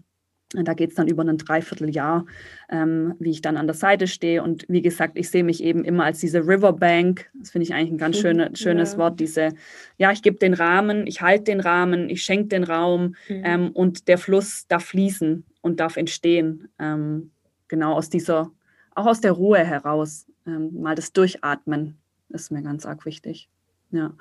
da 0.55 0.73
geht 0.73 0.91
es 0.91 0.97
dann 0.97 1.09
über 1.09 1.23
ein 1.25 1.37
Dreivierteljahr, 1.37 2.25
ähm, 2.71 3.15
wie 3.19 3.31
ich 3.31 3.43
dann 3.43 3.59
an 3.59 3.67
der 3.67 3.75
Seite 3.75 4.07
stehe. 4.07 4.43
Und 4.43 4.65
wie 4.69 4.81
gesagt, 4.81 5.19
ich 5.19 5.29
sehe 5.29 5.45
mich 5.45 5.63
eben 5.63 5.85
immer 5.85 6.05
als 6.05 6.21
diese 6.21 6.41
Riverbank. 6.41 7.31
Das 7.35 7.51
finde 7.51 7.65
ich 7.65 7.75
eigentlich 7.75 7.93
ein 7.93 7.99
ganz 7.99 8.19
schöne, 8.19 8.51
schönes 8.55 8.93
ja. 8.93 8.99
Wort. 8.99 9.21
Diese, 9.21 9.51
ja, 9.99 10.11
ich 10.11 10.23
gebe 10.23 10.39
den 10.39 10.55
Rahmen, 10.55 11.07
ich 11.07 11.21
halte 11.21 11.45
den 11.45 11.61
Rahmen, 11.61 12.09
ich 12.09 12.23
schenke 12.23 12.49
den 12.49 12.65
Raum 12.65 13.15
mhm. 13.29 13.43
ähm, 13.45 13.71
und 13.73 14.09
der 14.09 14.17
Fluss 14.17 14.67
darf 14.69 14.87
fließen 14.87 15.45
und 15.61 15.81
darf 15.81 15.99
entstehen. 15.99 16.69
Ähm, 16.79 17.31
genau 17.69 17.93
aus 17.93 18.09
dieser, 18.09 18.51
auch 18.95 19.07
aus 19.07 19.21
der 19.21 19.33
Ruhe 19.33 19.59
heraus. 19.59 20.27
Ähm, 20.47 20.81
mal 20.81 20.95
das 20.95 21.13
Durchatmen 21.13 21.99
ist 22.29 22.51
mir 22.51 22.63
ganz 22.63 22.87
arg 22.87 23.05
wichtig. 23.05 23.49
Ja, 23.91 24.15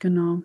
genau. 0.00 0.42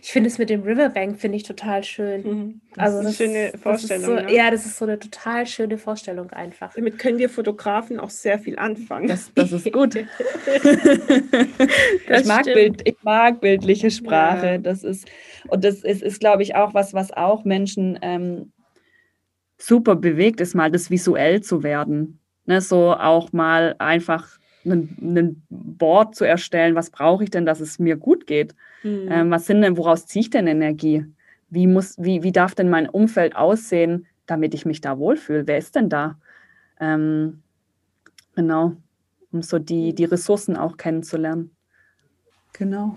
Ich 0.00 0.12
finde 0.12 0.28
es 0.28 0.38
mit 0.38 0.50
dem 0.50 0.62
Riverbank 0.62 1.18
finde 1.18 1.36
ich 1.36 1.42
total 1.42 1.82
schön. 1.82 2.22
Mhm. 2.22 2.60
Das 2.74 2.94
also 2.94 3.00
ist 3.00 3.04
eine 3.06 3.14
schöne 3.14 3.58
Vorstellung. 3.58 4.04
So, 4.04 4.14
ne? 4.14 4.32
Ja, 4.32 4.50
das 4.50 4.64
ist 4.66 4.78
so 4.78 4.84
eine 4.84 4.98
total 4.98 5.46
schöne 5.46 5.78
Vorstellung 5.78 6.30
einfach. 6.30 6.72
Damit 6.74 6.98
können 6.98 7.18
wir 7.18 7.28
Fotografen 7.28 7.98
auch 7.98 8.10
sehr 8.10 8.38
viel 8.38 8.58
anfangen. 8.58 9.08
Das, 9.08 9.32
das 9.34 9.52
ist 9.52 9.70
gut. 9.72 9.96
ich, 9.96 10.06
mag 12.24 12.44
Bild, 12.44 12.82
ich 12.88 12.96
mag 13.02 13.40
bildliche 13.40 13.90
Sprache. 13.90 14.46
Ja. 14.46 14.58
Das 14.58 14.84
ist, 14.84 15.08
und 15.48 15.64
das 15.64 15.82
ist, 15.82 16.02
ist 16.02 16.20
glaube 16.20 16.42
ich, 16.42 16.54
auch 16.54 16.72
was, 16.72 16.94
was 16.94 17.12
auch 17.12 17.44
Menschen 17.44 17.98
ähm, 18.00 18.52
super 19.58 19.96
bewegt, 19.96 20.40
ist 20.40 20.54
mal 20.54 20.70
das 20.70 20.90
visuell 20.90 21.42
zu 21.42 21.62
werden. 21.62 22.20
Ne, 22.46 22.60
so 22.60 22.92
auch 22.92 23.32
mal 23.32 23.74
einfach 23.78 24.38
ein 24.64 25.42
Board 25.50 26.14
zu 26.14 26.24
erstellen, 26.24 26.74
was 26.74 26.90
brauche 26.90 27.24
ich 27.24 27.30
denn, 27.30 27.46
dass 27.46 27.60
es 27.60 27.78
mir 27.78 27.96
gut 27.96 28.26
geht? 28.26 28.54
Mhm. 28.82 29.08
Ähm, 29.10 29.30
was 29.30 29.46
sind 29.46 29.62
denn, 29.62 29.76
woraus 29.76 30.06
ziehe 30.06 30.22
ich 30.22 30.30
denn 30.30 30.46
Energie? 30.46 31.04
Wie, 31.50 31.66
muss, 31.66 31.96
wie, 31.98 32.22
wie 32.22 32.32
darf 32.32 32.54
denn 32.54 32.70
mein 32.70 32.88
Umfeld 32.88 33.36
aussehen, 33.36 34.06
damit 34.26 34.54
ich 34.54 34.66
mich 34.66 34.80
da 34.80 34.98
wohlfühle? 34.98 35.46
Wer 35.46 35.58
ist 35.58 35.76
denn 35.76 35.88
da? 35.88 36.18
Ähm, 36.80 37.42
genau, 38.34 38.76
um 39.32 39.42
so 39.42 39.58
die, 39.58 39.94
die 39.94 40.04
Ressourcen 40.04 40.56
auch 40.56 40.76
kennenzulernen. 40.76 41.50
Genau. 42.52 42.96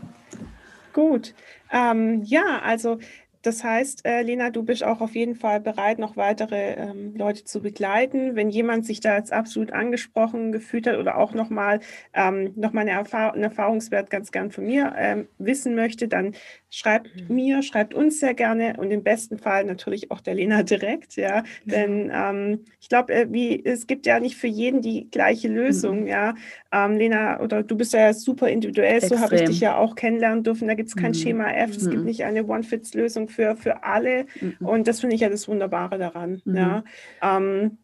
Gut. 0.94 1.36
Ähm, 1.72 2.24
ja, 2.24 2.60
also 2.64 2.98
das 3.48 3.64
heißt, 3.64 4.06
äh, 4.06 4.24
Lena, 4.24 4.50
du 4.50 4.62
bist 4.62 4.84
auch 4.84 5.00
auf 5.00 5.16
jeden 5.16 5.36
Fall 5.36 5.62
bereit, 5.62 6.00
noch 6.00 6.18
weitere 6.18 6.74
ähm, 6.74 7.16
Leute 7.16 7.46
zu 7.46 7.62
begleiten. 7.62 8.36
Wenn 8.36 8.50
jemand 8.50 8.86
sich 8.86 9.00
da 9.00 9.16
jetzt 9.16 9.32
absolut 9.32 9.72
angesprochen 9.72 10.52
gefühlt 10.52 10.86
hat 10.86 10.98
oder 10.98 11.18
auch 11.18 11.34
nochmal 11.34 11.80
ähm, 12.14 12.52
noch 12.58 12.74
eine 12.74 12.92
Erfahr 12.92 13.34
einen 13.34 13.44
Erfahrungswert 13.44 14.10
ganz 14.10 14.34
gern 14.34 14.52
von 14.52 14.66
mir 14.66 14.94
ähm, 14.98 15.30
wissen 15.38 15.76
möchte, 15.76 16.10
dann 16.10 16.36
schreibt 16.70 17.30
mhm. 17.30 17.36
mir, 17.36 17.64
schreibt 17.64 17.94
uns 17.94 18.20
sehr 18.20 18.34
gerne 18.34 18.76
und 18.78 18.92
im 18.92 19.04
besten 19.04 19.38
Fall 19.38 19.64
natürlich 19.64 20.12
auch 20.12 20.22
der 20.22 20.36
Lena 20.36 20.64
direkt, 20.64 21.16
ja. 21.16 21.44
Mhm. 21.66 21.70
Denn 21.70 22.12
ähm, 22.14 22.66
ich 22.80 22.90
glaube, 22.90 23.14
äh, 23.14 23.28
wie 23.32 23.64
es 23.64 23.88
gibt 23.88 24.06
ja 24.06 24.20
nicht 24.20 24.36
für 24.36 24.48
jeden 24.48 24.82
die 24.82 25.10
gleiche 25.10 25.48
Lösung, 25.48 26.02
mhm. 26.02 26.08
ja. 26.08 26.36
Ähm, 26.72 26.98
Lena, 26.98 27.40
oder 27.40 27.64
du 27.64 27.78
bist 27.78 27.94
ja 27.94 28.14
super 28.14 28.50
individuell, 28.50 28.98
Extrem. 28.98 29.18
so 29.18 29.24
habe 29.24 29.36
ich 29.36 29.44
dich 29.44 29.60
ja 29.60 29.78
auch 29.78 29.96
kennenlernen 29.96 30.44
dürfen. 30.44 30.68
Da 30.68 30.74
gibt 30.74 30.90
es 30.90 30.96
kein 30.96 31.12
mhm. 31.12 31.16
Schema 31.16 31.52
F, 31.52 31.72
es 31.72 31.90
gibt 31.90 32.02
mhm. 32.02 32.06
nicht 32.06 32.24
eine 32.26 32.46
One-Fits-Lösung 32.46 33.30
für, 33.30 33.56
für 33.56 33.84
alle. 33.84 34.26
Und 34.60 34.88
das 34.88 35.00
finde 35.00 35.16
ich 35.16 35.22
ja 35.22 35.30
das 35.30 35.48
Wunderbare 35.48 35.98
daran. 35.98 36.42
Ja. 36.46 36.84
Ähm, 37.22 37.78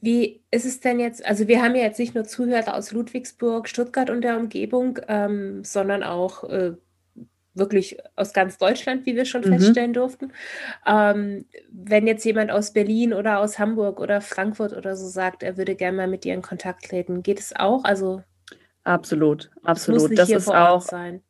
wie 0.00 0.42
ist 0.50 0.64
es 0.64 0.80
denn 0.80 1.00
jetzt? 1.00 1.26
Also, 1.26 1.48
wir 1.48 1.62
haben 1.62 1.74
ja 1.74 1.82
jetzt 1.82 1.98
nicht 1.98 2.14
nur 2.14 2.24
Zuhörer 2.24 2.76
aus 2.76 2.92
Ludwigsburg, 2.92 3.68
Stuttgart 3.68 4.10
und 4.10 4.22
der 4.22 4.38
Umgebung, 4.38 5.00
ähm, 5.08 5.64
sondern 5.64 6.04
auch 6.04 6.44
äh, 6.44 6.74
wirklich 7.58 7.98
aus 8.16 8.32
ganz 8.32 8.58
Deutschland, 8.58 9.06
wie 9.06 9.16
wir 9.16 9.24
schon 9.24 9.42
mhm. 9.42 9.58
feststellen 9.58 9.92
durften. 9.92 10.32
Ähm, 10.86 11.46
wenn 11.70 12.06
jetzt 12.06 12.24
jemand 12.24 12.50
aus 12.50 12.72
Berlin 12.72 13.12
oder 13.12 13.40
aus 13.40 13.58
Hamburg 13.58 14.00
oder 14.00 14.20
Frankfurt 14.20 14.72
oder 14.72 14.96
so 14.96 15.06
sagt, 15.06 15.42
er 15.42 15.56
würde 15.56 15.74
gerne 15.74 15.96
mal 15.96 16.08
mit 16.08 16.24
dir 16.24 16.34
in 16.34 16.42
Kontakt 16.42 16.86
treten, 16.86 17.22
geht 17.22 17.40
es 17.40 17.54
auch? 17.54 17.84
Also 17.84 18.22
Absolut, 18.88 19.50
absolut. 19.64 20.16
Das, 20.16 20.30
ist 20.30 20.48
auch. 20.48 20.80
Sein. 20.80 21.22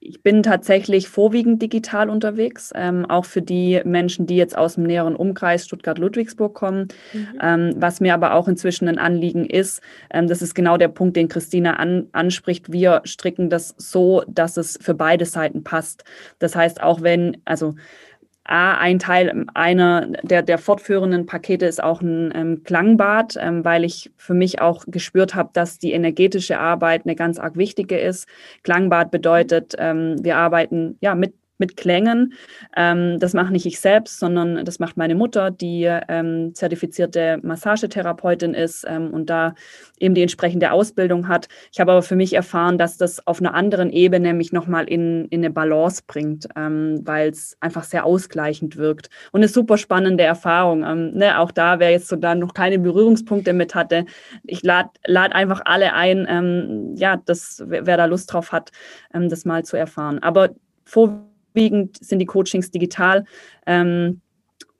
Ich 0.00 0.22
bin 0.22 0.44
tatsächlich 0.44 1.08
vorwiegend 1.08 1.60
digital 1.60 2.08
unterwegs, 2.08 2.72
ähm, 2.76 3.04
auch 3.06 3.24
für 3.24 3.42
die 3.42 3.80
Menschen, 3.84 4.26
die 4.26 4.36
jetzt 4.36 4.56
aus 4.56 4.76
dem 4.76 4.84
näheren 4.84 5.16
Umkreis 5.16 5.64
Stuttgart-Ludwigsburg 5.64 6.54
kommen. 6.54 6.88
Mhm. 7.12 7.28
Ähm, 7.42 7.74
was 7.78 8.00
mir 8.00 8.14
aber 8.14 8.34
auch 8.34 8.46
inzwischen 8.46 8.86
ein 8.88 8.98
Anliegen 8.98 9.44
ist, 9.44 9.82
ähm, 10.12 10.28
das 10.28 10.40
ist 10.40 10.54
genau 10.54 10.76
der 10.76 10.86
Punkt, 10.86 11.16
den 11.16 11.28
Christina 11.28 11.74
an, 11.74 12.06
anspricht. 12.12 12.70
Wir 12.70 13.00
stricken 13.04 13.50
das 13.50 13.74
so, 13.76 14.22
dass 14.28 14.56
es 14.56 14.78
für 14.80 14.94
beide 14.94 15.24
Seiten 15.24 15.64
passt. 15.64 16.04
Das 16.38 16.54
heißt, 16.54 16.80
auch 16.80 17.02
wenn, 17.02 17.38
also 17.44 17.74
ein 18.48 18.98
Teil 18.98 19.44
einer 19.52 20.06
der, 20.22 20.42
der 20.42 20.56
fortführenden 20.56 21.26
Pakete 21.26 21.66
ist 21.66 21.82
auch 21.82 22.00
ein 22.00 22.32
ähm, 22.34 22.62
Klangbad, 22.64 23.36
ähm, 23.38 23.62
weil 23.62 23.84
ich 23.84 24.10
für 24.16 24.32
mich 24.32 24.62
auch 24.62 24.84
gespürt 24.86 25.34
habe, 25.34 25.50
dass 25.52 25.78
die 25.78 25.92
energetische 25.92 26.58
Arbeit 26.58 27.02
eine 27.04 27.14
ganz 27.14 27.38
arg 27.38 27.56
wichtige 27.56 27.98
ist. 27.98 28.26
Klangbad 28.62 29.10
bedeutet, 29.10 29.74
ähm, 29.78 30.16
wir 30.22 30.36
arbeiten 30.36 30.96
ja 31.00 31.14
mit 31.14 31.34
mit 31.58 31.76
Klängen. 31.76 32.34
Ähm, 32.76 33.18
das 33.18 33.34
mache 33.34 33.52
nicht 33.52 33.66
ich 33.66 33.80
selbst, 33.80 34.18
sondern 34.18 34.64
das 34.64 34.78
macht 34.78 34.96
meine 34.96 35.14
Mutter, 35.14 35.50
die 35.50 35.84
ähm, 36.08 36.54
zertifizierte 36.54 37.38
Massagetherapeutin 37.42 38.54
ist 38.54 38.84
ähm, 38.88 39.10
und 39.10 39.30
da 39.30 39.54
eben 39.98 40.14
die 40.14 40.22
entsprechende 40.22 40.72
Ausbildung 40.72 41.28
hat. 41.28 41.48
Ich 41.72 41.80
habe 41.80 41.92
aber 41.92 42.02
für 42.02 42.16
mich 42.16 42.34
erfahren, 42.34 42.78
dass 42.78 42.96
das 42.96 43.26
auf 43.26 43.40
einer 43.40 43.54
anderen 43.54 43.90
Ebene 43.90 44.34
mich 44.34 44.52
nochmal 44.52 44.84
in, 44.84 45.26
in 45.26 45.40
eine 45.40 45.50
Balance 45.50 46.02
bringt, 46.06 46.48
ähm, 46.56 47.00
weil 47.04 47.30
es 47.30 47.56
einfach 47.60 47.84
sehr 47.84 48.04
ausgleichend 48.04 48.76
wirkt. 48.76 49.10
Und 49.32 49.40
eine 49.40 49.48
super 49.48 49.78
spannende 49.78 50.24
Erfahrung. 50.24 50.84
Ähm, 50.84 51.12
ne? 51.14 51.38
Auch 51.38 51.50
da, 51.50 51.78
wer 51.78 51.90
jetzt 51.90 52.08
so 52.08 52.16
da 52.16 52.34
noch 52.34 52.54
keine 52.54 52.78
Berührungspunkte 52.78 53.52
mit 53.52 53.74
hatte, 53.74 54.04
ich 54.44 54.62
lade 54.62 54.90
lad 55.06 55.32
einfach 55.32 55.62
alle 55.64 55.92
ein, 55.94 56.26
ähm, 56.28 56.94
ja, 56.96 57.20
das, 57.24 57.62
wer 57.66 57.96
da 57.96 58.04
Lust 58.04 58.32
drauf 58.32 58.52
hat, 58.52 58.70
das 59.12 59.44
mal 59.44 59.64
zu 59.64 59.76
erfahren. 59.76 60.20
Aber 60.22 60.50
vor 60.84 61.28
überwiegend 61.58 61.98
sind 62.04 62.20
die 62.20 62.26
Coachings 62.26 62.70
digital. 62.70 63.24
Ähm, 63.66 64.20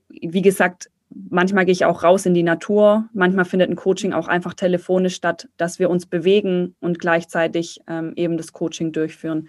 wie 0.09 0.43
gesagt, 0.43 0.89
manchmal 1.31 1.65
gehe 1.65 1.73
ich 1.73 1.85
auch 1.85 2.03
raus 2.03 2.27
in 2.27 2.35
die 2.35 2.43
Natur. 2.43 3.09
Manchmal 3.13 3.45
findet 3.45 3.71
ein 3.71 3.77
Coaching 3.77 4.13
auch 4.13 4.29
einfach 4.29 4.55
telefonisch 4.55 5.15
statt, 5.15 5.49
dass 5.57 5.79
wir 5.79 5.91
uns 5.91 6.07
bewegen 6.07 6.77
und 6.81 6.99
gleichzeitig 6.99 7.81
ähm, 7.89 8.13
eben 8.17 8.37
das 8.37 8.53
Coaching 8.53 8.93
durchführen. 8.93 9.49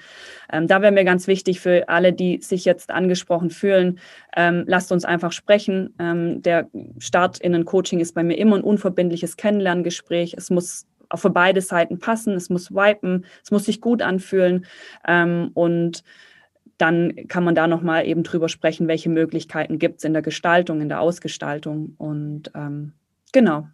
Ähm, 0.51 0.67
da 0.67 0.81
wäre 0.81 0.91
mir 0.91 1.03
ganz 1.03 1.27
wichtig 1.27 1.59
für 1.59 1.87
alle, 1.89 2.13
die 2.13 2.41
sich 2.41 2.65
jetzt 2.65 2.89
angesprochen 2.89 3.49
fühlen, 3.49 3.99
ähm, 4.35 4.63
lasst 4.67 4.91
uns 4.91 5.05
einfach 5.05 5.31
sprechen. 5.31 5.93
Ähm, 5.99 6.41
der 6.41 6.69
Start 6.97 7.39
in 7.39 7.53
ein 7.53 7.65
Coaching 7.65 7.99
ist 7.99 8.15
bei 8.15 8.23
mir 8.23 8.37
immer 8.37 8.57
ein 8.57 8.63
unverbindliches 8.63 9.37
Kennenlerngespräch. 9.37 10.35
Es 10.37 10.49
muss 10.49 10.87
für 11.15 11.29
beide 11.29 11.61
Seiten 11.61 11.99
passen. 11.99 12.33
Es 12.33 12.49
muss 12.49 12.71
wipen. 12.71 13.25
Es 13.43 13.51
muss 13.51 13.65
sich 13.65 13.81
gut 13.81 14.01
anfühlen. 14.01 14.65
Ähm, 15.07 15.51
und 15.53 16.03
dann 16.79 17.13
kann 17.27 17.43
man 17.43 17.55
da 17.55 17.67
nochmal 17.67 18.07
eben 18.07 18.23
drüber 18.23 18.49
sprechen, 18.49 18.87
welche 18.87 19.09
Möglichkeiten 19.09 19.79
gibt 19.79 19.99
es 19.99 20.05
in 20.05 20.13
der 20.13 20.21
Gestaltung, 20.21 20.81
in 20.81 20.89
der 20.89 21.01
Ausgestaltung. 21.01 21.93
Und 21.97 22.51
ähm, 22.55 22.93
genau. 23.33 23.67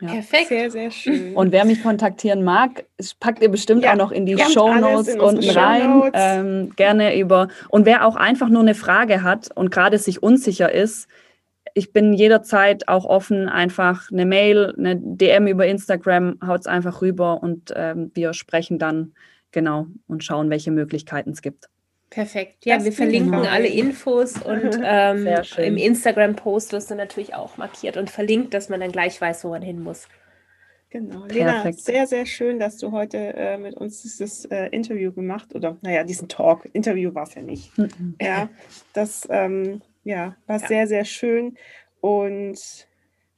Ja. 0.00 0.08
Perfekt. 0.08 0.48
Sehr, 0.48 0.70
sehr 0.70 0.90
schön. 0.90 1.36
Und 1.36 1.52
wer 1.52 1.64
mich 1.64 1.80
kontaktieren 1.80 2.42
mag, 2.42 2.84
packt 3.20 3.40
ihr 3.40 3.48
bestimmt 3.48 3.84
ja, 3.84 3.92
auch 3.92 3.96
noch 3.96 4.10
in 4.10 4.26
die 4.26 4.36
Show 4.36 4.74
Notes 4.74 5.14
unten 5.14 5.48
rein. 5.50 6.10
Ähm, 6.12 6.72
gerne 6.74 7.16
über. 7.16 7.46
Und 7.68 7.86
wer 7.86 8.04
auch 8.04 8.16
einfach 8.16 8.48
nur 8.48 8.62
eine 8.62 8.74
Frage 8.74 9.22
hat 9.22 9.50
und 9.54 9.70
gerade 9.70 9.98
sich 9.98 10.20
unsicher 10.20 10.72
ist, 10.72 11.08
ich 11.74 11.92
bin 11.92 12.12
jederzeit 12.12 12.88
auch 12.88 13.04
offen, 13.04 13.48
einfach 13.48 14.10
eine 14.10 14.26
Mail, 14.26 14.74
eine 14.76 14.96
DM 14.96 15.46
über 15.46 15.66
Instagram, 15.66 16.38
haut 16.44 16.62
es 16.62 16.66
einfach 16.66 17.00
rüber 17.00 17.40
und 17.40 17.72
ähm, 17.76 18.10
wir 18.14 18.34
sprechen 18.34 18.80
dann 18.80 19.12
Genau, 19.52 19.86
und 20.08 20.24
schauen, 20.24 20.50
welche 20.50 20.70
Möglichkeiten 20.70 21.30
es 21.30 21.42
gibt. 21.42 21.68
Perfekt. 22.10 22.66
Ja, 22.66 22.76
das 22.76 22.84
wir 22.84 22.92
verlinken 22.92 23.32
genau. 23.32 23.48
alle 23.48 23.68
Infos 23.68 24.34
und 24.42 24.80
ähm, 24.84 25.26
im 25.56 25.76
Instagram-Post 25.76 26.72
wirst 26.72 26.90
du 26.90 26.94
natürlich 26.94 27.34
auch 27.34 27.56
markiert 27.56 27.96
und 27.96 28.10
verlinkt, 28.10 28.52
dass 28.52 28.68
man 28.68 28.80
dann 28.80 28.92
gleich 28.92 29.18
weiß, 29.18 29.44
wo 29.44 29.50
man 29.50 29.62
hin 29.62 29.82
muss. 29.82 30.08
Genau. 30.90 31.24
Lena, 31.24 31.72
sehr, 31.72 32.06
sehr 32.06 32.26
schön, 32.26 32.58
dass 32.58 32.76
du 32.76 32.92
heute 32.92 33.16
äh, 33.16 33.56
mit 33.56 33.74
uns 33.74 34.02
dieses 34.02 34.44
äh, 34.44 34.66
Interview 34.66 35.10
gemacht 35.10 35.54
oder 35.54 35.78
naja, 35.80 36.04
diesen 36.04 36.28
Talk. 36.28 36.68
Interview 36.74 37.14
war 37.14 37.22
es 37.22 37.34
ja 37.34 37.40
nicht. 37.40 37.76
Mhm. 37.78 38.14
Ja, 38.20 38.50
das 38.92 39.26
ähm, 39.30 39.80
ja, 40.04 40.36
war 40.46 40.60
ja. 40.60 40.68
sehr, 40.68 40.86
sehr 40.86 41.06
schön. 41.06 41.56
Und 42.02 42.58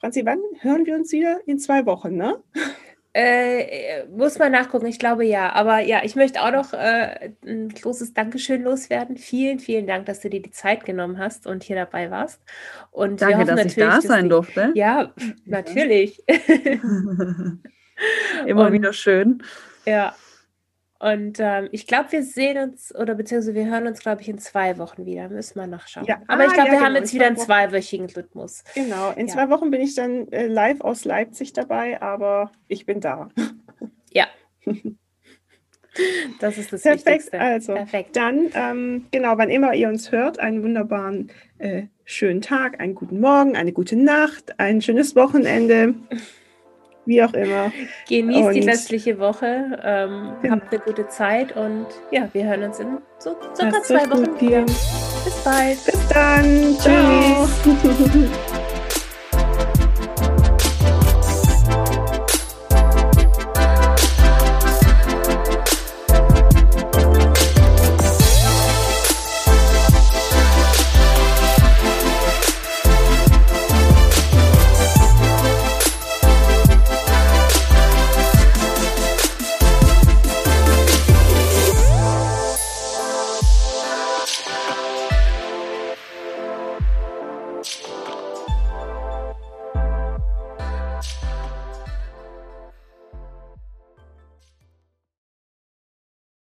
Franzi, 0.01 0.27
wann 0.27 0.41
hören 0.63 0.85
wir 0.85 0.97
uns 0.97 1.13
wieder? 1.13 1.39
In 1.47 1.61
zwei 1.61 1.87
Wochen, 1.87 2.17
ne? 2.17 2.43
Äh, 3.17 4.07
muss 4.07 4.41
man 4.41 4.51
nachgucken, 4.51 4.87
ich 4.87 4.99
glaube 4.99 5.25
ja. 5.25 5.53
Aber 5.53 5.79
ja, 5.79 6.01
ich 6.03 6.17
möchte 6.17 6.43
auch 6.43 6.51
noch 6.51 6.73
äh, 6.73 7.31
ein 7.47 7.69
großes 7.69 8.13
Dankeschön 8.13 8.65
loswerden. 8.65 9.17
Vielen, 9.17 9.61
vielen 9.61 9.87
Dank, 9.87 10.07
dass 10.07 10.19
du 10.19 10.29
dir 10.29 10.43
die 10.43 10.51
Zeit 10.51 10.85
genommen 10.85 11.19
hast 11.19 11.47
und 11.47 11.63
hier 11.63 11.77
dabei 11.77 12.11
warst. 12.11 12.41
Und 12.91 13.23
Danke, 13.23 13.39
wir 13.39 13.55
dass 13.55 13.67
ich 13.67 13.77
da 13.77 14.01
sein 14.01 14.29
durfte. 14.29 14.73
Ja, 14.75 15.13
natürlich. 15.45 16.25
Immer 18.47 18.67
und, 18.67 18.73
wieder 18.73 18.93
schön. 18.93 19.45
Ja, 19.87 20.17
und 21.05 21.39
ähm, 21.39 21.69
ich 21.71 21.87
glaube, 21.87 22.13
wir 22.13 22.23
sehen 22.23 22.57
uns 22.57 22.95
oder 22.95 23.15
beziehungsweise 23.15 23.55
wir 23.55 23.67
hören 23.67 23.87
uns, 23.87 24.01
glaube 24.01 24.23
ich, 24.23 24.29
in 24.31 24.39
zwei 24.39 24.79
Wochen 24.79 25.05
wieder. 25.05 25.29
Müssen 25.29 25.61
wir 25.61 25.67
nachschauen. 25.67 26.07
Ja. 26.07 26.23
Aber 26.29 26.45
ah, 26.45 26.47
ich 26.47 26.55
glaube, 26.55 26.69
ja, 26.69 26.73
wir 26.73 26.79
genau. 26.79 26.87
haben 26.87 26.97
jetzt 26.97 27.13
wieder 27.13 27.27
einen 27.27 27.37
zweiwöchigen 27.37 28.09
Rhythmus. 28.09 28.65
Genau, 28.75 29.11
in 29.11 29.27
ja. 29.27 29.35
zwei 29.35 29.51
Wochen 29.51 29.71
bin 29.71 29.83
ich 29.83 29.95
dann 29.95 30.33
äh, 30.33 30.47
live 30.47 30.81
aus 30.81 31.05
Leipzig 31.05 31.53
dabei, 31.53 32.01
aber 32.01 32.53
ich 32.69 32.87
bin 32.87 33.01
da. 33.01 33.29
Ja. 34.13 34.27
Das 36.41 36.59
ist 36.59 36.73
das 36.73 36.83
Perfekt, 36.83 37.07
Wichtigste. 37.07 37.39
Also, 37.39 37.75
Perfekt. 37.75 38.17
dann, 38.17 38.51
ähm, 38.55 39.07
genau, 39.13 39.39
wann 39.39 39.49
immer 39.49 39.75
ihr 39.75 39.89
uns 39.89 40.11
hört, 40.11 40.41
einen 40.41 40.65
wunderbaren, 40.65 41.31
äh, 41.59 41.85
schönen 42.05 42.41
Tag, 42.41 42.81
einen 42.81 42.97
guten 42.97 43.21
Morgen, 43.21 43.55
eine 43.55 43.73
gute 43.73 43.95
Nacht, 43.95 44.59
ein 44.59 44.83
schönes 44.83 45.15
Wochenende 45.15 45.95
wie 47.07 47.23
auch 47.23 47.33
immer. 47.33 47.73
Genießt 48.09 48.49
und 48.49 48.55
die 48.55 48.69
restliche 48.69 49.19
Woche, 49.19 49.79
ähm, 49.83 50.33
ja. 50.43 50.51
habt 50.51 50.73
eine 50.73 50.81
gute 50.83 51.09
Zeit 51.09 51.57
und 51.57 51.87
ja, 52.11 52.29
wir 52.33 52.45
hören 52.45 52.65
uns 52.65 52.79
in 52.79 52.99
so 53.19 53.37
circa 53.55 53.83
zwei 53.83 54.09
Wochen 54.11 54.41
wieder. 54.41 54.63
Bis 54.63 55.45
bald. 55.45 55.85
Bis 55.85 56.09
dann. 56.09 56.77
Tschüss. 56.79 58.41